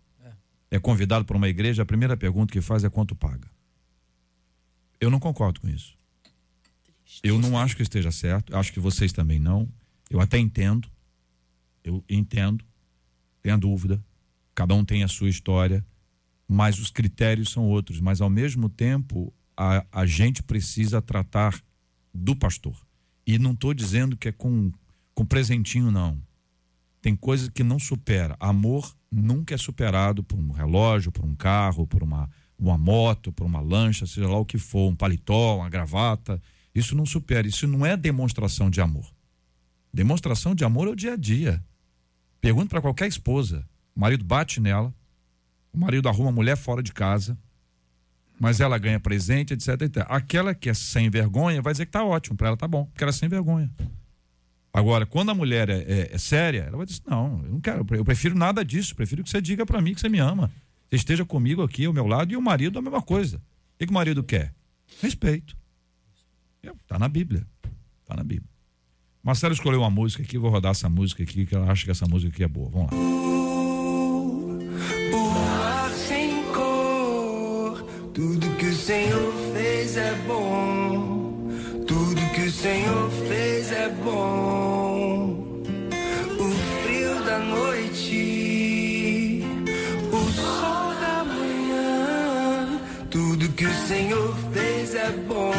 É 0.70 0.80
convidado 0.80 1.24
para 1.24 1.38
uma 1.38 1.48
igreja, 1.48 1.84
a 1.84 1.86
primeira 1.86 2.18
pergunta 2.18 2.52
que 2.52 2.60
faz 2.60 2.84
é 2.84 2.90
quanto 2.90 3.16
paga. 3.16 3.48
Eu 5.00 5.10
não 5.12 5.20
concordo 5.20 5.62
com 5.62 5.70
isso. 5.70 5.96
Eu 7.22 7.38
não 7.40 7.58
acho 7.58 7.76
que 7.76 7.84
esteja 7.84 8.12
certo, 8.12 8.56
acho 8.58 8.74
que 8.74 8.80
vocês 8.80 9.14
também 9.14 9.40
não. 9.40 9.70
Eu 10.10 10.20
até 10.20 10.38
entendo. 10.40 10.90
Eu 11.84 12.04
entendo, 12.10 12.66
tenho 13.42 13.56
a 13.56 13.58
dúvida. 13.58 14.04
Cada 14.56 14.74
um 14.74 14.84
tem 14.84 15.04
a 15.04 15.08
sua 15.08 15.30
história, 15.30 15.86
mas 16.48 16.80
os 16.80 16.90
critérios 16.90 17.50
são 17.52 17.68
outros. 17.70 18.00
Mas 18.00 18.20
ao 18.22 18.30
mesmo 18.30 18.68
tempo, 18.70 19.34
a, 19.56 19.86
a 19.92 20.06
gente 20.06 20.44
precisa 20.44 21.02
tratar 21.02 21.60
do 22.14 22.36
pastor. 22.36 22.76
E 23.26 23.40
não 23.40 23.52
estou 23.52 23.74
dizendo 23.74 24.18
que 24.18 24.28
é 24.28 24.32
com, 24.32 24.72
com 25.14 25.26
presentinho, 25.26 25.92
não. 25.92 26.22
Tem 27.02 27.16
coisas 27.16 27.50
que 27.50 27.64
não 27.64 27.80
supera. 27.80 28.36
Amor 28.40 28.96
nunca 29.12 29.56
é 29.56 29.58
superado 29.58 30.24
por 30.24 30.38
um 30.40 30.52
relógio, 30.52 31.12
por 31.12 31.26
um 31.26 31.36
carro, 31.36 31.86
por 31.86 32.04
uma, 32.04 32.30
uma 32.58 32.78
moto, 32.78 33.32
por 33.32 33.46
uma 33.46 33.62
lancha, 33.62 34.06
seja 34.06 34.28
lá 34.28 34.38
o 34.38 34.46
que 34.46 34.58
for, 34.58 34.90
um 34.90 34.96
paletó, 34.96 35.58
uma 35.58 35.70
gravata. 35.70 36.42
Isso 36.74 36.96
não 36.96 37.06
supera. 37.06 37.48
Isso 37.48 37.68
não 37.68 37.86
é 37.86 37.96
demonstração 37.96 38.70
de 38.70 38.82
amor. 38.82 39.06
Demonstração 39.94 40.56
de 40.56 40.64
amor 40.64 40.88
é 40.88 40.92
o 40.92 40.96
dia 40.96 41.14
a 41.14 41.18
dia. 41.18 41.64
Pergunta 42.42 42.70
para 42.70 42.82
qualquer 42.82 43.08
esposa. 43.08 43.68
O 43.96 44.00
marido 44.00 44.26
bate 44.26 44.60
nela, 44.60 44.94
o 45.72 45.78
marido 45.78 46.10
arruma 46.10 46.30
a 46.30 46.34
mulher 46.34 46.58
fora 46.58 46.82
de 46.82 46.92
casa, 46.92 47.38
mas 48.44 48.60
ela 48.60 48.78
ganha 48.78 49.00
presente, 49.00 49.54
etc, 49.54 49.70
etc. 49.84 50.06
Aquela 50.10 50.54
que 50.54 50.70
é 50.70 50.74
sem 50.74 51.10
vergonha 51.10 51.62
vai 51.62 51.72
dizer 51.72 51.86
que 51.86 51.94
tá 51.94 52.04
ótimo, 52.04 52.36
para 52.36 52.50
ela 52.50 52.58
tá 52.58 52.68
bom, 52.68 52.84
porque 52.88 53.02
ela 53.02 53.10
é 53.10 53.14
sem 53.14 53.30
vergonha. 53.30 53.72
Agora, 54.74 55.06
quando 55.06 55.30
a 55.32 55.34
mulher 55.34 55.70
é, 55.70 55.78
é- 55.80 56.10
é 56.12 56.18
séria, 56.18 56.64
ela 56.68 56.76
vai 56.76 56.86
dizer: 56.86 57.00
Não, 57.08 57.42
eu 57.46 57.52
não 57.54 57.62
quero, 57.62 57.86
eu 57.92 58.04
prefiro 58.04 58.36
nada 58.38 58.66
disso, 58.66 58.94
prefiro 58.98 59.24
que 59.24 59.30
você 59.30 59.40
diga 59.42 59.66
para 59.66 59.82
mim 59.82 59.94
que 59.94 60.02
você 60.02 60.10
me 60.10 60.20
ama. 60.20 60.52
Você 60.90 60.98
esteja 60.98 61.24
comigo 61.24 61.62
aqui 61.64 61.86
ao 61.86 61.94
meu 61.94 62.06
lado 62.06 62.34
e 62.34 62.36
o 62.36 62.42
marido 62.42 62.78
a 62.78 62.82
mesma 62.82 63.02
coisa. 63.02 63.38
O 63.38 63.86
que, 63.86 63.90
o 63.90 63.94
marido 63.94 64.22
quer? 64.22 64.54
Respeito. 65.02 65.56
Tá 66.86 67.00
na 67.00 67.08
Bíblia. 67.08 67.48
Tá 68.06 68.14
na 68.18 68.24
Bíblia. 68.26 68.50
Marcelo 69.24 69.54
escolheu 69.54 69.80
uma 69.80 69.90
música 69.90 70.22
aqui, 70.22 70.38
vou 70.38 70.52
rodar 70.52 70.72
essa 70.72 70.90
música 70.90 71.24
aqui, 71.24 71.46
que 71.46 71.56
ela 71.56 71.72
acha 71.72 71.86
que 71.86 71.92
essa 71.92 72.06
música 72.06 72.34
aqui 72.34 72.44
é 72.44 72.48
boa. 72.48 72.70
Vamos 72.70 72.92
lá. 72.92 73.53
Senhor 78.94 79.34
fez 79.54 79.98
é 79.98 80.14
bom. 80.28 81.50
Tudo 81.88 82.22
que 82.36 82.42
o 82.42 82.52
Senhor 82.52 83.10
fez 83.28 83.72
é 83.72 83.90
bom. 83.90 85.36
O 86.40 86.52
frio 86.84 87.16
da 87.26 87.40
noite, 87.40 89.44
o 90.12 90.32
sol 90.32 90.94
da 91.02 91.24
manhã. 91.24 92.80
Tudo 93.10 93.50
que 93.54 93.66
o 93.66 93.74
Senhor 93.88 94.36
fez 94.54 94.94
é 94.94 95.10
bom. 95.28 95.53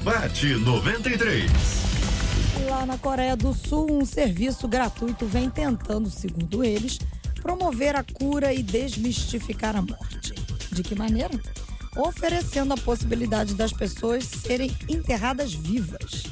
Debate 0.00 0.54
93. 0.54 1.50
Lá 2.70 2.86
na 2.86 2.96
Coreia 2.96 3.36
do 3.36 3.52
Sul, 3.52 3.86
um 3.92 4.06
serviço 4.06 4.66
gratuito 4.66 5.26
vem 5.26 5.50
tentando, 5.50 6.08
segundo 6.08 6.64
eles, 6.64 6.98
promover 7.42 7.94
a 7.94 8.02
cura 8.02 8.50
e 8.54 8.62
desmistificar 8.62 9.76
a 9.76 9.82
morte. 9.82 10.32
De 10.72 10.82
que 10.82 10.94
maneira? 10.94 11.38
Oferecendo 11.94 12.72
a 12.72 12.78
possibilidade 12.78 13.54
das 13.54 13.74
pessoas 13.74 14.24
serem 14.24 14.74
enterradas 14.88 15.52
vivas. 15.52 16.22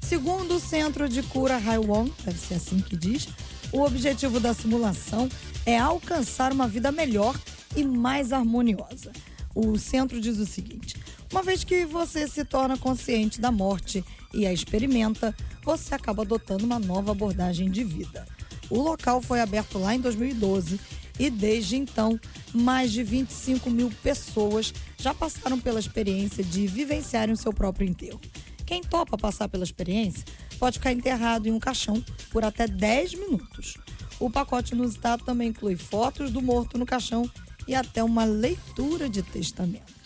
Segundo 0.00 0.54
o 0.54 0.60
Centro 0.60 1.08
de 1.08 1.20
Cura 1.24 1.56
Haiwon, 1.56 2.08
deve 2.24 2.38
ser 2.38 2.54
assim 2.54 2.78
que 2.78 2.96
diz, 2.96 3.28
o 3.72 3.80
objetivo 3.80 4.38
da 4.38 4.54
simulação 4.54 5.28
é 5.66 5.76
alcançar 5.76 6.52
uma 6.52 6.68
vida 6.68 6.92
melhor 6.92 7.36
e 7.74 7.82
mais 7.82 8.32
harmoniosa. 8.32 9.10
O 9.52 9.76
centro 9.76 10.20
diz 10.20 10.38
o 10.38 10.46
seguinte: 10.46 10.94
uma 11.30 11.42
vez 11.42 11.62
que 11.62 11.84
você 11.84 12.26
se 12.26 12.44
torna 12.44 12.78
consciente 12.78 13.40
da 13.40 13.52
morte 13.52 14.04
e 14.32 14.46
a 14.46 14.52
experimenta, 14.52 15.34
você 15.62 15.94
acaba 15.94 16.22
adotando 16.22 16.64
uma 16.64 16.78
nova 16.78 17.12
abordagem 17.12 17.70
de 17.70 17.84
vida. 17.84 18.26
O 18.70 18.80
local 18.80 19.20
foi 19.20 19.40
aberto 19.40 19.78
lá 19.78 19.94
em 19.94 20.00
2012 20.00 20.80
e 21.18 21.30
desde 21.30 21.76
então, 21.76 22.18
mais 22.54 22.92
de 22.92 23.02
25 23.02 23.68
mil 23.68 23.90
pessoas 24.02 24.72
já 24.96 25.12
passaram 25.12 25.58
pela 25.58 25.80
experiência 25.80 26.44
de 26.44 26.66
vivenciarem 26.66 27.34
o 27.34 27.36
seu 27.36 27.52
próprio 27.52 27.88
enterro. 27.88 28.20
Quem 28.64 28.82
topa 28.82 29.16
passar 29.16 29.48
pela 29.48 29.64
experiência 29.64 30.24
pode 30.58 30.78
ficar 30.78 30.92
enterrado 30.92 31.48
em 31.48 31.52
um 31.52 31.58
caixão 31.58 32.04
por 32.30 32.44
até 32.44 32.66
10 32.66 33.14
minutos. 33.14 33.76
O 34.20 34.30
pacote 34.30 34.74
inusitado 34.74 35.24
também 35.24 35.48
inclui 35.48 35.76
fotos 35.76 36.30
do 36.30 36.42
morto 36.42 36.76
no 36.76 36.86
caixão 36.86 37.28
e 37.66 37.74
até 37.74 38.02
uma 38.02 38.24
leitura 38.24 39.08
de 39.08 39.22
testamento. 39.22 39.97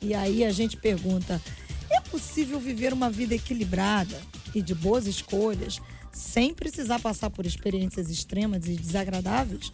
E 0.00 0.14
aí 0.14 0.44
a 0.44 0.50
gente 0.50 0.76
pergunta: 0.76 1.40
é 1.90 2.00
possível 2.00 2.58
viver 2.58 2.92
uma 2.92 3.10
vida 3.10 3.34
equilibrada 3.34 4.20
e 4.54 4.62
de 4.62 4.74
boas 4.74 5.06
escolhas 5.06 5.80
sem 6.12 6.52
precisar 6.52 6.98
passar 6.98 7.30
por 7.30 7.46
experiências 7.46 8.10
extremas 8.10 8.66
e 8.66 8.76
desagradáveis? 8.76 9.70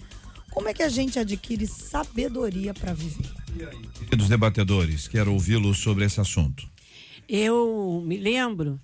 Como 0.51 0.69
é 0.69 0.75
que 0.75 0.83
a 0.83 0.89
gente 0.89 1.19
adquire 1.19 1.67
sabedoria 1.67 2.73
para 2.73 2.95
viver? 2.95 3.31
Queridos 3.95 4.29
debatedores, 4.29 5.09
quero 5.09 5.33
ouvi-los 5.33 5.79
sobre 5.79 6.05
esse 6.05 6.21
assunto. 6.21 6.69
Eu 7.29 8.03
me 8.07 8.17
lembro 8.17 8.81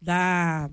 da 0.00 0.70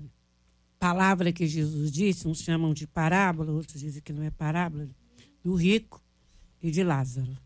palavra 0.78 1.32
que 1.32 1.46
Jesus 1.46 1.90
disse, 1.90 2.26
uns 2.26 2.42
chamam 2.42 2.74
de 2.74 2.86
parábola, 2.86 3.52
outros 3.52 3.80
dizem 3.80 4.02
que 4.02 4.12
não 4.12 4.22
é 4.22 4.30
parábola, 4.30 4.88
do 5.42 5.54
rico 5.54 6.02
e 6.62 6.70
de 6.70 6.82
Lázaro. 6.82 7.36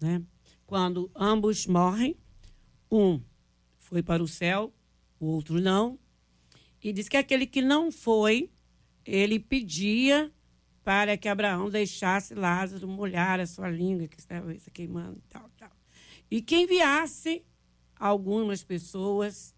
Né? 0.00 0.22
Quando 0.66 1.10
ambos 1.14 1.66
morrem, 1.66 2.16
um 2.90 3.20
foi 3.76 4.02
para 4.02 4.22
o 4.22 4.28
céu, 4.28 4.72
o 5.20 5.26
outro 5.26 5.60
não, 5.60 5.98
e 6.82 6.92
diz 6.92 7.08
que 7.08 7.16
aquele 7.16 7.46
que 7.46 7.62
não 7.62 7.90
foi, 7.90 8.50
ele 9.04 9.38
pedia 9.38 10.32
para 10.82 11.16
que 11.16 11.28
Abraão 11.28 11.70
deixasse 11.70 12.34
Lázaro 12.34 12.86
molhar 12.86 13.40
a 13.40 13.46
sua 13.46 13.70
língua, 13.70 14.06
que 14.06 14.20
estava 14.20 14.54
queimando 14.72 15.18
e 15.18 15.28
tal, 15.30 15.48
tal. 15.56 15.70
E 16.30 16.42
que 16.42 16.56
enviasse 16.56 17.42
algumas 17.98 18.62
pessoas 18.62 19.54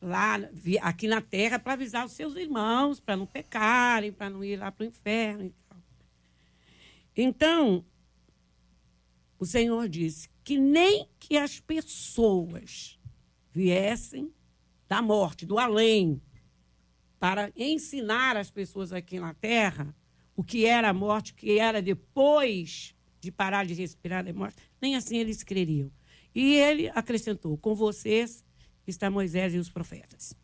lá 0.00 0.36
aqui 0.80 1.06
na 1.06 1.20
terra 1.20 1.58
para 1.58 1.74
avisar 1.74 2.06
os 2.06 2.12
seus 2.12 2.34
irmãos, 2.34 2.98
para 2.98 3.16
não 3.16 3.26
pecarem, 3.26 4.10
para 4.10 4.30
não 4.30 4.42
ir 4.42 4.56
lá 4.56 4.72
para 4.72 4.84
o 4.84 4.86
inferno 4.88 5.44
e 5.44 5.50
tal. 5.68 5.78
Então, 7.14 7.84
o 9.38 9.44
Senhor 9.44 9.86
disse 9.88 10.30
que 10.50 10.58
nem 10.58 11.06
que 11.20 11.36
as 11.36 11.60
pessoas 11.60 12.98
viessem 13.52 14.34
da 14.88 15.00
morte, 15.00 15.46
do 15.46 15.60
além, 15.60 16.20
para 17.20 17.52
ensinar 17.54 18.36
as 18.36 18.50
pessoas 18.50 18.92
aqui 18.92 19.20
na 19.20 19.32
terra 19.32 19.94
o 20.34 20.42
que 20.42 20.66
era 20.66 20.88
a 20.88 20.92
morte, 20.92 21.30
o 21.30 21.36
que 21.36 21.56
era 21.56 21.80
depois 21.80 22.96
de 23.20 23.30
parar 23.30 23.64
de 23.64 23.74
respirar 23.74 24.24
da 24.24 24.32
morte, 24.32 24.56
nem 24.82 24.96
assim 24.96 25.18
eles 25.18 25.44
creriam. 25.44 25.88
E 26.34 26.56
ele 26.56 26.88
acrescentou: 26.96 27.56
com 27.56 27.76
vocês 27.76 28.44
está 28.84 29.08
Moisés 29.08 29.54
e 29.54 29.58
os 29.58 29.70
profetas. 29.70 30.34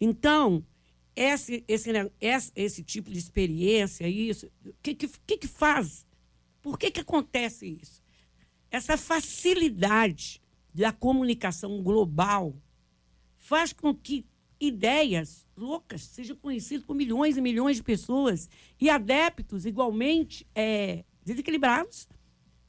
Então, 0.00 0.64
esse, 1.16 1.64
esse, 1.66 1.92
ne- 1.92 2.12
esse, 2.20 2.52
esse 2.54 2.84
tipo 2.84 3.10
de 3.10 3.18
experiência, 3.18 4.08
isso, 4.08 4.46
o 4.64 4.72
que, 4.80 4.94
que 4.94 5.38
que 5.38 5.48
faz? 5.48 6.06
Por 6.62 6.78
que, 6.78 6.88
que 6.88 7.00
acontece 7.00 7.66
isso? 7.82 8.05
Essa 8.70 8.96
facilidade 8.96 10.42
da 10.74 10.92
comunicação 10.92 11.82
global 11.82 12.54
faz 13.36 13.72
com 13.72 13.94
que 13.94 14.26
ideias 14.60 15.46
loucas 15.56 16.02
sejam 16.02 16.36
conhecidas 16.36 16.84
por 16.84 16.94
milhões 16.94 17.36
e 17.36 17.40
milhões 17.40 17.76
de 17.76 17.82
pessoas 17.82 18.48
e 18.80 18.88
adeptos 18.88 19.66
igualmente 19.66 20.46
é, 20.54 21.04
desequilibrados 21.24 22.08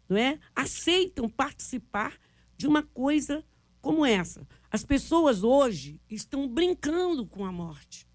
não 0.07 0.17
é? 0.17 0.39
aceitam 0.55 1.29
participar 1.29 2.17
de 2.55 2.67
uma 2.67 2.83
coisa 2.83 3.43
como 3.81 4.05
essa. 4.05 4.47
As 4.71 4.83
pessoas 4.83 5.43
hoje 5.43 5.99
estão 6.09 6.47
brincando 6.47 7.25
com 7.25 7.45
a 7.45 7.51
morte. 7.51 8.07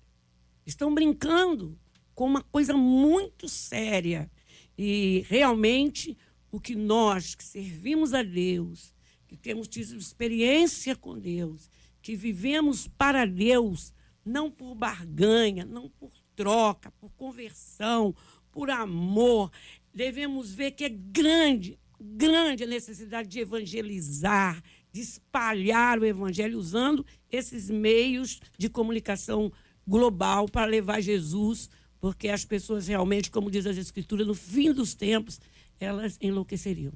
Estão 0.66 0.94
brincando 0.94 1.78
com 2.14 2.26
uma 2.26 2.42
coisa 2.42 2.74
muito 2.76 3.48
séria. 3.48 4.30
E 4.76 5.24
realmente 5.28 6.16
o 6.52 6.60
que 6.60 6.76
nós 6.76 7.34
que 7.34 7.42
servimos 7.42 8.12
a 8.12 8.22
Deus, 8.22 8.94
que 9.26 9.36
temos 9.36 9.66
tido 9.66 9.96
experiência 9.96 10.94
com 10.94 11.18
Deus, 11.18 11.70
que 12.02 12.14
vivemos 12.14 12.86
para 12.86 13.24
Deus, 13.24 13.94
não 14.22 14.50
por 14.50 14.74
barganha, 14.74 15.64
não 15.64 15.88
por 15.88 16.12
troca, 16.36 16.90
por 17.00 17.10
conversão, 17.12 18.14
por 18.50 18.68
amor, 18.68 19.50
devemos 19.94 20.52
ver 20.52 20.72
que 20.72 20.84
é 20.84 20.88
grande, 20.90 21.78
grande 21.98 22.64
a 22.64 22.66
necessidade 22.66 23.28
de 23.28 23.40
evangelizar, 23.40 24.62
de 24.92 25.00
espalhar 25.00 25.98
o 25.98 26.04
evangelho 26.04 26.58
usando 26.58 27.04
esses 27.30 27.70
meios 27.70 28.40
de 28.58 28.68
comunicação 28.68 29.50
global 29.86 30.46
para 30.46 30.66
levar 30.66 31.00
Jesus, 31.00 31.70
porque 31.98 32.28
as 32.28 32.44
pessoas 32.44 32.88
realmente, 32.88 33.30
como 33.30 33.50
diz 33.50 33.66
as 33.66 33.78
escrituras, 33.78 34.26
no 34.26 34.34
fim 34.34 34.70
dos 34.72 34.94
tempos, 34.94 35.40
elas 35.84 36.16
enlouqueceriam. 36.20 36.92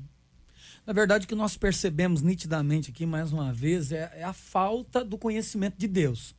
Na 0.86 0.92
verdade, 0.92 1.24
o 1.24 1.28
que 1.28 1.34
nós 1.34 1.56
percebemos 1.56 2.22
nitidamente 2.22 2.90
aqui, 2.90 3.04
mais 3.04 3.32
uma 3.32 3.52
vez, 3.52 3.90
é, 3.90 4.10
é 4.14 4.22
a 4.22 4.32
falta 4.32 5.04
do 5.04 5.18
conhecimento 5.18 5.76
de 5.76 5.88
Deus. 5.88 6.34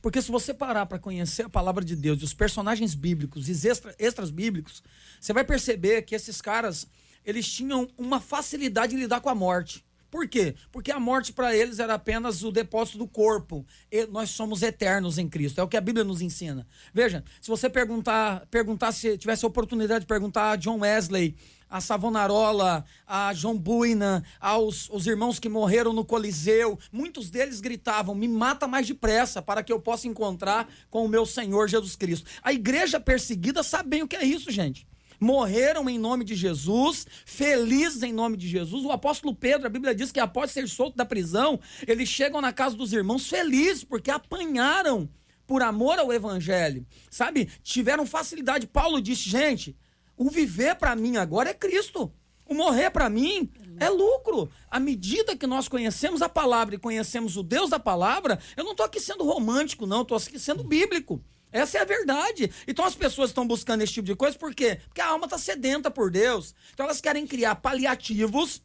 Porque 0.00 0.20
se 0.20 0.30
você 0.30 0.52
parar 0.52 0.86
para 0.86 0.98
conhecer 0.98 1.46
a 1.46 1.48
palavra 1.48 1.84
de 1.84 1.94
Deus 1.94 2.22
os 2.22 2.34
personagens 2.34 2.94
bíblicos 2.94 3.48
e 3.48 3.52
os 3.52 3.64
extra, 3.64 3.94
extras 3.98 4.30
bíblicos, 4.30 4.82
você 5.20 5.32
vai 5.32 5.44
perceber 5.44 6.02
que 6.02 6.14
esses 6.14 6.40
caras, 6.40 6.86
eles 7.24 7.46
tinham 7.46 7.88
uma 7.96 8.20
facilidade 8.20 8.96
em 8.96 8.98
lidar 8.98 9.20
com 9.20 9.28
a 9.28 9.34
morte. 9.34 9.84
Por 10.12 10.28
quê? 10.28 10.54
Porque 10.70 10.92
a 10.92 11.00
morte 11.00 11.32
para 11.32 11.56
eles 11.56 11.78
era 11.78 11.94
apenas 11.94 12.44
o 12.44 12.52
depósito 12.52 12.98
do 12.98 13.08
corpo. 13.08 13.64
E 13.90 14.04
nós 14.04 14.28
somos 14.28 14.62
eternos 14.62 15.16
em 15.16 15.26
Cristo. 15.26 15.58
É 15.58 15.64
o 15.64 15.66
que 15.66 15.76
a 15.76 15.80
Bíblia 15.80 16.04
nos 16.04 16.20
ensina. 16.20 16.66
Veja, 16.92 17.24
se 17.40 17.48
você 17.48 17.66
perguntar, 17.70 18.46
perguntar 18.50 18.92
se 18.92 19.16
tivesse 19.16 19.42
a 19.42 19.48
oportunidade 19.48 20.00
de 20.00 20.06
perguntar 20.06 20.50
a 20.50 20.56
John 20.56 20.80
Wesley, 20.80 21.34
a 21.66 21.80
Savonarola, 21.80 22.84
a 23.06 23.32
João 23.32 23.56
Buina, 23.56 24.22
aos 24.38 24.90
os 24.90 25.06
irmãos 25.06 25.38
que 25.38 25.48
morreram 25.48 25.94
no 25.94 26.04
Coliseu, 26.04 26.78
muitos 26.92 27.30
deles 27.30 27.62
gritavam: 27.62 28.14
"Me 28.14 28.28
mata 28.28 28.68
mais 28.68 28.86
depressa 28.86 29.40
para 29.40 29.62
que 29.62 29.72
eu 29.72 29.80
possa 29.80 30.06
encontrar 30.06 30.68
com 30.90 31.06
o 31.06 31.08
meu 31.08 31.24
Senhor 31.24 31.68
Jesus 31.68 31.96
Cristo". 31.96 32.28
A 32.42 32.52
igreja 32.52 33.00
perseguida 33.00 33.62
sabe 33.62 33.88
bem 33.88 34.02
o 34.02 34.08
que 34.08 34.16
é 34.16 34.24
isso, 34.26 34.50
gente 34.50 34.86
morreram 35.22 35.88
em 35.88 35.98
nome 35.98 36.24
de 36.24 36.34
Jesus, 36.34 37.06
felizes 37.24 38.02
em 38.02 38.12
nome 38.12 38.36
de 38.36 38.48
Jesus. 38.48 38.84
O 38.84 38.90
apóstolo 38.90 39.34
Pedro, 39.34 39.66
a 39.66 39.70
Bíblia 39.70 39.94
diz 39.94 40.10
que 40.10 40.20
após 40.20 40.50
ser 40.50 40.68
solto 40.68 40.96
da 40.96 41.04
prisão, 41.04 41.60
eles 41.86 42.08
chegam 42.08 42.40
na 42.40 42.52
casa 42.52 42.76
dos 42.76 42.92
irmãos 42.92 43.28
felizes, 43.28 43.84
porque 43.84 44.10
apanharam 44.10 45.08
por 45.46 45.62
amor 45.62 45.98
ao 45.98 46.12
evangelho. 46.12 46.84
Sabe? 47.08 47.48
Tiveram 47.62 48.04
facilidade. 48.04 48.66
Paulo 48.66 49.00
disse: 49.00 49.30
gente, 49.30 49.76
o 50.16 50.28
viver 50.28 50.74
para 50.74 50.96
mim 50.96 51.16
agora 51.16 51.50
é 51.50 51.54
Cristo. 51.54 52.12
O 52.44 52.54
morrer 52.54 52.90
para 52.90 53.08
mim 53.08 53.50
é 53.78 53.88
lucro. 53.88 54.50
À 54.68 54.80
medida 54.80 55.36
que 55.36 55.46
nós 55.46 55.68
conhecemos 55.68 56.20
a 56.20 56.28
palavra 56.28 56.74
e 56.74 56.78
conhecemos 56.78 57.36
o 57.36 57.42
Deus 57.42 57.70
da 57.70 57.78
palavra, 57.78 58.38
eu 58.56 58.64
não 58.64 58.72
estou 58.72 58.84
aqui 58.84 59.00
sendo 59.00 59.24
romântico, 59.24 59.86
não, 59.86 60.02
estou 60.02 60.16
aqui 60.16 60.38
sendo 60.38 60.64
bíblico. 60.64 61.22
Essa 61.52 61.78
é 61.78 61.80
a 61.82 61.84
verdade. 61.84 62.50
Então 62.66 62.84
as 62.84 62.94
pessoas 62.94 63.30
estão 63.30 63.46
buscando 63.46 63.82
esse 63.82 63.92
tipo 63.92 64.06
de 64.06 64.16
coisa 64.16 64.38
por 64.38 64.54
quê? 64.54 64.80
Porque 64.88 65.00
a 65.00 65.08
alma 65.08 65.26
está 65.26 65.36
sedenta 65.38 65.90
por 65.90 66.10
Deus. 66.10 66.54
Então 66.72 66.84
elas 66.84 67.00
querem 67.00 67.26
criar 67.26 67.56
paliativos 67.56 68.62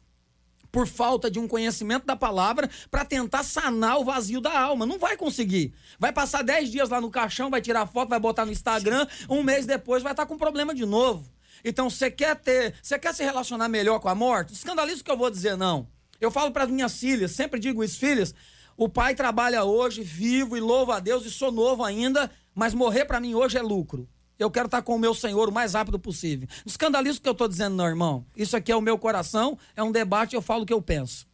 por 0.72 0.86
falta 0.86 1.30
de 1.30 1.38
um 1.38 1.48
conhecimento 1.48 2.04
da 2.04 2.16
palavra 2.16 2.68
para 2.90 3.04
tentar 3.04 3.42
sanar 3.42 3.98
o 3.98 4.04
vazio 4.04 4.40
da 4.40 4.58
alma. 4.58 4.86
Não 4.86 4.98
vai 4.98 5.16
conseguir. 5.16 5.74
Vai 5.98 6.12
passar 6.12 6.42
10 6.42 6.70
dias 6.70 6.88
lá 6.88 7.00
no 7.00 7.10
caixão, 7.10 7.50
vai 7.50 7.60
tirar 7.60 7.86
foto, 7.86 8.08
vai 8.08 8.20
botar 8.20 8.44
no 8.44 8.52
Instagram, 8.52 9.06
um 9.28 9.42
mês 9.42 9.66
depois 9.66 10.02
vai 10.02 10.12
estar 10.12 10.26
com 10.26 10.36
problema 10.36 10.74
de 10.74 10.84
novo. 10.84 11.30
Então 11.64 11.90
você 11.90 12.10
quer 12.10 12.36
ter, 12.36 12.74
você 12.82 12.98
quer 12.98 13.14
se 13.14 13.24
relacionar 13.24 13.68
melhor 13.68 13.98
com 13.98 14.08
a 14.08 14.14
morte? 14.14 14.52
Escandaliza 14.52 15.00
o 15.00 15.04
que 15.04 15.10
eu 15.10 15.16
vou 15.16 15.30
dizer 15.30 15.56
não. 15.56 15.88
Eu 16.20 16.30
falo 16.30 16.50
para 16.50 16.64
as 16.64 16.70
minhas 16.70 16.98
filhas, 16.98 17.32
sempre 17.32 17.60
digo 17.60 17.82
isso, 17.82 17.98
filhas, 17.98 18.34
O 18.76 18.88
pai 18.88 19.12
trabalha 19.12 19.64
hoje, 19.64 20.02
vivo 20.02 20.56
e 20.56 20.60
louvo 20.60 20.92
a 20.92 21.00
Deus 21.00 21.26
e 21.26 21.30
sou 21.32 21.50
novo 21.50 21.82
ainda, 21.82 22.30
mas 22.58 22.74
morrer 22.74 23.04
para 23.04 23.20
mim 23.20 23.36
hoje 23.36 23.56
é 23.56 23.62
lucro. 23.62 24.08
Eu 24.36 24.50
quero 24.50 24.66
estar 24.66 24.82
com 24.82 24.96
o 24.96 24.98
meu 24.98 25.14
Senhor 25.14 25.48
o 25.48 25.52
mais 25.52 25.74
rápido 25.74 25.96
possível. 25.96 26.48
Não 26.50 26.70
escandaliza 26.70 27.18
o 27.18 27.22
que 27.22 27.28
eu 27.28 27.32
estou 27.32 27.46
dizendo, 27.46 27.76
não, 27.76 27.86
irmão. 27.86 28.26
Isso 28.36 28.56
aqui 28.56 28.72
é 28.72 28.76
o 28.76 28.80
meu 28.80 28.98
coração, 28.98 29.56
é 29.76 29.82
um 29.82 29.92
debate, 29.92 30.34
eu 30.34 30.42
falo 30.42 30.64
o 30.64 30.66
que 30.66 30.72
eu 30.72 30.82
penso. 30.82 31.24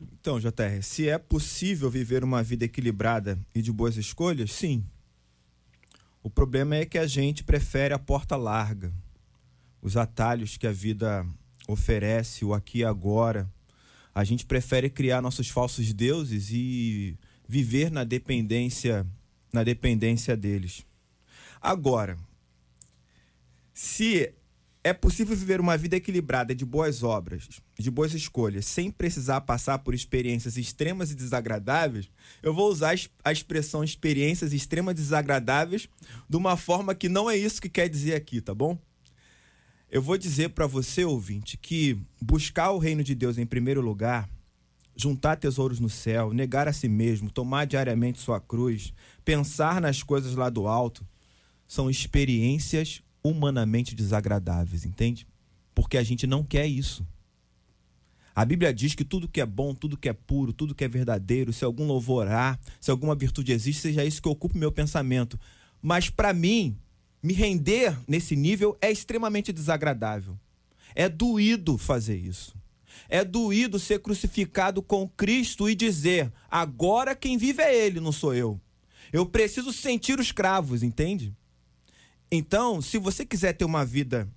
Então, 0.00 0.40
JR, 0.40 0.82
se 0.82 1.06
é 1.06 1.18
possível 1.18 1.90
viver 1.90 2.24
uma 2.24 2.42
vida 2.42 2.64
equilibrada 2.64 3.38
e 3.54 3.60
de 3.60 3.70
boas 3.70 3.98
escolhas, 3.98 4.52
sim. 4.52 4.82
O 6.22 6.30
problema 6.30 6.76
é 6.76 6.86
que 6.86 6.96
a 6.96 7.06
gente 7.06 7.44
prefere 7.44 7.92
a 7.92 7.98
porta 7.98 8.34
larga, 8.34 8.90
os 9.82 9.98
atalhos 9.98 10.56
que 10.56 10.66
a 10.66 10.72
vida 10.72 11.26
oferece, 11.68 12.42
o 12.42 12.54
aqui 12.54 12.78
e 12.78 12.84
agora. 12.84 13.46
A 14.14 14.24
gente 14.24 14.46
prefere 14.46 14.88
criar 14.88 15.20
nossos 15.20 15.50
falsos 15.50 15.92
deuses 15.92 16.48
e 16.50 17.18
viver 17.46 17.90
na 17.90 18.02
dependência, 18.02 19.06
na 19.52 19.62
dependência 19.62 20.36
deles. 20.36 20.84
Agora, 21.60 22.16
se 23.72 24.32
é 24.84 24.92
possível 24.92 25.36
viver 25.36 25.60
uma 25.60 25.76
vida 25.76 25.96
equilibrada 25.96 26.54
de 26.54 26.64
boas 26.64 27.02
obras, 27.02 27.48
de 27.78 27.90
boas 27.90 28.14
escolhas, 28.14 28.66
sem 28.66 28.90
precisar 28.90 29.40
passar 29.42 29.78
por 29.78 29.94
experiências 29.94 30.56
extremas 30.56 31.12
e 31.12 31.14
desagradáveis, 31.14 32.10
eu 32.42 32.52
vou 32.52 32.68
usar 32.68 32.94
a 33.24 33.32
expressão 33.32 33.84
experiências 33.84 34.52
extremas 34.52 34.94
e 34.94 35.02
desagradáveis 35.02 35.88
de 36.28 36.36
uma 36.36 36.56
forma 36.56 36.94
que 36.94 37.08
não 37.08 37.30
é 37.30 37.36
isso 37.36 37.62
que 37.62 37.68
quer 37.68 37.88
dizer 37.88 38.14
aqui, 38.14 38.40
tá 38.40 38.54
bom? 38.54 38.76
Eu 39.88 40.02
vou 40.02 40.18
dizer 40.18 40.48
para 40.50 40.66
você, 40.66 41.04
ouvinte, 41.04 41.56
que 41.56 41.98
buscar 42.20 42.70
o 42.70 42.78
reino 42.78 43.04
de 43.04 43.14
Deus 43.14 43.38
em 43.38 43.46
primeiro 43.46 43.80
lugar, 43.80 44.28
juntar 45.02 45.36
tesouros 45.36 45.80
no 45.80 45.88
céu, 45.88 46.32
negar 46.32 46.68
a 46.68 46.72
si 46.72 46.88
mesmo, 46.88 47.30
tomar 47.30 47.66
diariamente 47.66 48.20
sua 48.20 48.40
cruz, 48.40 48.92
pensar 49.24 49.80
nas 49.80 50.02
coisas 50.02 50.34
lá 50.34 50.48
do 50.48 50.66
alto, 50.66 51.06
são 51.66 51.90
experiências 51.90 53.02
humanamente 53.22 53.94
desagradáveis, 53.94 54.84
entende? 54.84 55.26
Porque 55.74 55.96
a 55.96 56.02
gente 56.02 56.26
não 56.26 56.44
quer 56.44 56.66
isso. 56.66 57.06
A 58.34 58.44
Bíblia 58.44 58.72
diz 58.72 58.94
que 58.94 59.04
tudo 59.04 59.28
que 59.28 59.40
é 59.40 59.46
bom, 59.46 59.74
tudo 59.74 59.96
que 59.96 60.08
é 60.08 60.12
puro, 60.12 60.52
tudo 60.52 60.74
que 60.74 60.84
é 60.84 60.88
verdadeiro, 60.88 61.52
se 61.52 61.64
algum 61.64 61.86
louvor 61.86 62.28
há, 62.28 62.58
se 62.80 62.90
alguma 62.90 63.14
virtude 63.14 63.52
existe, 63.52 63.82
seja 63.82 64.04
isso 64.04 64.22
que 64.22 64.28
ocupe 64.28 64.56
meu 64.56 64.72
pensamento. 64.72 65.38
Mas 65.82 66.08
para 66.08 66.32
mim, 66.32 66.76
me 67.22 67.34
render 67.34 67.98
nesse 68.08 68.34
nível 68.34 68.76
é 68.80 68.90
extremamente 68.90 69.52
desagradável. 69.52 70.38
É 70.94 71.08
doído 71.08 71.76
fazer 71.76 72.16
isso. 72.16 72.54
É 73.08 73.24
doído 73.24 73.78
ser 73.78 74.00
crucificado 74.00 74.82
com 74.82 75.08
Cristo 75.08 75.68
e 75.68 75.74
dizer: 75.74 76.32
agora 76.50 77.14
quem 77.14 77.36
vive 77.36 77.62
é 77.62 77.74
Ele, 77.74 78.00
não 78.00 78.12
sou 78.12 78.34
eu. 78.34 78.60
Eu 79.12 79.26
preciso 79.26 79.72
sentir 79.72 80.18
os 80.18 80.32
cravos, 80.32 80.82
entende? 80.82 81.34
Então, 82.30 82.80
se 82.80 82.98
você 82.98 83.26
quiser 83.26 83.52
ter 83.52 83.64
uma 83.64 83.84
vida 83.84 84.28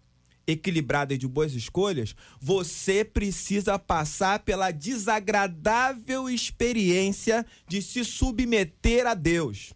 equilibrada 0.45 1.13
e 1.13 1.18
de 1.18 1.28
boas 1.28 1.53
escolhas, 1.53 2.16
você 2.39 3.03
precisa 3.03 3.80
passar 3.80 4.39
pela 4.39 4.70
desagradável 4.70 6.30
experiência 6.30 7.45
de 7.68 7.82
se 7.82 8.03
submeter 8.03 9.07
a 9.07 9.13
Deus 9.13 9.74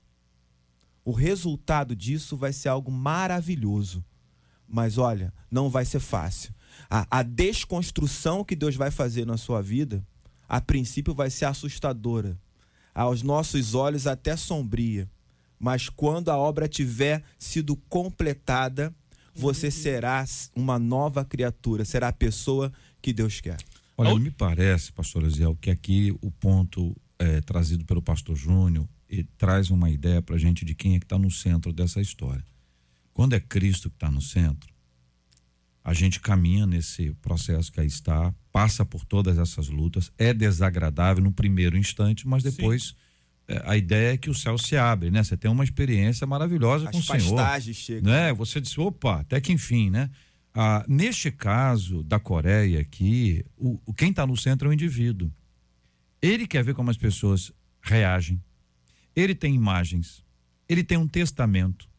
o 1.09 1.11
resultado 1.11 1.95
disso 1.95 2.37
vai 2.37 2.53
ser 2.53 2.69
algo 2.69 2.91
maravilhoso. 2.91 4.05
Mas 4.67 4.99
olha, 4.99 5.33
não 5.49 5.67
vai 5.67 5.83
ser 5.83 5.99
fácil. 5.99 6.53
A, 6.89 7.19
a, 7.19 7.23
desconstrução 7.23 8.43
que 8.43 8.55
Deus 8.55 8.75
vai 8.75 8.91
fazer 8.91 9.25
na 9.25 9.37
sua 9.37 9.61
vida, 9.61 10.05
a 10.47 10.61
princípio 10.61 11.13
vai 11.13 11.29
ser 11.29 11.45
assustadora. 11.45 12.37
Aos 12.93 13.23
nossos 13.23 13.73
olhos, 13.73 14.05
até 14.05 14.35
sombria. 14.35 15.09
Mas 15.59 15.89
quando 15.89 16.29
a 16.29 16.37
obra 16.37 16.67
tiver 16.67 17.23
sido 17.37 17.75
completada, 17.75 18.93
você 19.33 19.71
será 19.71 20.25
uma 20.55 20.77
nova 20.77 21.23
criatura, 21.23 21.85
será 21.85 22.09
a 22.09 22.13
pessoa 22.13 22.71
que 23.01 23.13
Deus 23.13 23.39
quer. 23.39 23.57
Olha, 23.97 24.17
me 24.17 24.31
parece, 24.31 24.91
pastor 24.93 25.23
Eziel, 25.23 25.57
que 25.59 25.69
aqui 25.69 26.15
o 26.21 26.31
ponto 26.31 26.95
é, 27.17 27.41
trazido 27.41 27.83
pelo 27.85 28.01
pastor 28.01 28.35
Júnior 28.35 28.87
e 29.09 29.23
traz 29.23 29.69
uma 29.69 29.89
ideia 29.89 30.21
para 30.21 30.35
a 30.35 30.39
gente 30.39 30.63
de 30.63 30.73
quem 30.73 30.95
é 30.95 30.99
que 30.99 31.05
está 31.05 31.17
no 31.17 31.29
centro 31.29 31.73
dessa 31.73 31.99
história. 31.99 32.43
Quando 33.13 33.33
é 33.33 33.39
Cristo 33.39 33.89
que 33.89 33.97
está 33.97 34.09
no 34.09 34.21
centro, 34.21 34.69
a 35.83 35.93
gente 35.93 36.19
caminha 36.19 36.65
nesse 36.65 37.11
processo 37.21 37.71
que 37.71 37.79
aí 37.79 37.87
está, 37.87 38.33
passa 38.51 38.85
por 38.85 39.05
todas 39.05 39.37
essas 39.37 39.69
lutas, 39.69 40.11
é 40.17 40.33
desagradável 40.33 41.23
no 41.23 41.31
primeiro 41.31 41.77
instante, 41.77 42.27
mas 42.27 42.43
depois 42.43 42.95
é, 43.47 43.63
a 43.65 43.75
ideia 43.75 44.13
é 44.13 44.17
que 44.17 44.29
o 44.29 44.35
céu 44.35 44.57
se 44.57 44.77
abre, 44.77 45.09
né? 45.09 45.23
Você 45.23 45.35
tem 45.35 45.49
uma 45.49 45.63
experiência 45.63 46.27
maravilhosa 46.27 46.85
As 46.85 46.91
com 46.91 46.99
o 46.99 47.03
Senhor. 47.03 47.61
chegam. 47.73 48.11
Né? 48.11 48.31
Você 48.33 48.61
disse, 48.61 48.79
opa, 48.79 49.21
até 49.21 49.41
que 49.41 49.51
enfim, 49.51 49.89
né? 49.89 50.09
Ah, 50.53 50.85
neste 50.87 51.31
caso 51.31 52.03
da 52.03 52.19
Coreia 52.19 52.81
aqui, 52.81 53.43
o, 53.57 53.79
o 53.85 53.93
quem 53.93 54.11
está 54.11 54.25
no 54.27 54.37
centro 54.37 54.67
é 54.67 54.69
o 54.69 54.73
indivíduo. 54.73 55.31
Ele 56.21 56.45
quer 56.45 56.63
ver 56.63 56.75
como 56.75 56.91
as 56.91 56.97
pessoas 56.97 57.51
reagem, 57.81 58.41
ele 59.15 59.33
tem 59.33 59.55
imagens, 59.55 60.23
ele 60.67 60.83
tem 60.83 60.97
um 60.97 61.07
testamento, 61.07 61.89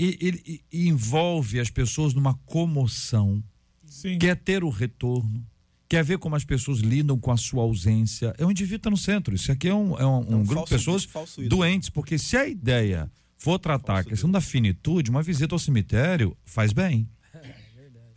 e, 0.00 0.18
ele, 0.18 0.64
e 0.72 0.88
envolve 0.88 1.60
as 1.60 1.68
pessoas 1.68 2.14
numa 2.14 2.32
comoção, 2.46 3.44
Sim. 3.84 4.18
quer 4.18 4.34
ter 4.34 4.64
o 4.64 4.70
retorno, 4.70 5.46
quer 5.86 6.02
ver 6.02 6.18
como 6.18 6.34
as 6.34 6.44
pessoas 6.44 6.78
lidam 6.78 7.18
com 7.18 7.30
a 7.30 7.36
sua 7.36 7.62
ausência. 7.62 8.34
É 8.38 8.46
um 8.46 8.50
indivíduo 8.50 8.76
está 8.76 8.90
no 8.90 8.96
centro. 8.96 9.34
Isso 9.34 9.52
aqui 9.52 9.68
é 9.68 9.74
um, 9.74 9.98
é 9.98 10.06
um, 10.06 10.22
é 10.22 10.36
um 10.36 10.44
grupo 10.44 10.64
de 10.64 10.70
pessoas 10.70 11.06
doentes, 11.46 11.90
porque 11.90 12.16
se 12.16 12.34
a 12.34 12.48
ideia 12.48 13.12
for 13.36 13.58
tratar 13.58 13.96
falso 13.96 14.08
a 14.08 14.10
questão 14.10 14.30
da 14.30 14.40
finitude, 14.40 15.10
uma 15.10 15.22
visita 15.22 15.54
ao 15.54 15.58
cemitério 15.58 16.34
faz 16.44 16.72
bem. 16.72 17.06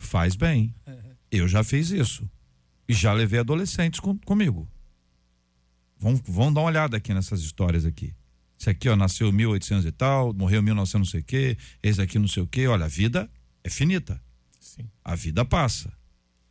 É 0.00 0.06
faz 0.06 0.36
bem. 0.36 0.74
Eu 1.30 1.48
já 1.48 1.64
fiz 1.64 1.90
isso. 1.90 2.28
E 2.86 2.92
já 2.92 3.12
levei 3.12 3.40
adolescentes 3.40 4.00
com, 4.00 4.18
comigo. 4.18 4.68
Vamos, 5.98 6.20
vamos 6.26 6.54
dar 6.54 6.60
uma 6.60 6.68
olhada 6.68 6.98
aqui 6.98 7.14
nessas 7.14 7.40
histórias 7.40 7.86
aqui. 7.86 8.14
Esse 8.64 8.70
aqui, 8.70 8.88
ó, 8.88 8.96
nasceu 8.96 9.28
em 9.28 9.32
1800 9.32 9.84
e 9.84 9.92
tal, 9.92 10.32
morreu 10.32 10.60
em 10.60 10.64
1900 10.64 10.98
não 10.98 11.04
sei 11.04 11.20
o 11.20 11.24
quê, 11.24 11.58
esse 11.82 12.00
aqui 12.00 12.18
não 12.18 12.26
sei 12.26 12.42
o 12.42 12.46
quê. 12.46 12.66
Olha, 12.66 12.86
a 12.86 12.88
vida 12.88 13.30
é 13.62 13.68
finita. 13.68 14.18
Sim. 14.58 14.88
A 15.04 15.14
vida 15.14 15.44
passa. 15.44 15.92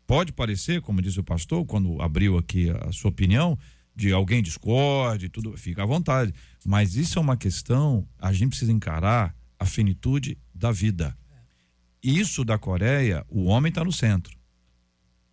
Pode 0.06 0.32
parecer, 0.32 0.80
como 0.82 1.02
disse 1.02 1.20
o 1.20 1.24
pastor, 1.24 1.66
quando 1.66 2.00
abriu 2.00 2.38
aqui 2.38 2.70
a 2.70 2.92
sua 2.92 3.10
opinião, 3.10 3.58
de 3.96 4.14
alguém 4.14 4.44
discorde, 4.44 5.28
tudo, 5.28 5.58
fica 5.58 5.82
à 5.82 5.86
vontade. 5.88 6.32
Mas 6.64 6.96
isso 6.96 7.18
é 7.18 7.22
uma 7.22 7.36
questão, 7.36 8.08
a 8.20 8.32
gente 8.32 8.50
precisa 8.50 8.72
encarar 8.72 9.36
a 9.58 9.66
finitude 9.66 10.38
da 10.54 10.72
vida. 10.72 11.18
Isso 12.04 12.46
da 12.46 12.60
Coreia, 12.60 13.26
o 13.28 13.46
homem 13.46 13.70
está 13.70 13.84
no 13.84 13.92
centro. 13.92 14.38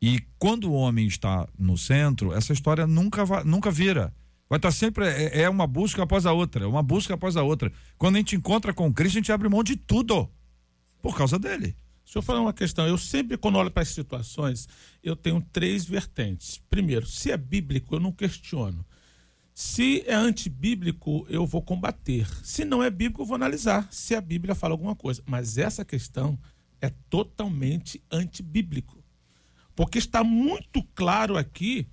E 0.00 0.18
quando 0.38 0.70
o 0.70 0.72
homem 0.72 1.06
está 1.06 1.46
no 1.58 1.76
centro, 1.76 2.32
essa 2.32 2.54
história 2.54 2.86
nunca, 2.86 3.22
vai, 3.22 3.44
nunca 3.44 3.70
vira. 3.70 4.14
Vai 4.50 4.56
estar 4.56 4.72
sempre, 4.72 5.06
é, 5.06 5.42
é 5.42 5.48
uma 5.48 5.64
busca 5.64 6.02
após 6.02 6.26
a 6.26 6.32
outra, 6.32 6.68
uma 6.68 6.82
busca 6.82 7.14
após 7.14 7.36
a 7.36 7.42
outra. 7.44 7.72
Quando 7.96 8.16
a 8.16 8.18
gente 8.18 8.34
encontra 8.34 8.74
com 8.74 8.92
Cristo, 8.92 9.14
a 9.14 9.20
gente 9.20 9.30
abre 9.30 9.48
mão 9.48 9.62
de 9.62 9.76
tudo 9.76 10.28
por 11.00 11.16
causa 11.16 11.38
dele. 11.38 11.76
Deixa 12.04 12.18
eu 12.18 12.22
falar 12.22 12.40
uma 12.40 12.52
questão. 12.52 12.84
Eu 12.84 12.98
sempre, 12.98 13.36
quando 13.36 13.54
olho 13.54 13.70
para 13.70 13.84
as 13.84 13.90
situações, 13.90 14.68
eu 15.04 15.14
tenho 15.14 15.40
três 15.52 15.84
vertentes. 15.84 16.60
Primeiro, 16.68 17.06
se 17.06 17.30
é 17.30 17.36
bíblico, 17.36 17.94
eu 17.94 18.00
não 18.00 18.10
questiono. 18.10 18.84
Se 19.54 20.02
é 20.04 20.14
antibíblico, 20.14 21.24
eu 21.30 21.46
vou 21.46 21.62
combater. 21.62 22.26
Se 22.42 22.64
não 22.64 22.82
é 22.82 22.90
bíblico, 22.90 23.22
eu 23.22 23.26
vou 23.26 23.36
analisar 23.36 23.86
se 23.92 24.16
a 24.16 24.20
Bíblia 24.20 24.56
fala 24.56 24.74
alguma 24.74 24.96
coisa. 24.96 25.22
Mas 25.26 25.58
essa 25.58 25.84
questão 25.84 26.36
é 26.80 26.90
totalmente 27.08 28.02
antibíblico. 28.10 29.00
Porque 29.76 29.98
está 29.98 30.24
muito 30.24 30.82
claro 30.92 31.36
aqui 31.36 31.86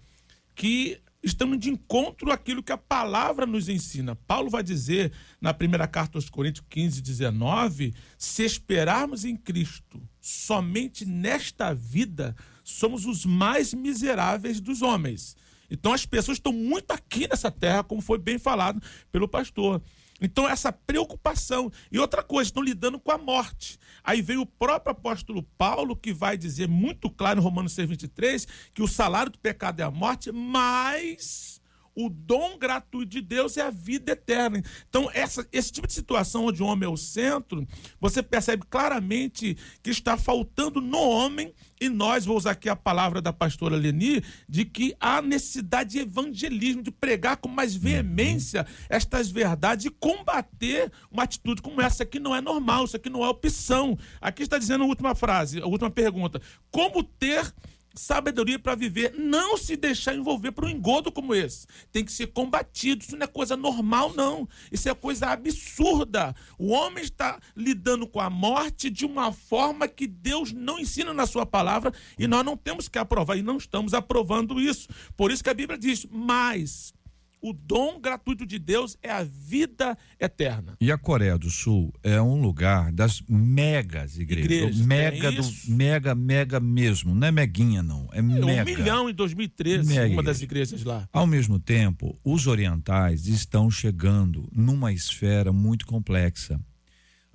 que 0.56 1.00
estamos 1.22 1.60
de 1.60 1.70
encontro 1.70 2.32
àquilo 2.32 2.64
que 2.64 2.72
a 2.72 2.78
palavra 2.78 3.46
nos 3.46 3.70
ensina. 3.70 4.16
Paulo 4.16 4.50
vai 4.50 4.64
dizer 4.64 5.12
na 5.42 5.54
primeira 5.54 5.88
carta 5.88 6.18
aos 6.18 6.30
Coríntios 6.30 6.66
15, 6.70 7.02
19: 7.02 7.94
se 8.18 8.44
esperarmos 8.44 9.26
em 9.26 9.36
Cristo 9.36 10.02
somente 10.20 11.06
nesta 11.06 11.74
vida, 11.74 12.36
somos 12.64 13.06
os 13.06 13.26
mais 13.26 13.74
miseráveis 13.74 14.60
dos 14.60 14.82
homens. 14.82 15.36
Então 15.70 15.94
as 15.94 16.06
pessoas 16.06 16.38
estão 16.38 16.54
muito 16.54 16.92
aqui 16.92 17.28
nessa 17.28 17.52
terra, 17.52 17.84
como 17.84 18.02
foi 18.02 18.18
bem 18.18 18.38
falado 18.38 18.82
pelo 19.12 19.28
pastor. 19.28 19.82
Então, 20.22 20.48
essa 20.48 20.72
preocupação. 20.72 21.72
E 21.92 22.00
outra 22.00 22.24
coisa, 22.24 22.50
estão 22.50 22.64
lidando 22.64 23.00
com 23.00 23.12
a 23.12 23.18
morte. 23.18 23.80
Aí 24.04 24.22
vem 24.22 24.38
o 24.38 24.46
próprio 24.46 24.92
apóstolo 24.92 25.44
Paulo, 25.58 25.96
que 25.96 26.14
vai 26.14 26.38
dizer 26.38 26.68
muito 26.68 27.10
claro 27.10 27.40
em 27.40 27.44
Romanos 27.44 27.74
6, 27.74 27.90
23, 27.90 28.48
que 28.74 28.82
o 28.82 28.88
salário 28.88 29.32
do 29.32 29.40
pecado 29.40 29.80
é 29.80 29.84
a 29.84 29.92
morte, 29.92 30.32
mas 30.32 31.62
o 31.98 32.10
dom 32.10 32.60
gratuito 32.60 33.10
de 33.10 33.22
Deus 33.22 33.58
é 33.58 33.62
a 33.62 33.72
vida 33.72 34.12
eterna. 34.12 34.62
Então, 34.88 35.10
essa, 35.12 35.48
esse 35.52 35.72
tipo 35.72 35.88
de 35.88 35.94
situação 35.94 36.46
onde 36.46 36.62
o 36.62 36.68
homem 36.68 36.86
é 36.86 36.92
o 36.92 36.96
centro, 36.96 37.68
você 38.00 38.22
percebe 38.22 38.64
claramente 38.70 39.58
que 39.82 39.90
está 39.90 40.16
faltando 40.16 40.80
no 40.80 41.00
homem, 41.00 41.52
e 41.82 41.90
nós, 41.90 42.24
vou 42.24 42.38
usar 42.38 42.52
aqui 42.52 42.70
a 42.70 42.76
palavra 42.76 43.20
da 43.20 43.34
pastora 43.34 43.76
Leni, 43.76 44.24
de 44.48 44.64
que 44.64 44.96
há 45.00 45.24
necessidade 45.24 45.92
de 45.92 46.00
evangelismo, 46.00 46.84
de 46.84 46.92
pregar 46.92 47.38
com 47.38 47.50
mais 47.50 47.76
veemência 47.76 48.66
estas 48.90 49.32
verdades 49.32 49.88
e 49.88 49.90
combater 49.90 50.92
uma 51.12 51.24
atitude 51.24 51.64
como 51.64 51.82
essa. 51.82 51.98
Isso 51.98 52.04
aqui 52.04 52.20
não 52.20 52.36
é 52.36 52.42
normal, 52.42 52.86
isso 52.86 52.96
aqui 52.96 53.10
não 53.10 53.26
é 53.26 53.28
opção. 53.28 53.98
Aqui 54.22 54.44
está 54.44 54.60
dizendo 54.60 54.84
a 54.84 54.88
última 54.88 55.16
frase, 55.16 55.60
a 55.60 55.66
última 55.66 55.90
pergunta. 55.90 56.40
Como 56.70 57.02
ter 57.02 57.52
sabedoria 57.98 58.60
para 58.60 58.76
viver, 58.76 59.14
não 59.18 59.58
se 59.58 59.76
deixar 59.76 60.16
envolver 60.16 60.52
por 60.52 60.66
um 60.66 60.70
engodo 60.70 61.12
como 61.12 61.34
esse. 61.34 61.68
Tem 61.92 62.06
que 62.06 62.12
ser 62.12 62.28
combatido. 62.28 63.04
Isso 63.04 63.18
não 63.18 63.24
é 63.24 63.28
coisa 63.28 63.58
normal, 63.58 64.14
não. 64.16 64.48
Isso 64.72 64.90
é 64.90 64.94
coisa 64.94 65.28
absurda. 65.28 66.36
O 66.58 66.70
homem 66.72 67.04
está 67.04 67.40
lidando 67.56 68.08
com 68.08 68.20
a 68.20 68.30
morte 68.30 68.90
de 68.90 69.06
uma 69.06 69.32
forma 69.32 69.88
que 69.88 70.08
Deus 70.08 70.54
não 70.54 70.80
ensina 70.80 71.14
na 71.14 71.26
sua 71.26 71.46
palavra 71.46 71.92
e 72.18 72.28
nós 72.28 72.46
não 72.46 72.56
temos 72.56 72.88
que 72.88 73.00
aprovar 73.00 73.38
e 73.38 73.44
não 73.44 73.58
estamos 73.58 73.94
aprovando 73.94 74.60
isso. 74.60 74.88
Por 75.16 75.32
isso 75.32 75.44
que 75.44 75.50
a 75.50 75.54
Bíblia 75.54 75.78
diz: 75.78 76.06
"Mas 76.10 76.94
o 77.42 77.54
dom 77.54 78.00
gratuito 78.00 78.46
de 78.46 78.58
Deus 78.60 78.98
é 79.02 79.12
a 79.12 79.24
vida 79.24 79.98
eterna. 80.20 80.76
E 80.82 80.92
a 80.92 80.98
Coreia 80.98 81.38
do 81.38 81.50
Sul 81.50 81.94
é 82.04 82.22
um 82.22 82.42
lugar 82.42 82.92
das 82.92 83.22
megas 83.30 84.18
igrejas. 84.18 84.46
Igrejas, 84.46 84.78
mega 84.86 85.28
é 85.28 85.32
do 85.32 85.44
mega 85.68 86.16
mega 86.16 86.60
mesmo, 86.60 87.14
não 87.14 87.28
é 87.28 87.32
meguinha 87.32 87.84
não, 87.84 88.10
é 88.12 88.20
É 88.20 88.22
mega. 88.22 88.62
um 88.64 88.66
milhão 88.66 89.10
em 89.10 89.14
2013, 89.14 89.88
Mega 89.94 90.14
uma 90.14 90.24
das 90.24 90.42
igreja. 90.42 90.76
igrejas 90.76 90.84
lá. 90.86 91.08
Ao 91.14 91.28
mesmo 91.28 91.60
tempo, 91.60 92.20
os 92.24 92.48
orientais 92.48 93.28
estão 93.28 93.70
chegando 93.70 94.50
numa 94.52 94.92
esfera 94.92 95.54
muito 95.54 95.86
complexa. 95.86 96.60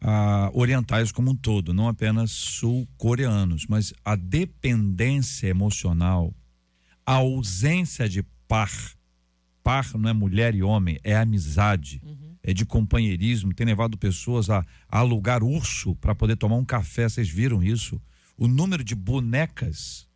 Ah, 0.04 0.50
orientais 0.52 1.12
como 1.12 1.30
um 1.30 1.36
todo, 1.36 1.72
não 1.72 1.86
apenas 1.86 2.32
sul-coreanos, 2.32 3.66
mas 3.68 3.94
a 4.04 4.16
dependência 4.16 5.46
emocional, 5.46 6.34
a 7.06 7.14
ausência 7.14 8.08
de 8.08 8.24
par. 8.48 8.70
Par 9.62 9.96
não 9.96 10.10
é 10.10 10.12
mulher 10.12 10.54
e 10.54 10.62
homem, 10.62 10.98
é 11.04 11.16
amizade, 11.16 12.02
é 12.42 12.52
de 12.52 12.66
companheirismo. 12.66 13.54
Tem 13.54 13.66
levado 13.66 13.96
pessoas 13.96 14.50
a, 14.50 14.64
a 14.88 14.98
alugar 14.98 15.42
urso 15.42 15.94
para 15.96 16.14
poder 16.14 16.36
tomar 16.36 16.56
um 16.56 16.64
café. 16.64 17.08
Vocês 17.08 17.28
viram 17.28 17.62
isso? 17.62 18.00
O 18.36 18.48
número 18.48 18.82
de 18.82 18.94
bonecas 18.94 20.08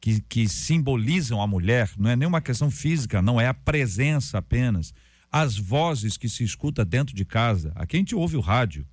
que, 0.00 0.20
que 0.22 0.48
simbolizam 0.48 1.40
a 1.40 1.46
mulher, 1.46 1.90
não 1.96 2.10
é 2.10 2.16
nenhuma 2.16 2.40
questão 2.40 2.70
física, 2.70 3.22
não 3.22 3.40
é 3.40 3.46
a 3.46 3.54
presença 3.54 4.38
apenas. 4.38 4.92
As 5.30 5.56
vozes 5.56 6.16
que 6.16 6.28
se 6.28 6.42
escuta 6.42 6.84
dentro 6.84 7.14
de 7.14 7.24
casa. 7.24 7.72
Aqui 7.74 7.96
a 7.96 7.98
gente 8.00 8.14
ouve 8.14 8.36
o 8.36 8.40
rádio. 8.40 8.86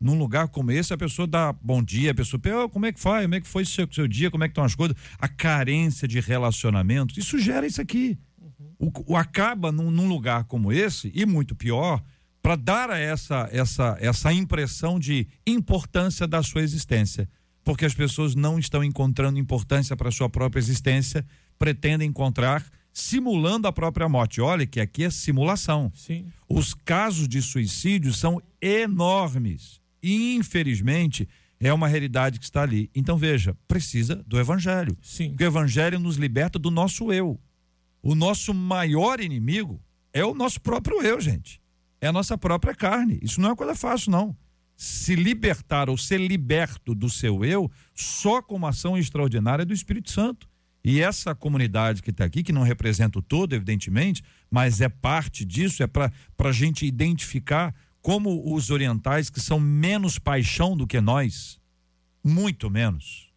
Num 0.00 0.16
lugar 0.16 0.48
como 0.48 0.70
esse, 0.70 0.94
a 0.94 0.96
pessoa 0.96 1.26
dá 1.26 1.52
bom 1.52 1.82
dia, 1.82 2.12
a 2.12 2.14
pessoa 2.14 2.40
pergunta, 2.40 2.66
"Ô, 2.66 2.68
como 2.68 2.86
é 2.86 2.92
que 2.92 3.02
vai? 3.02 3.22
Como 3.22 3.34
é 3.34 3.40
que 3.40 3.48
foi 3.48 3.64
o 3.64 3.66
seu, 3.66 3.86
seu 3.90 4.06
dia? 4.06 4.30
Como 4.30 4.44
é 4.44 4.48
que 4.48 4.52
estão 4.52 4.64
as 4.64 4.74
coisas? 4.74 4.96
A 5.18 5.28
carência 5.28 6.06
de 6.06 6.20
relacionamento, 6.20 7.18
isso 7.18 7.38
gera 7.38 7.66
isso 7.66 7.80
aqui. 7.80 8.16
O, 8.78 9.12
o 9.12 9.16
acaba 9.16 9.70
num, 9.70 9.90
num 9.90 10.08
lugar 10.08 10.44
como 10.44 10.72
esse, 10.72 11.10
e 11.14 11.24
muito 11.26 11.54
pior, 11.54 12.02
para 12.42 12.56
dar 12.56 12.90
a 12.90 12.98
essa, 12.98 13.48
essa, 13.52 13.96
essa 14.00 14.32
impressão 14.32 14.98
de 14.98 15.26
importância 15.46 16.26
da 16.26 16.42
sua 16.42 16.62
existência. 16.62 17.28
Porque 17.62 17.84
as 17.84 17.94
pessoas 17.94 18.34
não 18.34 18.58
estão 18.58 18.82
encontrando 18.82 19.38
importância 19.38 19.96
para 19.96 20.08
a 20.08 20.12
sua 20.12 20.28
própria 20.28 20.60
existência, 20.60 21.26
pretendem 21.58 22.08
encontrar 22.08 22.64
simulando 22.92 23.68
a 23.68 23.72
própria 23.72 24.08
morte. 24.08 24.40
Olha 24.40 24.66
que 24.66 24.80
aqui 24.80 25.04
é 25.04 25.10
simulação. 25.10 25.92
Sim. 25.94 26.26
Os 26.48 26.74
casos 26.74 27.28
de 27.28 27.40
suicídio 27.40 28.12
são 28.12 28.42
enormes. 28.60 29.80
E, 30.02 30.34
infelizmente, 30.34 31.28
é 31.60 31.72
uma 31.72 31.88
realidade 31.88 32.38
que 32.38 32.44
está 32.44 32.62
ali. 32.62 32.90
Então, 32.94 33.16
veja, 33.16 33.56
precisa 33.66 34.16
do 34.26 34.38
evangelho. 34.38 34.96
Sim. 35.02 35.30
Porque 35.30 35.44
o 35.44 35.46
evangelho 35.46 35.98
nos 35.98 36.16
liberta 36.16 36.58
do 36.58 36.70
nosso 36.70 37.12
eu. 37.12 37.38
O 38.02 38.14
nosso 38.14 38.54
maior 38.54 39.20
inimigo 39.20 39.80
é 40.12 40.24
o 40.24 40.34
nosso 40.34 40.60
próprio 40.60 41.02
eu, 41.02 41.20
gente. 41.20 41.60
É 42.00 42.08
a 42.08 42.12
nossa 42.12 42.38
própria 42.38 42.74
carne. 42.74 43.18
Isso 43.22 43.40
não 43.40 43.48
é 43.48 43.50
uma 43.52 43.56
coisa 43.56 43.74
fácil, 43.74 44.10
não. 44.12 44.36
Se 44.76 45.16
libertar 45.16 45.90
ou 45.90 45.98
ser 45.98 46.18
liberto 46.20 46.94
do 46.94 47.10
seu 47.10 47.44
eu, 47.44 47.70
só 47.94 48.40
com 48.40 48.54
uma 48.54 48.68
ação 48.68 48.96
extraordinária 48.96 49.64
do 49.64 49.74
Espírito 49.74 50.10
Santo. 50.10 50.48
E 50.84 51.00
essa 51.00 51.34
comunidade 51.34 52.00
que 52.00 52.10
está 52.10 52.24
aqui, 52.24 52.42
que 52.42 52.52
não 52.52 52.62
representa 52.62 53.18
o 53.18 53.22
todo, 53.22 53.52
evidentemente, 53.54 54.22
mas 54.50 54.80
é 54.80 54.88
parte 54.88 55.44
disso, 55.44 55.82
é 55.82 55.86
para 55.86 56.12
a 56.38 56.52
gente 56.52 56.86
identificar 56.86 57.74
como 58.00 58.54
os 58.54 58.70
orientais, 58.70 59.28
que 59.28 59.40
são 59.40 59.58
menos 59.58 60.18
paixão 60.18 60.76
do 60.76 60.86
que 60.86 61.00
nós, 61.00 61.60
muito 62.24 62.70
menos. 62.70 63.27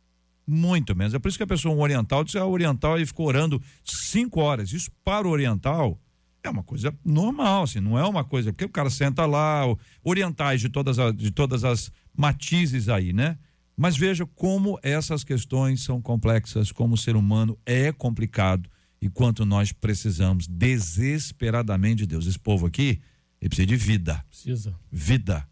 Muito 0.54 0.94
menos. 0.94 1.14
É 1.14 1.20
por 1.20 1.30
isso 1.30 1.38
que 1.38 1.44
a 1.44 1.48
pessoa, 1.48 1.74
um 1.74 1.80
oriental, 1.80 2.26
diz, 2.26 2.36
ah, 2.36 2.46
oriental, 2.46 3.00
e 3.00 3.06
ficou 3.06 3.26
orando 3.26 3.62
cinco 3.86 4.42
horas. 4.42 4.74
Isso 4.74 4.92
para 5.02 5.26
o 5.26 5.32
oriental 5.32 5.98
é 6.44 6.50
uma 6.50 6.62
coisa 6.62 6.94
normal, 7.06 7.64
assim, 7.64 7.80
não 7.80 7.98
é 7.98 8.06
uma 8.06 8.26
coisa, 8.26 8.52
porque 8.52 8.66
o 8.66 8.70
cara 8.70 8.90
senta 8.90 9.26
lá, 9.26 9.62
orientais 10.04 10.60
de 10.60 10.68
todas, 10.68 11.00
as, 11.00 11.16
de 11.16 11.32
todas 11.32 11.64
as 11.64 11.90
matizes 12.14 12.90
aí, 12.90 13.14
né? 13.14 13.38
Mas 13.78 13.96
veja 13.96 14.26
como 14.26 14.78
essas 14.84 15.24
questões 15.24 15.84
são 15.84 16.02
complexas, 16.02 16.70
como 16.70 16.96
o 16.96 16.98
ser 16.98 17.16
humano 17.16 17.58
é 17.66 17.94
complicado 17.94 18.70
e 19.02 19.08
quanto 19.08 19.46
nós 19.46 19.72
precisamos 19.72 20.48
desesperadamente 20.48 22.00
de 22.00 22.08
Deus. 22.08 22.28
Esse 22.28 22.38
povo 22.38 22.66
aqui, 22.66 23.00
ele 23.40 23.48
precisa 23.48 23.68
de 23.68 23.78
vida 23.78 24.26
Precisa. 24.28 24.76
vida. 24.92 25.48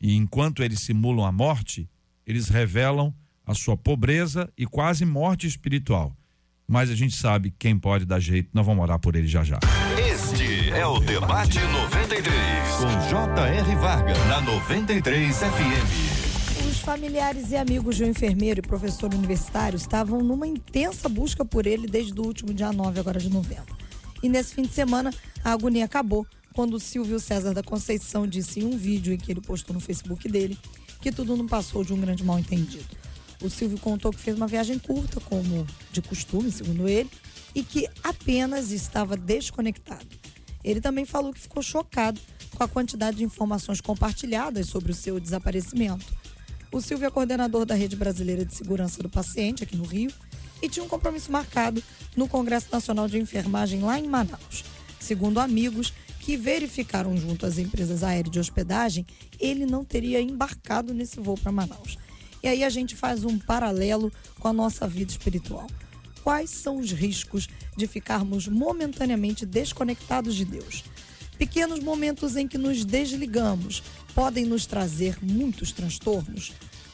E 0.00 0.16
enquanto 0.16 0.60
eles 0.64 0.80
simulam 0.80 1.24
a 1.24 1.30
morte, 1.30 1.88
eles 2.26 2.48
revelam 2.48 3.14
a 3.46 3.54
sua 3.54 3.76
pobreza 3.76 4.50
e 4.56 4.66
quase 4.66 5.04
morte 5.04 5.46
espiritual. 5.46 6.12
Mas 6.66 6.90
a 6.90 6.94
gente 6.94 7.14
sabe 7.14 7.54
quem 7.58 7.78
pode 7.78 8.04
dar 8.06 8.18
jeito, 8.18 8.50
nós 8.54 8.64
vamos 8.64 8.82
orar 8.82 8.98
por 8.98 9.14
ele 9.14 9.28
já 9.28 9.44
já. 9.44 9.58
Este 9.98 10.70
é 10.70 10.86
o 10.86 10.98
Debate 10.98 11.58
93, 11.60 12.32
com 12.78 13.08
J.R. 13.08 13.76
Varga, 13.76 14.14
na 14.26 14.40
93 14.40 15.36
FM. 15.36 16.68
Os 16.68 16.80
familiares 16.80 17.50
e 17.50 17.56
amigos 17.56 17.96
de 17.96 18.04
um 18.04 18.08
enfermeiro 18.08 18.60
e 18.60 18.62
professor 18.62 19.12
universitário 19.14 19.76
estavam 19.76 20.22
numa 20.22 20.46
intensa 20.46 21.08
busca 21.08 21.44
por 21.44 21.66
ele 21.66 21.86
desde 21.86 22.18
o 22.18 22.24
último 22.24 22.54
dia 22.54 22.72
9 22.72 22.98
agora 22.98 23.20
de 23.20 23.28
novembro. 23.28 23.76
E 24.22 24.28
nesse 24.28 24.54
fim 24.54 24.62
de 24.62 24.72
semana, 24.72 25.12
a 25.44 25.52
agonia 25.52 25.84
acabou 25.84 26.26
quando 26.54 26.74
o 26.74 26.80
Silvio 26.80 27.20
César 27.20 27.52
da 27.52 27.62
Conceição 27.62 28.26
disse 28.26 28.60
em 28.60 28.64
um 28.64 28.78
vídeo 28.78 29.12
em 29.12 29.18
que 29.18 29.30
ele 29.30 29.40
postou 29.40 29.74
no 29.74 29.80
Facebook 29.80 30.26
dele 30.28 30.56
que 31.00 31.12
tudo 31.12 31.36
não 31.36 31.46
passou 31.46 31.84
de 31.84 31.92
um 31.92 32.00
grande 32.00 32.24
mal-entendido. 32.24 32.86
O 33.44 33.50
Silvio 33.50 33.78
contou 33.78 34.10
que 34.10 34.18
fez 34.18 34.34
uma 34.34 34.46
viagem 34.46 34.78
curta, 34.78 35.20
como 35.20 35.66
de 35.92 36.00
costume, 36.00 36.50
segundo 36.50 36.88
ele, 36.88 37.10
e 37.54 37.62
que 37.62 37.86
apenas 38.02 38.70
estava 38.70 39.18
desconectado. 39.18 40.06
Ele 40.64 40.80
também 40.80 41.04
falou 41.04 41.30
que 41.30 41.40
ficou 41.40 41.62
chocado 41.62 42.18
com 42.54 42.64
a 42.64 42.68
quantidade 42.68 43.18
de 43.18 43.24
informações 43.24 43.82
compartilhadas 43.82 44.66
sobre 44.66 44.92
o 44.92 44.94
seu 44.94 45.20
desaparecimento. 45.20 46.06
O 46.72 46.80
Silvio 46.80 47.06
é 47.06 47.10
coordenador 47.10 47.66
da 47.66 47.74
Rede 47.74 47.96
Brasileira 47.96 48.46
de 48.46 48.54
Segurança 48.54 49.02
do 49.02 49.10
Paciente, 49.10 49.62
aqui 49.62 49.76
no 49.76 49.84
Rio, 49.84 50.10
e 50.62 50.68
tinha 50.68 50.82
um 50.82 50.88
compromisso 50.88 51.30
marcado 51.30 51.84
no 52.16 52.26
Congresso 52.26 52.68
Nacional 52.72 53.06
de 53.08 53.18
Enfermagem 53.18 53.82
lá 53.82 53.98
em 53.98 54.08
Manaus. 54.08 54.64
Segundo 54.98 55.38
amigos 55.38 55.92
que 56.18 56.34
verificaram 56.34 57.14
junto 57.14 57.44
às 57.44 57.58
empresas 57.58 58.02
aéreas 58.02 58.32
de 58.32 58.40
hospedagem, 58.40 59.06
ele 59.38 59.66
não 59.66 59.84
teria 59.84 60.18
embarcado 60.18 60.94
nesse 60.94 61.20
voo 61.20 61.36
para 61.36 61.52
Manaus. 61.52 61.98
E 62.44 62.46
aí 62.46 62.62
a 62.62 62.68
gente 62.68 62.94
faz 62.94 63.24
um 63.24 63.38
paralelo 63.38 64.12
com 64.38 64.48
a 64.48 64.52
nossa 64.52 64.86
vida 64.86 65.10
espiritual. 65.10 65.66
Quais 66.22 66.50
são 66.50 66.78
os 66.78 66.92
riscos 66.92 67.48
de 67.74 67.86
ficarmos 67.86 68.46
momentaneamente 68.46 69.46
desconectados 69.46 70.34
de 70.34 70.44
Deus? 70.44 70.84
Pequenos 71.38 71.80
momentos 71.80 72.36
em 72.36 72.46
que 72.46 72.58
nos 72.58 72.84
desligamos 72.84 73.82
podem 74.14 74.44
nos 74.44 74.66
trazer 74.66 75.16
muitos 75.22 75.72
transtornos. 75.72 76.52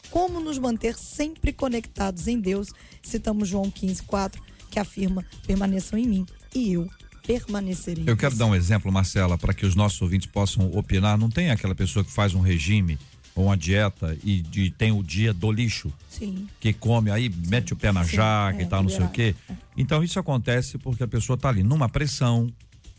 Como 0.09 0.39
nos 0.39 0.57
manter 0.57 0.97
sempre 0.97 1.51
conectados 1.51 2.29
em 2.29 2.39
Deus? 2.39 2.71
Citamos 3.03 3.49
João 3.49 3.69
15,4, 3.69 4.39
que 4.69 4.79
afirma: 4.79 5.25
permaneçam 5.45 5.99
em 5.99 6.07
mim 6.07 6.25
e 6.55 6.71
eu 6.71 6.87
permanecerei. 7.27 8.05
Eu 8.07 8.15
quero 8.15 8.37
dar 8.37 8.45
um 8.45 8.55
exemplo, 8.55 8.89
Marcela, 8.89 9.37
para 9.37 9.53
que 9.53 9.65
os 9.65 9.75
nossos 9.75 10.01
ouvintes 10.01 10.27
possam 10.27 10.71
opinar. 10.71 11.17
Não 11.17 11.29
tem 11.29 11.51
aquela 11.51 11.75
pessoa 11.75 12.05
que 12.05 12.11
faz 12.11 12.33
um 12.33 12.39
regime 12.39 12.97
uma 13.45 13.57
dieta 13.57 14.17
e 14.23 14.41
de- 14.41 14.69
tem 14.71 14.91
o 14.91 15.03
dia 15.03 15.33
do 15.33 15.51
lixo, 15.51 15.91
Sim. 16.09 16.47
que 16.59 16.71
come 16.73 17.09
aí, 17.11 17.29
mete 17.47 17.73
o 17.73 17.75
pé 17.75 17.91
na 17.91 18.03
Sim, 18.03 18.15
jaca 18.17 18.59
é, 18.59 18.63
e 18.63 18.65
tal, 18.67 18.83
não 18.83 18.89
sei 18.89 19.03
o 19.05 19.09
quê. 19.09 19.35
Então 19.77 20.03
isso 20.03 20.19
acontece 20.19 20.77
porque 20.77 21.03
a 21.03 21.07
pessoa 21.07 21.35
está 21.35 21.49
ali 21.49 21.63
numa 21.63 21.87
pressão 21.89 22.51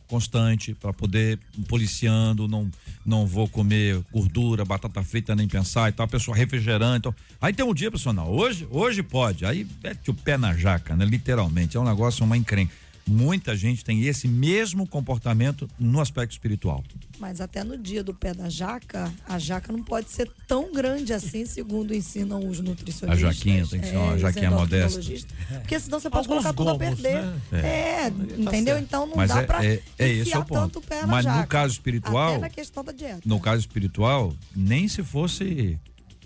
constante 0.09 0.75
para 0.75 0.93
poder 0.93 1.39
policiando, 1.69 2.47
não 2.47 2.71
não 3.05 3.27
vou 3.27 3.49
comer 3.49 4.01
gordura, 4.13 4.65
batata 4.65 5.03
frita 5.03 5.35
nem 5.35 5.49
pensar 5.49 5.89
e 5.89 5.93
tal, 5.93 6.05
a 6.05 6.09
pessoa 6.09 6.37
refrigerante. 6.37 6.99
Então, 6.99 7.15
aí 7.41 7.53
tem 7.53 7.65
um 7.65 7.75
dia, 7.75 7.91
pessoal, 7.91 8.13
não, 8.15 8.29
hoje, 8.31 8.65
hoje 8.71 9.03
pode. 9.03 9.45
Aí 9.45 9.67
mete 9.83 10.11
o 10.11 10.15
pé 10.15 10.37
na 10.37 10.55
jaca, 10.55 10.95
né? 10.95 11.05
Literalmente, 11.05 11.77
é 11.77 11.81
um 11.81 11.85
negócio, 11.85 12.25
uma 12.25 12.37
encrenca. 12.37 12.73
Muita 13.05 13.57
gente 13.57 13.85
tem 13.85 14.03
esse 14.05 14.29
mesmo 14.29 14.87
comportamento 14.87 15.69
no 15.81 16.01
aspecto 16.01 16.31
espiritual. 16.31 16.85
Mas 17.23 17.41
até 17.41 17.63
no 17.63 17.79
dia 17.79 18.03
do 18.03 18.13
pé 18.13 18.35
da 18.35 18.49
jaca, 18.49 19.13
a 19.29 19.39
jaca 19.39 19.73
não 19.73 19.81
pode 19.85 20.11
ser 20.11 20.29
tão 20.49 20.73
grande 20.73 21.13
assim, 21.13 21.47
segundo 21.47 21.95
ensinam 21.95 22.49
os 22.49 22.59
nutricionistas. 22.59 23.29
A 23.29 23.33
jaquinha 23.33 23.65
tem 23.65 23.81
que 23.81 23.87
ser 23.87 23.97
uma 23.97 24.15
os 24.15 24.21
jaquinha 24.21 24.51
modesta. 24.51 24.99
endocrinologistas. 24.99 25.59
Porque 25.61 25.79
senão 25.79 26.01
você 26.01 26.11
pode 26.11 26.27
Alguns 26.27 26.43
colocar 26.43 26.53
tudo 26.53 26.71
a 26.71 26.79
perder. 26.79 27.23
né? 27.23 27.41
É, 27.53 28.09
entendeu? 28.09 28.77
Então 28.77 29.07
não 29.07 29.15
Mas 29.15 29.29
dá 29.31 29.41
é, 29.41 29.47
pra 29.47 29.65
é, 29.65 29.69
é 29.69 29.75
esse 29.75 30.03
é 30.03 30.21
enfiar 30.23 30.41
o 30.41 30.45
ponto. 30.45 30.61
tanto 30.63 30.79
o 30.81 30.83
pé 30.83 31.01
na 31.03 31.07
Mas 31.07 31.25
no 31.25 31.31
jaca. 31.33 31.47
caso 31.47 31.73
espiritual, 31.75 32.31
Até 32.33 32.39
na 32.41 32.51
questão 32.51 32.83
da 32.83 32.91
dieta. 32.91 33.21
no 33.25 33.39
caso 33.39 33.61
espiritual, 33.61 34.35
nem 34.57 34.89
se 34.89 35.05
fosse 35.05 35.79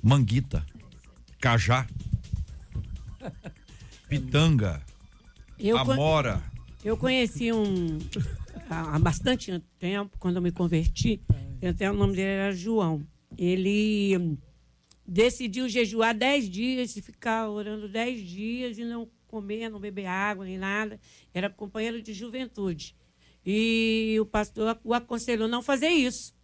manguita, 0.02 0.64
cajá, 1.38 1.86
pitanga, 4.08 4.80
Eu, 5.58 5.76
con- 5.84 5.92
amora. 5.92 6.42
eu 6.82 6.96
conheci 6.96 7.52
um 7.52 7.98
há 8.68 8.98
bastante 8.98 9.62
tempo, 9.78 10.16
quando 10.18 10.36
eu 10.36 10.42
me 10.42 10.52
converti, 10.52 11.20
até 11.66 11.90
o 11.90 11.94
nome 11.94 12.16
dele 12.16 12.28
era 12.28 12.52
João. 12.52 13.06
Ele 13.36 14.38
decidiu 15.06 15.68
jejuar 15.68 16.14
10 16.14 16.48
dias 16.48 16.92
ficar 16.92 17.48
orando 17.48 17.88
10 17.88 18.20
dias 18.22 18.78
e 18.78 18.84
não 18.84 19.08
comer, 19.28 19.68
não 19.68 19.78
beber 19.78 20.06
água 20.06 20.44
nem 20.44 20.58
nada. 20.58 21.00
Era 21.32 21.50
companheiro 21.50 22.02
de 22.02 22.12
juventude. 22.12 22.96
E 23.44 24.16
o 24.20 24.26
pastor 24.26 24.78
o 24.82 24.92
aconselhou 24.92 25.46
não 25.46 25.62
fazer 25.62 25.88
isso, 25.88 26.34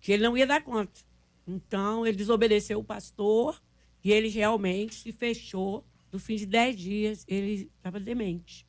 que 0.00 0.12
ele 0.12 0.22
não 0.22 0.36
ia 0.36 0.46
dar 0.46 0.62
conta. 0.62 1.00
Então, 1.46 2.06
ele 2.06 2.16
desobedeceu 2.16 2.78
o 2.78 2.84
pastor 2.84 3.60
e 4.04 4.12
ele 4.12 4.28
realmente 4.28 4.94
se 4.96 5.12
fechou. 5.12 5.84
No 6.12 6.18
fim 6.18 6.36
de 6.36 6.44
10 6.44 6.76
dias, 6.76 7.24
ele 7.26 7.70
estava 7.74 7.98
demente. 7.98 8.66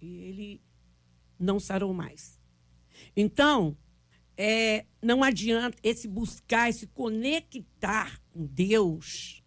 E 0.00 0.16
ele 0.16 0.62
não 1.38 1.60
sarou 1.60 1.92
mais. 1.92 2.37
Então, 3.16 3.76
é, 4.36 4.84
não 5.02 5.24
adianta 5.24 5.76
esse 5.82 6.06
buscar, 6.06 6.68
esse 6.68 6.86
conectar 6.86 8.20
com 8.30 8.46
Deus, 8.46 9.42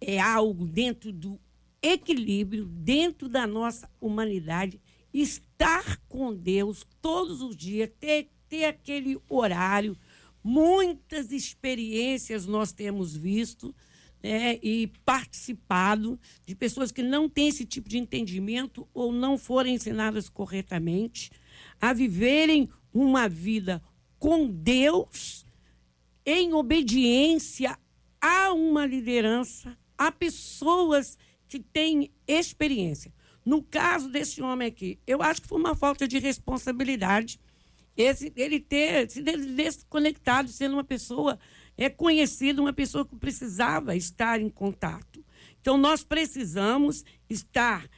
é 0.00 0.18
algo 0.18 0.66
dentro 0.66 1.12
do 1.12 1.38
equilíbrio, 1.82 2.64
dentro 2.66 3.28
da 3.28 3.46
nossa 3.46 3.90
humanidade, 4.00 4.80
estar 5.12 5.98
com 6.08 6.34
Deus 6.34 6.86
todos 7.02 7.42
os 7.42 7.56
dias, 7.56 7.90
ter, 7.98 8.30
ter 8.48 8.64
aquele 8.64 9.18
horário. 9.28 9.96
Muitas 10.42 11.32
experiências 11.32 12.46
nós 12.46 12.72
temos 12.72 13.14
visto 13.14 13.74
né, 14.22 14.58
e 14.62 14.86
participado 15.04 16.18
de 16.46 16.54
pessoas 16.54 16.90
que 16.90 17.02
não 17.02 17.28
têm 17.28 17.48
esse 17.48 17.64
tipo 17.64 17.88
de 17.88 17.98
entendimento 17.98 18.88
ou 18.94 19.12
não 19.12 19.36
foram 19.36 19.70
ensinadas 19.70 20.28
corretamente 20.28 21.30
a 21.80 21.92
viverem 21.92 22.68
uma 22.92 23.28
vida 23.28 23.82
com 24.18 24.46
Deus 24.48 25.46
em 26.26 26.52
obediência 26.52 27.78
a 28.20 28.52
uma 28.52 28.84
liderança, 28.84 29.76
a 29.96 30.12
pessoas 30.12 31.16
que 31.48 31.58
têm 31.58 32.10
experiência. 32.26 33.12
No 33.44 33.62
caso 33.62 34.10
desse 34.10 34.42
homem 34.42 34.68
aqui, 34.68 34.98
eu 35.06 35.22
acho 35.22 35.42
que 35.42 35.48
foi 35.48 35.58
uma 35.58 35.74
falta 35.74 36.06
de 36.06 36.18
responsabilidade 36.18 37.40
esse, 37.96 38.32
ele 38.36 38.60
ter 38.60 39.10
se 39.10 39.22
des- 39.22 39.46
desconectado, 39.54 40.48
sendo 40.48 40.74
uma 40.74 40.84
pessoa 40.84 41.38
é 41.76 41.88
conhecida, 41.88 42.60
uma 42.60 42.72
pessoa 42.72 43.06
que 43.06 43.16
precisava 43.16 43.96
estar 43.96 44.40
em 44.40 44.48
contato. 44.48 45.24
Então, 45.60 45.76
nós 45.76 46.04
precisamos 46.04 47.04
estar 47.28 47.88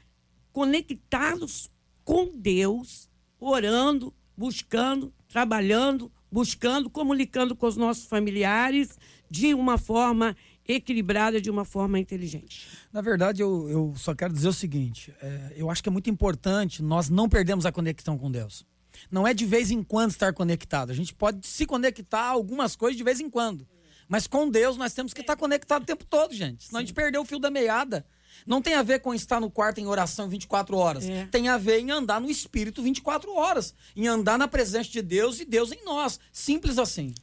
conectados 0.52 1.70
com 2.04 2.30
Deus, 2.36 3.10
orando, 3.50 4.14
buscando, 4.36 5.12
trabalhando, 5.28 6.10
buscando, 6.30 6.88
comunicando 6.88 7.54
com 7.54 7.66
os 7.66 7.76
nossos 7.76 8.06
familiares 8.06 8.98
de 9.30 9.54
uma 9.54 9.78
forma 9.78 10.36
equilibrada, 10.66 11.40
de 11.40 11.50
uma 11.50 11.64
forma 11.64 11.98
inteligente. 11.98 12.68
Na 12.92 13.00
verdade, 13.00 13.42
eu, 13.42 13.68
eu 13.68 13.94
só 13.96 14.14
quero 14.14 14.32
dizer 14.32 14.48
o 14.48 14.52
seguinte: 14.52 15.12
é, 15.20 15.54
eu 15.56 15.70
acho 15.70 15.82
que 15.82 15.88
é 15.88 15.92
muito 15.92 16.08
importante 16.08 16.82
nós 16.82 17.08
não 17.08 17.28
perdermos 17.28 17.66
a 17.66 17.72
conexão 17.72 18.16
com 18.16 18.30
Deus. 18.30 18.64
Não 19.10 19.26
é 19.26 19.34
de 19.34 19.46
vez 19.46 19.70
em 19.70 19.82
quando 19.82 20.10
estar 20.10 20.32
conectado. 20.32 20.90
A 20.90 20.94
gente 20.94 21.14
pode 21.14 21.46
se 21.46 21.66
conectar 21.66 22.20
a 22.20 22.28
algumas 22.28 22.76
coisas 22.76 22.96
de 22.96 23.02
vez 23.02 23.20
em 23.20 23.28
quando. 23.28 23.66
Mas 24.08 24.26
com 24.26 24.50
Deus 24.50 24.76
nós 24.76 24.92
temos 24.92 25.14
que 25.14 25.22
estar 25.22 25.36
conectado 25.36 25.82
o 25.82 25.86
tempo 25.86 26.04
todo, 26.04 26.34
gente. 26.34 26.64
Senão 26.64 26.80
a 26.80 26.82
gente 26.82 26.92
perdeu 26.92 27.22
o 27.22 27.24
fio 27.24 27.38
da 27.38 27.50
meada. 27.50 28.04
Não 28.46 28.62
tem 28.62 28.74
a 28.74 28.82
ver 28.82 29.00
com 29.00 29.14
estar 29.14 29.40
no 29.40 29.50
quarto 29.50 29.80
em 29.80 29.86
oração 29.86 30.28
24 30.28 30.76
horas. 30.76 31.04
É. 31.08 31.26
Tem 31.26 31.48
a 31.48 31.56
ver 31.56 31.80
em 31.80 31.90
andar 31.90 32.20
no 32.20 32.30
Espírito 32.30 32.82
24 32.82 33.32
horas. 33.34 33.74
Em 33.96 34.06
andar 34.06 34.38
na 34.38 34.48
presença 34.48 34.90
de 34.90 35.02
Deus 35.02 35.40
e 35.40 35.44
Deus 35.44 35.72
em 35.72 35.84
nós. 35.84 36.18
Simples 36.32 36.78
assim. 36.78 37.14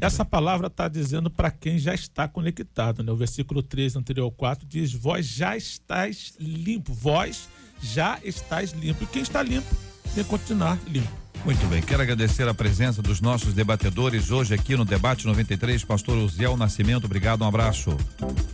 Essa 0.00 0.24
palavra 0.24 0.68
está 0.68 0.88
dizendo 0.88 1.30
para 1.30 1.50
quem 1.50 1.78
já 1.78 1.94
está 1.94 2.26
conectado. 2.26 3.02
Né? 3.02 3.12
O 3.12 3.16
versículo 3.16 3.62
3 3.62 3.96
anterior 3.96 4.24
ao 4.24 4.32
4 4.32 4.66
diz: 4.66 4.92
Vós 4.92 5.26
já 5.26 5.56
estáis 5.56 6.34
limpo. 6.38 6.92
Vós 6.94 7.48
já 7.80 8.18
estáis 8.24 8.72
limpo. 8.72 9.04
E 9.04 9.06
quem 9.06 9.22
está 9.22 9.42
limpo 9.42 9.74
tem 10.14 10.24
que 10.24 10.30
continuar 10.30 10.78
limpo. 10.86 11.22
Muito 11.44 11.66
bem, 11.66 11.82
quero 11.82 12.02
agradecer 12.02 12.46
a 12.46 12.54
presença 12.54 13.02
dos 13.02 13.20
nossos 13.20 13.52
debatedores 13.52 14.30
hoje 14.30 14.54
aqui 14.54 14.76
no 14.76 14.84
Debate 14.84 15.26
93, 15.26 15.84
pastor 15.84 16.16
Uziel 16.16 16.56
Nascimento, 16.56 17.06
obrigado, 17.06 17.42
um 17.42 17.48
abraço. 17.48 17.96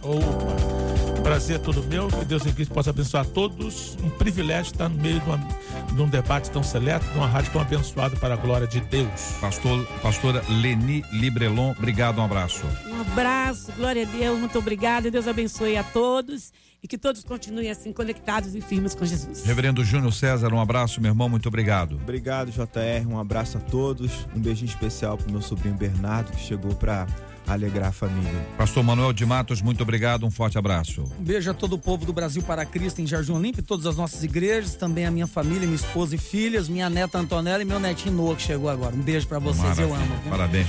Opa. 0.01 0.88
Prazer 1.29 1.57
é 1.57 1.59
todo 1.59 1.83
meu. 1.85 2.09
Que 2.09 2.25
Deus 2.25 2.47
em 2.47 2.53
Cristo 2.55 2.73
possa 2.73 2.89
abençoar 2.89 3.27
todos. 3.27 3.97
Um 4.03 4.09
privilégio 4.09 4.73
estar 4.73 4.89
no 4.89 4.97
meio 4.97 5.21
de, 5.21 5.27
uma- 5.27 5.37
de 5.95 6.03
um 6.03 6.09
debate 6.09 6.51
tão 6.51 6.63
seleto, 6.63 7.05
de 7.07 7.19
uma 7.19 7.27
rádio 7.27 7.53
tão 7.53 7.61
abençoada 7.61 8.17
para 8.17 8.33
a 8.33 8.37
glória 8.39 8.67
de 8.67 8.81
Deus. 8.81 9.11
Pastor, 9.39 9.85
pastora 10.01 10.43
Leni 10.49 11.05
Librelon, 11.13 11.73
obrigado, 11.73 12.19
um 12.19 12.25
abraço. 12.25 12.65
Um 12.87 13.01
abraço, 13.03 13.71
glória 13.73 14.05
a 14.05 14.07
Deus, 14.07 14.39
muito 14.39 14.59
obrigada. 14.59 15.11
Deus 15.11 15.29
abençoe 15.29 15.77
a 15.77 15.85
todos 15.85 16.51
e 16.83 16.89
que 16.89 16.97
todos 16.97 17.23
continuem 17.23 17.69
assim 17.71 17.93
conectados 17.93 18.55
e 18.55 18.63
firmes 18.63 18.95
com 18.95 19.05
Jesus. 19.05 19.45
Reverendo 19.45 19.85
Júnior 19.85 20.15
César, 20.15 20.51
um 20.55 20.61
abraço, 20.61 20.99
meu 20.99 21.11
irmão, 21.11 21.29
muito 21.29 21.47
obrigado. 21.49 21.97
Obrigado, 21.97 22.51
JR. 22.51 23.07
Um 23.07 23.19
abraço 23.19 23.59
a 23.59 23.61
todos. 23.61 24.27
Um 24.35 24.41
beijinho 24.41 24.71
especial 24.71 25.19
pro 25.19 25.31
meu 25.31 25.43
sobrinho 25.43 25.75
Bernardo, 25.77 26.33
que 26.33 26.41
chegou 26.41 26.75
para 26.75 27.07
alegrar 27.53 27.89
a 27.89 27.93
família. 27.93 28.47
Pastor 28.57 28.83
Manuel 28.83 29.13
de 29.13 29.25
Matos, 29.27 29.61
muito 29.63 29.83
obrigado, 29.83 30.25
um 30.27 30.31
forte 30.31 30.59
abraço. 30.59 31.05
Um 31.19 31.25
beijo 31.25 31.51
a 31.51 31.55
todo 31.55 31.75
o 31.75 31.79
povo 31.79 32.05
do 32.07 32.13
Brasil 32.13 32.43
para 32.43 32.65
Cristo 32.65 33.01
em 33.01 33.07
Jardim 33.07 33.33
Olímpio, 33.33 33.63
todas 33.63 33.87
as 33.87 33.97
nossas 33.97 34.23
igrejas, 34.23 34.75
também 34.75 35.07
a 35.07 35.11
minha 35.11 35.27
família, 35.27 35.63
minha 35.63 35.75
esposa 35.77 36.15
e 36.15 36.19
filhas, 36.19 36.69
minha 36.69 36.89
neta 36.91 37.19
Antonella 37.19 37.63
e 37.63 37.65
meu 37.65 37.81
netinho 37.81 38.15
Noah 38.15 38.37
que 38.37 38.43
chegou 38.43 38.69
agora. 38.69 38.95
Um 38.95 39.01
beijo 39.01 39.27
para 39.27 39.39
vocês, 39.39 39.79
eu 39.79 39.89
Maravilha. 39.89 40.13
amo. 40.13 40.23
viu? 40.23 40.31
Parabéns. 40.31 40.67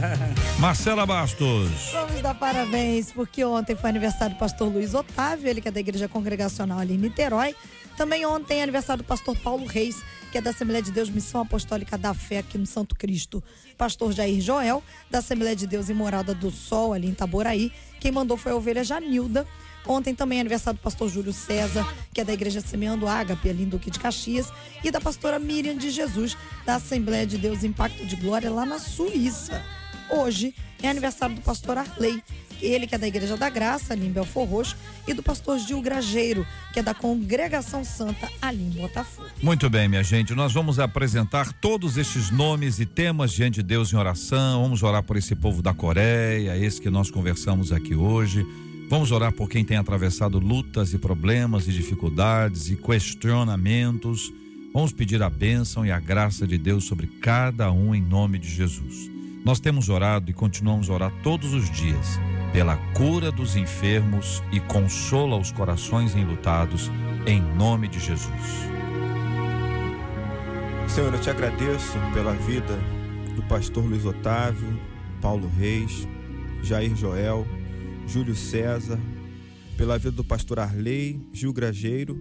Marcela 0.58 1.06
Bastos. 1.06 1.70
Vamos 1.92 2.20
dar 2.22 2.34
parabéns, 2.34 3.12
porque 3.12 3.44
ontem 3.44 3.76
foi 3.76 3.90
aniversário 3.90 4.34
do 4.34 4.38
pastor 4.38 4.68
Luiz 4.72 4.94
Otávio, 4.94 5.48
ele 5.48 5.60
que 5.60 5.68
é 5.68 5.70
da 5.70 5.80
Igreja 5.80 6.08
Congregacional 6.08 6.78
ali 6.78 6.94
em 6.94 6.98
Niterói. 6.98 7.54
Também 7.96 8.26
ontem 8.26 8.60
é 8.60 8.62
aniversário 8.62 9.02
do 9.02 9.06
pastor 9.06 9.36
Paulo 9.38 9.64
Reis, 9.66 9.96
que 10.30 10.38
é 10.38 10.40
da 10.40 10.50
Assembleia 10.50 10.82
de 10.82 10.90
Deus 10.90 11.08
Missão 11.08 11.40
Apostólica 11.40 11.96
da 11.96 12.12
Fé 12.14 12.38
aqui 12.38 12.58
no 12.58 12.66
Santo 12.66 12.94
Cristo. 12.94 13.42
Pastor 13.76 14.12
Jair 14.12 14.40
Joel, 14.40 14.82
da 15.10 15.18
Assembleia 15.18 15.56
de 15.56 15.66
Deus 15.66 15.88
em 15.88 15.94
Morada 15.94 16.34
do 16.34 16.50
Sol, 16.50 16.92
ali 16.92 17.08
em 17.08 17.10
Itaboraí. 17.10 17.72
Quem 18.00 18.12
mandou 18.12 18.36
foi 18.36 18.52
a 18.52 18.56
ovelha 18.56 18.84
Janilda. 18.84 19.46
Ontem 19.86 20.14
também 20.14 20.38
é 20.38 20.40
aniversário 20.40 20.78
do 20.78 20.82
pastor 20.82 21.08
Júlio 21.08 21.32
César, 21.32 21.86
que 22.12 22.20
é 22.20 22.24
da 22.24 22.32
Igreja 22.32 22.60
Semeando 22.60 23.06
Ágape, 23.06 23.48
ali 23.48 23.62
em 23.62 23.68
Duque 23.68 23.90
de 23.90 24.00
Caxias. 24.00 24.52
E 24.82 24.90
da 24.90 25.00
pastora 25.00 25.38
Miriam 25.38 25.76
de 25.76 25.90
Jesus, 25.90 26.36
da 26.64 26.76
Assembleia 26.76 27.26
de 27.26 27.38
Deus 27.38 27.62
Impacto 27.62 28.04
de 28.04 28.16
Glória, 28.16 28.50
lá 28.50 28.66
na 28.66 28.78
Suíça. 28.80 29.64
Hoje 30.10 30.54
é 30.82 30.88
aniversário 30.88 31.36
do 31.36 31.42
pastor 31.42 31.78
Arley, 31.78 32.22
ele 32.60 32.86
que 32.86 32.94
é 32.94 32.98
da 32.98 33.06
Igreja 33.06 33.36
da 33.36 33.48
Graça, 33.48 33.92
ali 33.92 34.06
em 34.06 34.10
Belfor 34.10 34.46
Roxo, 34.46 34.76
e 35.06 35.14
do 35.14 35.22
pastor 35.22 35.58
Gil 35.58 35.80
Grajeiro, 35.80 36.46
que 36.72 36.80
é 36.80 36.82
da 36.82 36.94
Congregação 36.94 37.84
Santa, 37.84 38.28
ali 38.40 38.62
em 38.62 38.70
Botafogo. 38.70 39.28
Muito 39.42 39.68
bem, 39.70 39.88
minha 39.88 40.02
gente, 40.02 40.34
nós 40.34 40.52
vamos 40.52 40.78
apresentar 40.78 41.52
todos 41.54 41.96
estes 41.96 42.30
nomes 42.30 42.78
e 42.78 42.86
temas 42.86 43.32
diante 43.32 43.56
de 43.56 43.62
Deus 43.62 43.92
em 43.92 43.96
oração. 43.96 44.62
Vamos 44.62 44.82
orar 44.82 45.02
por 45.02 45.16
esse 45.16 45.34
povo 45.34 45.62
da 45.62 45.72
Coreia, 45.72 46.56
esse 46.56 46.80
que 46.80 46.90
nós 46.90 47.10
conversamos 47.10 47.72
aqui 47.72 47.94
hoje. 47.94 48.44
Vamos 48.88 49.10
orar 49.10 49.32
por 49.32 49.48
quem 49.48 49.64
tem 49.64 49.76
atravessado 49.76 50.38
lutas 50.38 50.92
e 50.92 50.98
problemas 50.98 51.66
e 51.66 51.72
dificuldades 51.72 52.70
e 52.70 52.76
questionamentos. 52.76 54.32
Vamos 54.72 54.92
pedir 54.92 55.22
a 55.22 55.30
bênção 55.30 55.84
e 55.84 55.90
a 55.90 55.98
graça 55.98 56.46
de 56.46 56.56
Deus 56.56 56.84
sobre 56.84 57.06
cada 57.20 57.72
um 57.72 57.94
em 57.94 58.02
nome 58.02 58.38
de 58.38 58.48
Jesus. 58.48 59.10
Nós 59.44 59.58
temos 59.58 59.88
orado 59.88 60.30
e 60.30 60.34
continuamos 60.34 60.90
a 60.90 60.92
orar 60.92 61.12
todos 61.22 61.52
os 61.52 61.70
dias 61.70 62.18
pela 62.52 62.76
cura 62.94 63.30
dos 63.30 63.56
enfermos 63.56 64.42
e 64.52 64.60
consola 64.60 65.36
os 65.36 65.50
corações 65.50 66.14
enlutados 66.14 66.90
em 67.26 67.40
nome 67.40 67.88
de 67.88 67.98
Jesus. 67.98 68.66
Senhor, 70.88 71.12
eu 71.12 71.20
te 71.20 71.28
agradeço 71.28 71.98
pela 72.14 72.32
vida 72.32 72.78
do 73.34 73.42
pastor 73.42 73.84
Luiz 73.84 74.04
Otávio, 74.04 74.80
Paulo 75.20 75.48
Reis, 75.48 76.08
Jair 76.62 76.96
Joel, 76.96 77.46
Júlio 78.06 78.34
César, 78.34 78.98
pela 79.76 79.98
vida 79.98 80.12
do 80.12 80.24
pastor 80.24 80.58
Arley, 80.58 81.28
Gil 81.32 81.52
Grajeiro 81.52 82.18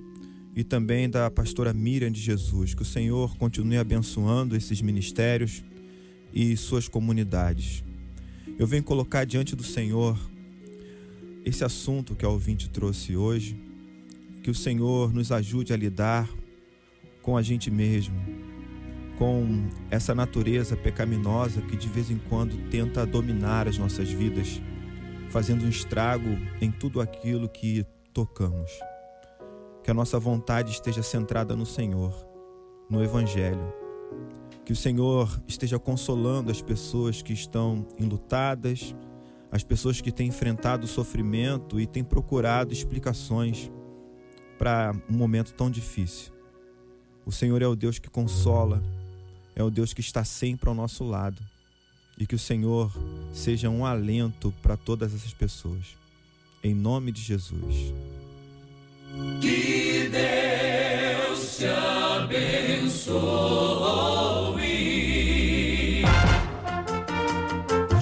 e 0.55 0.63
também 0.63 1.09
da 1.09 1.31
pastora 1.31 1.73
Miriam 1.73 2.11
de 2.11 2.19
Jesus. 2.19 2.73
Que 2.73 2.81
o 2.81 2.85
Senhor 2.85 3.37
continue 3.37 3.77
abençoando 3.77 4.55
esses 4.55 4.81
ministérios 4.81 5.63
e 6.33 6.57
suas 6.57 6.89
comunidades. 6.89 7.83
Eu 8.57 8.65
venho 8.65 8.83
colocar 8.83 9.25
diante 9.25 9.53
do 9.53 9.63
Senhor 9.63 10.17
esse 11.43 11.63
assunto 11.63 12.15
que 12.15 12.25
a 12.25 12.29
ouvinte 12.29 12.69
trouxe 12.69 13.15
hoje. 13.15 13.59
Que 14.41 14.49
o 14.49 14.55
Senhor 14.55 15.13
nos 15.13 15.31
ajude 15.31 15.73
a 15.73 15.77
lidar 15.77 16.29
com 17.21 17.35
a 17.35 17.41
gente 17.41 17.69
mesmo, 17.69 18.15
com 19.17 19.67
essa 19.89 20.13
natureza 20.15 20.77
pecaminosa 20.77 21.61
que 21.63 21.75
de 21.75 21.89
vez 21.89 22.09
em 22.09 22.17
quando 22.29 22.55
tenta 22.69 23.05
dominar 23.05 23.67
as 23.67 23.77
nossas 23.77 24.09
vidas, 24.09 24.61
fazendo 25.29 25.65
um 25.65 25.69
estrago 25.69 26.29
em 26.61 26.71
tudo 26.71 27.01
aquilo 27.01 27.49
que 27.49 27.85
tocamos. 28.13 28.71
Que 29.83 29.91
a 29.91 29.93
nossa 29.93 30.17
vontade 30.17 30.71
esteja 30.71 31.03
centrada 31.03 31.55
no 31.55 31.65
Senhor, 31.65 32.13
no 32.89 33.03
Evangelho. 33.03 33.84
Que 34.65 34.73
o 34.73 34.75
Senhor 34.75 35.41
esteja 35.47 35.77
consolando 35.77 36.51
as 36.51 36.61
pessoas 36.61 37.21
que 37.21 37.31
estão 37.31 37.87
enlutadas, 37.99 38.95
as 39.51 39.63
pessoas 39.63 40.01
que 40.01 40.11
têm 40.11 40.27
enfrentado 40.27 40.87
sofrimento 40.87 41.79
e 41.79 41.85
têm 41.85 42.03
procurado 42.03 42.73
explicações 42.73 43.71
para 44.57 44.91
um 45.09 45.15
momento 45.15 45.53
tão 45.53 45.69
difícil. 45.69 46.33
O 47.25 47.31
Senhor 47.31 47.61
é 47.61 47.67
o 47.67 47.75
Deus 47.75 47.99
que 47.99 48.09
consola, 48.09 48.83
é 49.55 49.63
o 49.63 49.69
Deus 49.69 49.93
que 49.93 50.01
está 50.01 50.23
sempre 50.23 50.67
ao 50.67 50.75
nosso 50.75 51.03
lado. 51.03 51.41
E 52.17 52.25
que 52.25 52.35
o 52.35 52.39
Senhor 52.39 52.91
seja 53.33 53.69
um 53.69 53.85
alento 53.85 54.53
para 54.61 54.77
todas 54.77 55.13
essas 55.13 55.33
pessoas. 55.33 55.97
Em 56.63 56.73
nome 56.73 57.11
de 57.11 57.21
Jesus. 57.21 57.93
Que 59.41 60.09
Deus 60.09 61.57
te 61.57 61.65
abençoe. 61.65 63.15